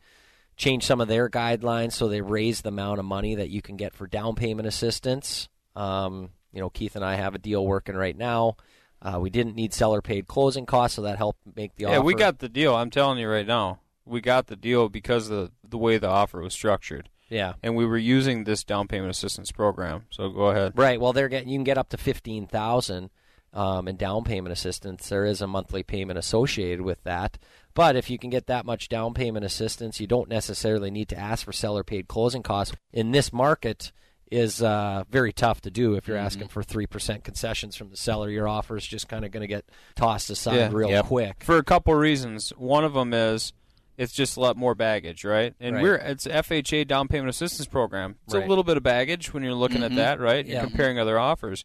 changed 0.57 0.87
some 0.87 1.01
of 1.01 1.09
their 1.09 1.29
guidelines, 1.29 1.93
so 1.93 2.09
they 2.09 2.21
raise 2.21 2.63
the 2.63 2.69
amount 2.69 2.99
of 2.99 3.05
money 3.05 3.35
that 3.37 3.51
you 3.51 3.63
can 3.63 3.77
get 3.77 3.95
for 3.95 4.07
down 4.07 4.35
payment 4.35 4.69
assistance. 4.69 5.49
Um, 5.75 6.31
you 6.53 6.61
know, 6.61 6.71
Keith 6.71 6.97
and 6.97 7.05
I 7.05 7.17
have 7.17 7.35
a 7.35 7.39
deal 7.39 7.67
working 7.67 7.97
right 7.97 8.17
now. 8.17 8.57
Uh, 9.03 9.19
we 9.21 9.29
didn't 9.29 9.55
need 9.55 9.75
seller 9.75 10.01
paid 10.01 10.27
closing 10.27 10.67
costs, 10.67 10.97
so 10.97 11.03
that 11.03 11.19
helped 11.19 11.41
make 11.57 11.75
the 11.77 11.83
yeah, 11.83 11.89
offer. 11.89 11.97
Yeah, 11.97 12.03
we 12.03 12.15
got 12.15 12.39
the 12.39 12.49
deal. 12.49 12.75
I'm 12.75 12.91
telling 12.91 13.19
you 13.19 13.29
right 13.29 13.47
now, 13.47 13.81
we 14.07 14.21
got 14.21 14.47
the 14.47 14.57
deal 14.57 14.89
because 14.89 15.29
of 15.29 15.51
the, 15.63 15.69
the 15.69 15.79
way 15.79 15.99
the 15.99 16.09
offer 16.09 16.41
was 16.41 16.55
structured. 16.55 17.11
Yeah. 17.29 17.55
and 17.63 17.75
we 17.75 17.87
were 17.87 17.99
using 17.99 18.45
this 18.45 18.65
down 18.65 18.87
payment 18.87 19.11
assistance 19.11 19.51
program. 19.51 20.05
So 20.11 20.29
go 20.29 20.51
ahead. 20.51 20.73
Right. 20.77 21.01
Well, 21.01 21.13
they're 21.13 21.29
getting 21.29 21.49
you 21.49 21.57
can 21.57 21.65
get 21.65 21.79
up 21.79 21.89
to 21.89 21.97
fifteen 21.97 22.47
thousand 22.47 23.11
um, 23.53 23.89
in 23.89 23.97
down 23.97 24.25
payment 24.25 24.53
assistance. 24.53 25.09
There 25.09 25.25
is 25.25 25.41
a 25.41 25.47
monthly 25.47 25.83
payment 25.83 26.19
associated 26.19 26.83
with 26.83 27.03
that. 27.05 27.39
But 27.75 27.97
if 27.97 28.09
you 28.09 28.18
can 28.18 28.31
get 28.31 28.47
that 28.47 28.64
much 28.64 28.89
down 28.89 29.14
payment 29.14 29.45
assistance, 29.45 29.99
you 30.01 30.07
don't 30.07 30.29
necessarily 30.29 30.91
need 30.91 31.09
to 31.09 31.18
ask 31.18 31.45
for 31.45 31.53
seller 31.53 31.83
paid 31.85 32.07
closing 32.09 32.43
costs. 32.43 32.75
In 32.93 33.11
this 33.11 33.33
market, 33.33 33.93
is 34.31 34.62
uh, 34.62 35.05
very 35.11 35.33
tough 35.33 35.61
to 35.61 35.70
do 35.70 35.95
if 35.95 36.09
you're 36.09 36.16
Mm-hmm. 36.16 36.27
asking 36.27 36.49
for 36.49 36.62
three 36.62 36.87
percent 36.87 37.22
concessions 37.25 37.77
from 37.77 37.91
the 37.91 37.97
seller. 37.97 38.29
Your 38.31 38.49
offer 38.49 38.77
is 38.77 38.85
just 38.87 39.07
kind 39.07 39.25
of 39.25 39.31
going 39.31 39.43
to 39.43 39.47
get 39.47 39.64
tossed 39.95 40.31
aside 40.31 40.72
real 40.72 41.03
quick. 41.05 41.45
For 41.45 41.59
a 41.59 41.62
couple 41.62 41.95
reasons. 41.95 42.51
One 42.57 42.85
of 42.85 42.95
them 42.95 43.12
is 43.12 43.53
it's 43.97 44.12
just 44.12 44.37
a 44.37 44.41
lot 44.41 44.57
more 44.57 44.75
baggage, 44.75 45.25
right? 45.25 45.55
And 45.61 45.77
Right. 45.77 45.83
we're 45.83 45.95
it's 45.97 46.27
FHA 46.27 46.85
down 46.89 47.07
payment 47.07 47.29
assistance 47.29 47.68
program. 47.68 48.16
It's 48.25 48.35
Right. 48.35 48.45
a 48.45 48.49
little 48.49 48.64
bit 48.64 48.77
of 48.77 48.83
baggage 48.83 49.33
when 49.33 49.45
you're 49.45 49.55
looking 49.55 49.83
Mhm. 49.83 49.85
at 49.85 49.95
that, 49.97 50.20
right? 50.20 50.45
You're 50.45 50.57
Yeah. 50.57 50.64
comparing 50.64 50.99
other 50.99 51.18
offers. 51.18 51.64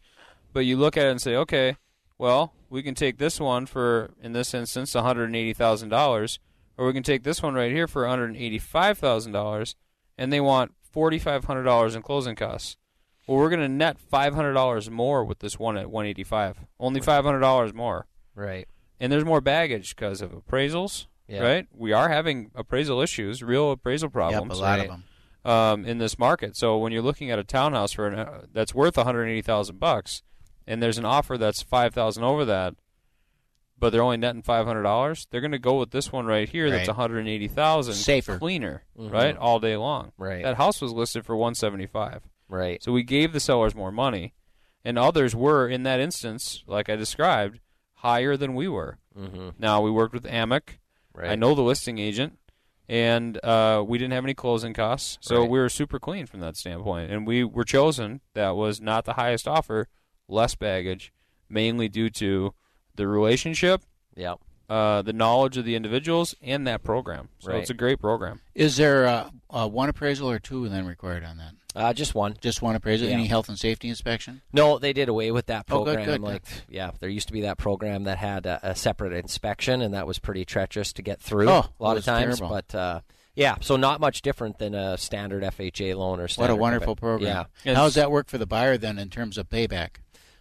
But 0.52 0.60
you 0.60 0.76
look 0.76 0.96
at 0.96 1.06
it 1.06 1.10
and 1.10 1.20
say, 1.20 1.34
okay, 1.36 1.76
well, 2.20 2.52
we 2.68 2.82
can 2.82 2.94
take 2.94 3.16
this 3.16 3.40
one 3.40 3.64
for 3.64 4.10
in 4.22 4.32
this 4.32 4.52
instance 4.52 4.92
$180,000 4.92 6.38
or 6.76 6.86
we 6.86 6.92
can 6.92 7.02
take 7.02 7.22
this 7.22 7.42
one 7.42 7.54
right 7.54 7.72
here 7.72 7.88
for 7.88 8.04
$185,000 8.04 9.74
and 10.18 10.30
they 10.30 10.40
want 10.40 10.72
$4500 10.94 11.96
in 11.96 12.02
closing 12.02 12.36
costs. 12.36 12.76
Well, 13.26 13.38
we're 13.38 13.48
going 13.48 13.62
to 13.62 13.68
net 13.68 13.96
$500 14.12 14.90
more 14.90 15.24
with 15.24 15.38
this 15.38 15.58
one 15.58 15.78
at 15.78 15.90
185. 15.90 16.58
Only 16.78 17.00
$500 17.00 17.72
more. 17.72 18.06
Right. 18.34 18.68
And 19.00 19.10
there's 19.10 19.24
more 19.24 19.40
baggage 19.40 19.96
because 19.96 20.20
of 20.20 20.32
appraisals. 20.32 21.06
Yeah. 21.26 21.40
Right. 21.40 21.68
We 21.72 21.92
are 21.92 22.10
having 22.10 22.50
appraisal 22.54 23.00
issues, 23.00 23.42
real 23.42 23.70
appraisal 23.70 24.10
problems. 24.10 24.60
lot 24.60 24.80
of 24.80 24.88
them. 24.88 25.04
Um, 25.42 25.86
in 25.86 25.96
this 25.96 26.18
market. 26.18 26.54
So 26.54 26.76
when 26.76 26.92
you're 26.92 27.00
looking 27.00 27.30
at 27.30 27.38
a 27.38 27.44
townhouse 27.44 27.92
for 27.92 28.08
an, 28.08 28.18
uh, 28.18 28.42
that's 28.52 28.74
worth 28.74 28.98
180,000 28.98 29.80
bucks, 29.80 30.22
and 30.70 30.82
there's 30.82 30.98
an 30.98 31.04
offer 31.04 31.36
that's 31.36 31.62
5,000 31.62 32.22
over 32.22 32.44
that, 32.44 32.74
but 33.78 33.90
they're 33.90 34.02
only 34.02 34.16
netting 34.18 34.42
$500, 34.42 35.26
they're 35.30 35.40
going 35.40 35.50
to 35.52 35.58
go 35.58 35.78
with 35.78 35.90
this 35.90 36.12
one 36.12 36.26
right 36.26 36.48
here 36.48 36.70
that's 36.70 36.86
Right. 36.88 36.96
180,000 36.96 37.94
Safer. 37.94 38.38
cleaner, 38.38 38.84
Mhm. 38.98 39.10
right? 39.12 39.36
All 39.36 39.58
day 39.58 39.76
long. 39.76 40.12
Right. 40.18 40.42
That 40.44 40.56
house 40.56 40.80
was 40.80 40.92
listed 40.92 41.24
for 41.26 41.34
175. 41.36 42.22
Right. 42.48 42.82
So 42.82 42.92
we 42.92 43.02
gave 43.02 43.32
the 43.32 43.40
sellers 43.40 43.74
more 43.74 43.90
money, 43.90 44.34
and 44.84 44.98
others 44.98 45.34
were 45.34 45.68
in 45.68 45.82
that 45.84 45.98
instance, 46.00 46.62
like 46.66 46.88
I 46.88 46.96
described, 46.96 47.60
higher 47.94 48.36
than 48.36 48.54
we 48.54 48.68
were. 48.68 48.98
Mhm. 49.18 49.54
Now 49.58 49.80
we 49.80 49.90
worked 49.90 50.14
with 50.14 50.24
Amic. 50.24 50.78
Right. 51.14 51.30
I 51.30 51.34
know 51.34 51.54
the 51.54 51.62
listing 51.62 51.98
agent, 51.98 52.38
and 52.88 53.42
uh, 53.44 53.84
we 53.86 53.98
didn't 53.98 54.12
have 54.12 54.24
any 54.24 54.34
closing 54.34 54.72
costs, 54.74 55.18
so 55.20 55.40
Right. 55.40 55.50
we 55.50 55.58
were 55.58 55.68
super 55.68 55.98
clean 55.98 56.26
from 56.26 56.40
that 56.40 56.56
standpoint. 56.56 57.10
And 57.10 57.26
we 57.26 57.44
were 57.44 57.64
chosen. 57.64 58.20
That 58.34 58.56
was 58.56 58.80
not 58.80 59.04
the 59.04 59.14
highest 59.14 59.46
offer, 59.48 59.88
less 60.30 60.54
baggage, 60.54 61.12
mainly 61.48 61.88
due 61.88 62.10
to 62.10 62.54
the 62.94 63.06
relationship, 63.08 63.82
Yep. 64.16 64.38
uh, 64.68 65.02
the 65.02 65.12
knowledge 65.12 65.56
of 65.56 65.64
the 65.64 65.74
individuals, 65.74 66.34
and 66.42 66.66
that 66.66 66.82
program. 66.82 67.28
So 67.38 67.52
Right. 67.52 67.60
it's 67.60 67.70
a 67.70 67.74
great 67.74 67.98
program. 68.00 68.40
Is 68.54 68.76
there 68.76 69.06
uh, 69.06 69.30
uh, 69.50 69.68
one 69.68 69.88
appraisal 69.88 70.30
or 70.30 70.38
two 70.38 70.68
then 70.68 70.86
required 70.86 71.24
on 71.24 71.38
that? 71.38 71.54
Uh, 71.74 71.92
just 71.92 72.16
one. 72.16 72.34
Just 72.40 72.62
one 72.62 72.74
appraisal. 72.74 73.06
Yeah. 73.06 73.14
Any 73.14 73.26
health 73.28 73.48
and 73.48 73.56
safety 73.58 73.88
inspection? 73.88 74.42
No, 74.52 74.78
they 74.80 74.92
did 74.92 75.08
away 75.08 75.30
with 75.30 75.46
that 75.46 75.66
Oh, 75.70 75.84
good, 75.84 75.94
program. 75.94 76.06
good, 76.06 76.20
like, 76.20 76.44
good. 76.44 76.62
yeah, 76.68 76.90
there 76.98 77.08
used 77.08 77.28
to 77.28 77.32
be 77.32 77.42
that 77.42 77.58
program 77.58 78.04
that 78.04 78.18
had 78.18 78.44
a, 78.44 78.58
a 78.70 78.74
separate 78.74 79.12
inspection, 79.12 79.80
and 79.80 79.94
that 79.94 80.04
was 80.06 80.18
pretty 80.18 80.44
treacherous 80.44 80.92
to 80.94 81.02
get 81.02 81.20
through 81.20 81.48
Oh, 81.48 81.66
a 81.78 81.82
lot 81.82 81.96
it 81.96 82.00
of 82.00 82.04
times. 82.04 82.38
terrible. 82.40 82.48
But 82.56 82.74
uh, 82.74 83.00
yeah, 83.36 83.54
so 83.60 83.76
not 83.76 84.00
much 84.00 84.20
different 84.22 84.58
than 84.58 84.74
a 84.74 84.98
standard 84.98 85.44
FHA 85.44 85.94
loan 85.96 86.18
or 86.18 86.22
What 86.22 86.30
standard 86.32 86.52
a 86.54 86.56
wonderful 86.56 86.96
credit. 86.96 87.00
program. 87.00 87.46
Yeah. 87.64 87.74
How 87.76 87.84
does 87.84 87.94
that 87.94 88.10
work 88.10 88.28
for 88.28 88.36
the 88.38 88.46
buyer 88.46 88.76
then 88.76 88.98
in 88.98 89.08
terms 89.08 89.38
of 89.38 89.48
payback? 89.48 89.98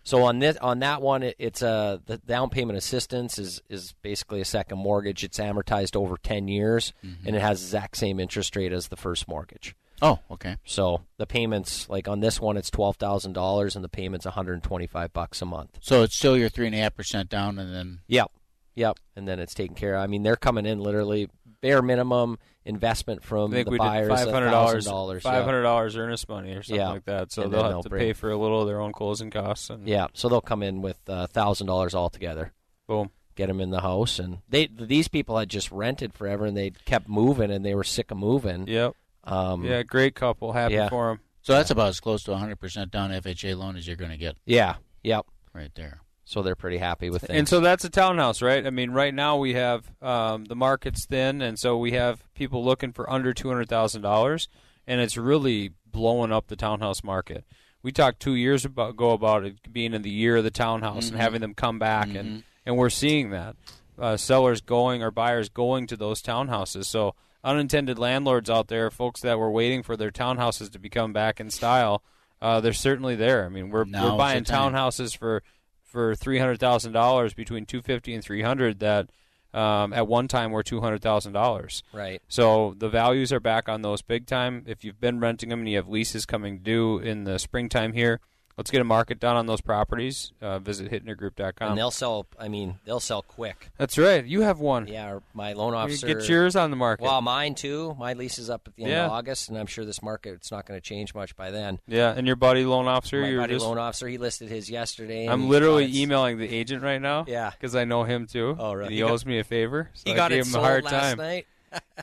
So 0.10 0.24
on 0.24 0.39
this 0.39 0.57
on 0.57 0.80
that 0.80 1.03
one, 1.03 1.22
it, 1.22 1.36
it's 1.38 1.62
a 1.62 2.01
the 2.07 2.18
down 2.18 2.49
payment 2.49 2.80
assistance 2.80 3.38
is 3.38 3.62
is 3.70 3.93
basically 4.01 4.41
a 4.41 4.45
second 4.45 4.80
mortgage. 4.80 5.24
It's 5.24 5.38
amortized 5.38 5.95
over 5.95 6.18
ten 6.18 6.47
years, 6.47 6.93
Mm-hmm. 7.05 7.28
and 7.28 7.36
it 7.36 7.41
has 7.43 7.60
the 7.62 7.68
exact 7.68 7.97
same 7.97 8.20
interest 8.20 8.55
rate 8.55 8.74
as 8.74 8.88
the 8.88 8.95
first 8.95 9.28
mortgage. 9.28 9.76
Oh, 10.01 10.18
okay. 10.32 10.57
So 10.66 11.01
the 11.18 11.28
payments, 11.28 11.88
like 11.89 12.07
on 12.07 12.22
this 12.22 12.41
one, 12.41 12.57
it's 12.57 12.72
twelve 12.72 12.95
thousand 12.95 13.34
dollars, 13.34 13.76
and 13.76 13.86
the 13.86 13.89
payments 13.89 14.26
one 14.26 14.34
hundred 14.34 14.53
and 14.53 14.64
twenty 14.64 14.88
five 14.88 15.14
bucks 15.14 15.43
a 15.43 15.45
month. 15.45 15.78
So 15.82 16.01
it's 16.01 16.16
still 16.16 16.36
your 16.36 16.49
three 16.49 16.66
and 16.66 16.74
a 16.74 16.80
half 16.80 16.95
percent 16.95 17.30
down, 17.30 17.60
and 17.60 17.72
then 17.72 17.99
Yep, 18.07 18.32
yep, 18.74 18.97
and 19.16 19.28
then 19.28 19.39
it's 19.39 19.53
taken 19.53 19.76
care 19.76 19.93
of. 19.93 20.01
I 20.01 20.07
mean, 20.07 20.24
they're 20.24 20.36
coming 20.36 20.66
in 20.66 20.80
literally 20.80 21.30
bare 21.62 21.82
minimum 21.82 22.38
investment 22.66 23.24
from 23.24 23.51
I 23.51 23.55
think 23.55 23.66
the 23.66 23.72
we 23.72 23.78
buyers, 23.78 24.10
five 24.10 24.30
hundred 24.32 24.51
dollars, 24.51 24.86
dollars, 24.86 25.24
five 25.24 25.43
hundred 25.45 25.64
dollars 25.64 25.95
earnest 25.97 26.28
money 26.30 26.53
or 26.53 26.62
something 26.64 26.76
Yeah. 26.80 26.89
like 26.89 27.05
that. 27.05 27.32
So 27.32 27.43
And 27.43 27.53
they'll 27.53 27.64
have 27.64 27.72
they'll 27.72 27.84
to 27.84 27.89
bring- 27.89 28.01
pay 28.01 28.14
for 28.14 28.30
a 28.32 28.38
little 28.38 28.62
of 28.62 28.68
their 28.68 28.80
own 28.82 28.91
closing 28.91 29.30
costs. 29.32 29.70
And 29.70 29.88
Yeah, 29.88 30.07
so 30.14 30.30
they'll 30.30 30.41
come 30.41 30.64
in 30.64 30.82
with 30.82 30.97
thousand 31.05 31.68
dollars 31.68 31.95
altogether. 31.95 32.53
Boom. 32.88 33.12
Get 33.36 33.47
them 33.47 33.62
in 33.62 33.70
the 33.70 33.82
house, 33.82 34.20
and 34.20 34.39
they 34.49 34.68
these 34.68 35.07
people 35.07 35.38
had 35.38 35.49
just 35.49 35.72
rented 35.72 36.14
forever, 36.14 36.45
and 36.45 36.57
they 36.57 36.72
kept 36.72 37.07
moving, 37.07 37.51
and 37.51 37.66
they 37.66 37.74
were 37.74 37.86
sick 37.86 38.12
of 38.12 38.18
moving. 38.18 38.68
Yep. 38.68 38.93
Um, 39.24 39.64
yeah, 39.64 39.82
great 39.84 40.14
couple. 40.16 40.51
Happy 40.53 40.74
yeah. 40.74 40.89
for 40.89 41.07
them. 41.10 41.20
so 41.41 41.53
that's 41.53 41.72
about 41.72 41.88
as 41.89 41.99
close 41.99 42.24
to 42.24 42.32
100% 42.32 42.89
down 42.91 43.12
FHA 43.12 43.55
loan 43.57 43.76
as 43.78 43.88
you're 43.88 43.95
going 43.95 44.12
to 44.12 44.18
get 44.18 44.36
Yeah. 44.45 44.76
Yep. 45.03 45.26
right 45.53 45.72
there. 45.76 46.01
So 46.30 46.43
they're 46.43 46.55
pretty 46.55 46.77
happy 46.77 47.09
with 47.09 47.23
things. 47.23 47.39
And 47.39 47.47
so 47.49 47.59
that's 47.59 47.84
a 47.84 47.89
townhouse, 47.89 48.39
right? 48.43 48.63
I 48.63 48.69
mean, 48.69 48.91
right 48.91 49.15
now 49.15 49.38
we 49.38 49.55
have 49.55 49.89
um, 49.99 50.45
the 50.45 50.55
market's 50.55 51.07
thin, 51.07 51.41
and 51.41 51.57
so 51.57 51.75
we 51.75 51.93
have 51.93 52.23
people 52.36 52.63
looking 52.63 52.91
for 52.93 53.09
under 53.09 53.34
two 53.34 53.47
hundred 53.47 53.67
thousand 53.67 54.03
dollars, 54.03 54.47
and 54.86 55.01
it's 55.01 55.17
really 55.17 55.71
blowing 55.91 56.32
up 56.32 56.45
the 56.45 56.55
townhouse 56.55 57.03
market. 57.03 57.45
We 57.82 57.91
talked 57.91 58.19
two 58.19 58.36
years 58.36 58.63
about, 58.63 58.91
ago 58.91 59.09
about 59.11 59.43
it 59.43 59.73
being 59.73 59.95
in 59.95 60.03
the 60.03 60.11
year 60.11 60.38
of 60.38 60.43
the 60.43 60.51
townhouse 60.51 61.05
Mhm. 61.05 61.13
and 61.13 61.17
having 61.21 61.41
them 61.41 61.55
come 61.55 61.80
back, 61.80 62.09
Mhm. 62.09 62.19
and 62.19 62.43
and 62.63 62.77
we're 62.77 62.91
seeing 62.91 63.32
that 63.32 63.55
uh, 63.97 64.15
sellers 64.15 64.61
going 64.61 65.01
or 65.01 65.09
buyers 65.09 65.49
going 65.49 65.88
to 65.88 65.97
those 65.97 66.21
townhouses. 66.21 66.86
So 66.86 67.15
unintended 67.43 67.97
landlords 67.97 68.51
out 68.51 68.67
there, 68.67 68.91
folks 68.91 69.21
that 69.21 69.39
were 69.39 69.49
waiting 69.49 69.82
for 69.82 69.97
their 69.97 70.11
townhouses 70.11 70.71
to 70.73 70.77
become 70.80 71.11
back 71.11 71.39
in 71.39 71.49
style, 71.49 72.03
uh, 72.39 72.61
they're 72.61 72.71
certainly 72.71 73.15
there. 73.15 73.45
I 73.45 73.49
mean, 73.49 73.71
we're 73.71 73.86
Now's 73.86 74.11
we're 74.11 74.17
buying 74.17 74.43
townhouses 74.43 75.17
for 75.17 75.41
for 75.90 76.16
three 76.16 76.40
hundred 76.40 76.60
thousand 76.60 76.94
dollars 76.94 77.34
between 77.34 77.66
two 77.66 77.82
fifty 77.82 78.14
and 78.14 78.24
three 78.24 78.42
hundred 78.42 78.80
that 78.80 79.10
um, 79.54 79.94
at 79.94 80.08
one 80.08 80.28
time 80.28 80.52
were 80.52 80.64
two 80.64 80.82
hundred 80.82 81.02
thousand 81.02 81.34
dollars. 81.34 81.84
Right. 81.92 82.22
So 82.28 82.76
the 82.78 82.90
values 82.90 83.34
are 83.34 83.40
back 83.40 83.68
on 83.68 83.82
those 83.82 84.02
big 84.02 84.28
time. 84.28 84.64
If 84.68 84.84
you've 84.84 85.00
been 85.00 85.20
renting 85.20 85.50
them 85.50 85.60
and 85.60 85.70
you 85.70 85.78
have 85.78 85.90
leases 85.90 86.26
coming 86.26 86.60
due 86.60 87.00
in 87.00 87.24
the 87.24 87.40
springtime 87.40 87.94
here, 87.94 88.20
let's 88.60 88.70
get 88.72 88.82
a 88.82 88.84
market 88.84 89.20
done 89.22 89.38
on 89.38 89.45
those 89.45 89.62
properties. 89.62 90.34
Uh, 90.41 90.60
visit 90.60 90.91
hittnergroup.com. 90.91 91.70
and 91.70 91.78
they'll 91.78 91.89
sell. 91.91 92.28
I 92.38 92.49
mean, 92.49 92.78
they'll 92.84 92.99
sell 92.99 93.22
quick. 93.22 93.70
That's 93.78 93.97
right. 93.97 94.26
You 94.26 94.41
have 94.41 94.60
one. 94.60 94.88
Yeah, 94.88 95.20
my 95.34 95.53
loan 95.53 95.72
You 95.72 95.80
officer. 95.80 96.07
Get 96.07 96.28
yours 96.28 96.57
on 96.57 96.70
the 96.70 96.76
market. 96.76 97.03
Well, 97.05 97.22
mine 97.22 97.55
too. 97.55 97.95
My 97.97 98.14
lease 98.14 98.38
is 98.38 98.49
up 98.49 98.68
at 98.68 98.76
the 98.76 98.84
end 98.84 98.91
Yeah. 98.91 99.05
of 99.05 99.12
August, 99.14 99.47
and 99.47 99.57
I'm 99.57 99.66
sure 99.66 99.86
this 99.86 100.01
market 100.01 100.34
it's 100.34 100.51
not 100.51 100.66
going 100.66 100.78
to 100.78 100.82
change 100.86 101.16
much 101.16 101.36
by 101.38 101.51
then. 101.51 101.80
yeah, 101.88 102.14
and 102.16 102.28
your 102.28 102.36
buddy 102.36 102.66
loan 102.66 102.88
officer. 102.88 103.22
My 103.22 103.38
buddy 103.38 103.53
just, 103.53 103.66
loan 103.66 103.78
officer, 103.78 104.07
he 104.10 104.18
listed 104.18 104.49
his 104.49 104.70
yesterday. 104.70 105.26
I'm 105.28 105.47
literally 105.49 105.89
emailing 105.97 106.38
the 106.38 106.53
agent 106.53 106.84
right 106.84 107.01
now. 107.01 107.24
Yeah. 107.28 107.51
because 107.51 107.76
I 107.76 107.86
know 107.86 108.03
him 108.03 108.28
too. 108.28 108.55
Oh, 108.60 108.74
right. 108.74 108.84
And 108.84 108.91
he, 108.91 108.97
He 108.97 109.03
got- 109.03 109.12
owes 109.12 109.26
me 109.26 109.39
a 109.39 109.43
favor. 109.45 109.89
So 109.93 110.03
He 110.05 110.12
I 110.14 110.16
got 110.18 110.30
gave 110.32 110.39
it 110.39 110.47
him 110.47 110.51
sold 110.51 110.66
a 110.66 110.68
hard 110.68 110.84
last 110.84 110.91
time. 110.91 111.18
night. 111.18 111.47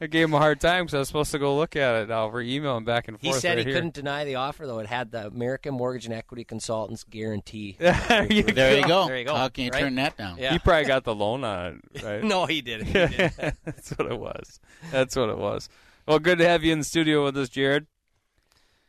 I 0.00 0.06
gave 0.06 0.24
him 0.24 0.34
a 0.34 0.38
hard 0.38 0.60
time 0.60 0.84
because 0.84 0.94
I 0.94 0.98
was 0.98 1.08
supposed 1.08 1.30
to 1.32 1.38
go 1.38 1.56
look 1.56 1.74
at 1.76 2.02
it. 2.02 2.08
Now 2.08 2.28
we're 2.28 2.42
emailing 2.42 2.84
back 2.84 3.08
and 3.08 3.18
forth. 3.20 3.34
He 3.34 3.40
said 3.40 3.56
right 3.56 3.58
he 3.58 3.64
here. 3.64 3.74
couldn't 3.74 3.94
deny 3.94 4.24
the 4.24 4.34
offer 4.36 4.66
though. 4.66 4.78
It 4.78 4.86
had 4.86 5.10
the 5.10 5.26
American 5.26 5.74
Mortgage 5.74 6.04
and 6.04 6.14
Equity 6.14 6.44
Consultants 6.44 7.04
guarantee. 7.04 7.76
there 7.78 8.30
you 8.30 8.42
There 8.42 8.76
you 8.78 8.86
go. 8.86 9.06
There 9.06 9.18
you 9.18 9.24
go. 9.24 9.34
How 9.34 9.48
can 9.48 9.64
you 9.64 9.70
right? 9.70 9.80
turn 9.80 9.94
that 9.96 10.16
down? 10.16 10.36
Yeah. 10.38 10.52
He 10.52 10.58
probably 10.58 10.84
got 10.86 11.04
the 11.04 11.14
loan 11.14 11.44
on 11.44 11.80
it, 11.94 12.02
right? 12.04 12.22
no, 12.22 12.46
he 12.46 12.60
didn't. 12.62 12.86
He 12.86 12.92
didn't. 12.92 13.36
That's 13.64 13.90
what 13.90 14.10
it 14.10 14.18
was. 14.18 14.60
That's 14.90 15.16
what 15.16 15.28
it 15.30 15.38
was. 15.38 15.68
Well, 16.06 16.18
good 16.18 16.38
to 16.38 16.48
have 16.48 16.62
you 16.62 16.72
in 16.72 16.78
the 16.80 16.84
studio 16.84 17.24
with 17.24 17.36
us, 17.36 17.48
Jared. 17.48 17.86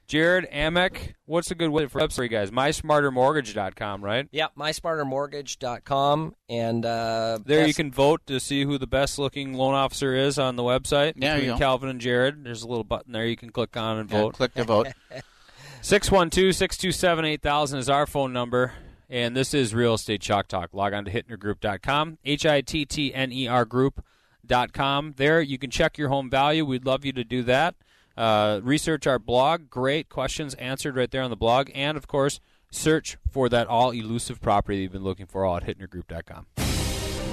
Jared 0.08 0.50
Amick, 0.52 1.16
what's 1.26 1.52
a 1.52 1.56
good 1.56 1.70
way 1.70 1.86
for 1.88 2.00
website, 2.00 2.32
guys? 2.32 2.50
MySmarterMortgage.com, 2.50 4.02
right? 4.02 4.30
Yep, 4.32 4.54
mysmartermortgage.com. 4.58 6.34
And 6.48 6.86
uh, 6.86 7.40
There 7.46 7.68
you 7.68 7.74
can 7.74 7.92
vote 7.92 8.22
to 8.28 8.40
see 8.40 8.64
who 8.64 8.78
the 8.78 8.88
best 8.88 9.20
looking 9.20 9.54
loan 9.54 9.74
officer 9.74 10.16
is 10.16 10.40
on 10.40 10.56
the 10.56 10.64
website. 10.64 11.20
There 11.20 11.36
you 11.36 11.42
between. 11.42 11.58
Calvin 11.60 11.90
and 11.90 12.00
Jared. 12.00 12.46
There's 12.46 12.64
a 12.64 12.68
little 12.70 12.86
button 12.86 13.12
there 13.12 13.26
you 13.26 13.36
can 13.36 13.50
click 13.50 13.76
on 13.76 13.98
and 13.98 14.10
Yeah, 14.10 14.22
vote. 14.22 14.34
click 14.36 14.54
to 14.54 14.64
vote. 14.64 14.88
612 15.82 16.56
627 16.56 17.26
8000 17.26 17.80
is 17.80 17.90
our 17.90 18.06
phone 18.08 18.32
number. 18.32 18.72
And 19.10 19.36
this 19.36 19.54
is 19.54 19.74
Real 19.76 19.94
Estate 19.96 20.22
Chalk 20.22 20.48
Talk. 20.48 20.74
Log 20.74 20.94
on 20.94 21.04
to 21.06 21.12
hittnergroup.com, 21.12 22.18
H 22.26 22.46
I 22.46 22.62
T 22.62 22.86
T 22.86 23.14
N 23.14 23.32
E 23.32 23.48
R 23.48 23.64
group.com. 23.66 25.14
There 25.18 25.42
you 25.42 25.58
can 25.58 25.70
check 25.70 25.98
your 25.98 26.10
home 26.10 26.30
value. 26.30 26.66
We'd 26.66 26.86
love 26.86 27.04
you 27.06 27.14
to 27.14 27.24
do 27.26 27.44
that. 27.44 27.76
Uh, 28.18 28.60
research 28.64 29.06
our 29.06 29.20
blog. 29.20 29.70
Great 29.70 30.10
questions 30.10 30.54
answered 30.56 30.96
right 30.96 31.12
there 31.12 31.22
on 31.22 31.30
the 31.30 31.36
blog. 31.36 31.70
And, 31.76 31.98
of 31.98 32.08
course, 32.08 32.40
search 32.72 33.18
for 33.30 33.48
that 33.50 33.68
all 33.68 33.92
elusive 33.92 34.42
property 34.42 34.80
you've 34.80 34.92
been 34.92 35.04
looking 35.04 35.28
for 35.28 35.46
all 35.46 35.58
at 35.58 35.66
hittnergroup.com. 35.66 36.48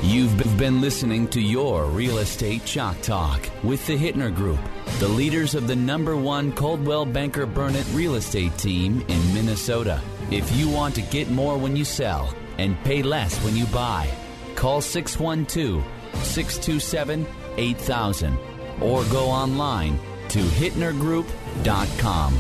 You've 0.03 0.59
been 0.59 0.83
listening 0.83 1.29
to 1.29 1.41
your 1.41 1.87
Real 1.87 2.19
Estate 2.19 2.67
Chalk 2.67 3.01
Talk 3.01 3.49
with 3.63 3.87
the 3.87 3.97
Hittner 3.97 4.35
Group, 4.35 4.59
the 4.99 5.09
leaders 5.09 5.55
of 5.55 5.67
the 5.67 5.75
number 5.75 6.15
one 6.15 6.53
Coldwell 6.53 7.07
Banker 7.07 7.47
Burnet 7.47 7.87
real 7.93 8.17
estate 8.17 8.57
team 8.59 9.03
in 9.09 9.35
Minnesota. 9.35 10.03
If 10.31 10.55
you 10.55 10.69
want 10.69 10.95
to 10.97 11.03
get 11.03 11.31
more 11.31 11.57
when 11.57 11.75
you 11.75 11.87
sell 11.87 12.35
and 12.59 12.79
pay 12.85 13.03
less 13.03 13.43
when 13.43 13.57
you 13.57 13.65
buy, 13.67 14.11
call 14.57 14.83
612 14.83 15.83
627 16.23 17.27
8000 17.57 18.39
or 18.83 19.05
go 19.05 19.31
online 19.31 19.99
to 20.35 20.41
hittnergroup.com. 20.41 22.39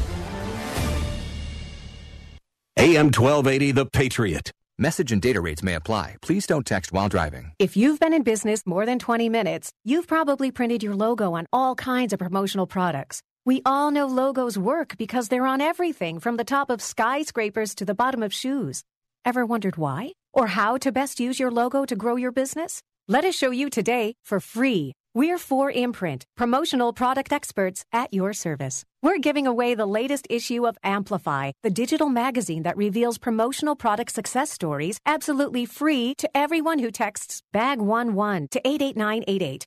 AM 2.76 3.06
1280, 3.06 3.70
The 3.70 3.86
Patriot. 3.86 4.50
Message 4.76 5.12
and 5.12 5.22
data 5.22 5.40
rates 5.40 5.62
may 5.62 5.74
apply. 5.74 6.16
Please 6.20 6.44
don't 6.44 6.66
text 6.66 6.92
while 6.92 7.08
driving. 7.08 7.52
If 7.60 7.76
you've 7.76 8.00
been 8.00 8.12
in 8.12 8.24
business 8.24 8.66
more 8.66 8.84
than 8.84 8.98
20 8.98 9.28
minutes, 9.28 9.70
you've 9.84 10.08
probably 10.08 10.50
printed 10.50 10.82
your 10.82 10.96
logo 10.96 11.34
on 11.34 11.46
all 11.52 11.76
kinds 11.76 12.12
of 12.12 12.18
promotional 12.18 12.66
products. 12.66 13.22
We 13.46 13.62
all 13.64 13.92
know 13.92 14.06
logos 14.06 14.58
work 14.58 14.96
because 14.98 15.28
they're 15.28 15.46
on 15.46 15.60
everything 15.60 16.18
from 16.18 16.36
the 16.36 16.42
top 16.42 16.70
of 16.70 16.82
skyscrapers 16.82 17.76
to 17.76 17.84
the 17.84 17.94
bottom 17.94 18.24
of 18.24 18.34
shoes. 18.34 18.82
Ever 19.24 19.46
wondered 19.46 19.76
why? 19.76 20.14
Or 20.32 20.48
how 20.48 20.78
to 20.78 20.90
best 20.90 21.20
use 21.20 21.38
your 21.38 21.52
logo 21.52 21.84
to 21.84 21.94
grow 21.94 22.16
your 22.16 22.32
business? 22.32 22.82
Let 23.06 23.24
us 23.24 23.36
show 23.36 23.52
you 23.52 23.70
today 23.70 24.16
for 24.24 24.40
free. 24.40 24.94
We're 25.16 25.38
4imprint, 25.38 26.24
promotional 26.36 26.92
product 26.92 27.32
experts 27.32 27.84
at 27.92 28.12
your 28.12 28.32
service. 28.32 28.84
We're 29.00 29.18
giving 29.18 29.46
away 29.46 29.76
the 29.76 29.86
latest 29.86 30.26
issue 30.28 30.66
of 30.66 30.76
Amplify, 30.82 31.52
the 31.62 31.70
digital 31.70 32.08
magazine 32.08 32.64
that 32.64 32.76
reveals 32.76 33.18
promotional 33.18 33.76
product 33.76 34.10
success 34.10 34.50
stories 34.50 34.98
absolutely 35.06 35.66
free 35.66 36.16
to 36.16 36.28
everyone 36.36 36.80
who 36.80 36.90
texts 36.90 37.42
BAG11 37.54 38.50
to 38.50 38.60
88988. 38.66 39.66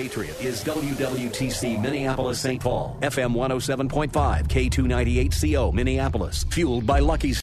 Patriot 0.00 0.40
is 0.42 0.64
WWTC 0.64 1.78
Minneapolis 1.78 2.40
St. 2.40 2.58
Paul, 2.58 2.96
FM 3.02 3.34
107.5, 3.34 4.48
K298CO 4.48 5.74
Minneapolis, 5.74 6.42
fueled 6.44 6.86
by 6.86 7.00
Lucky's. 7.00 7.42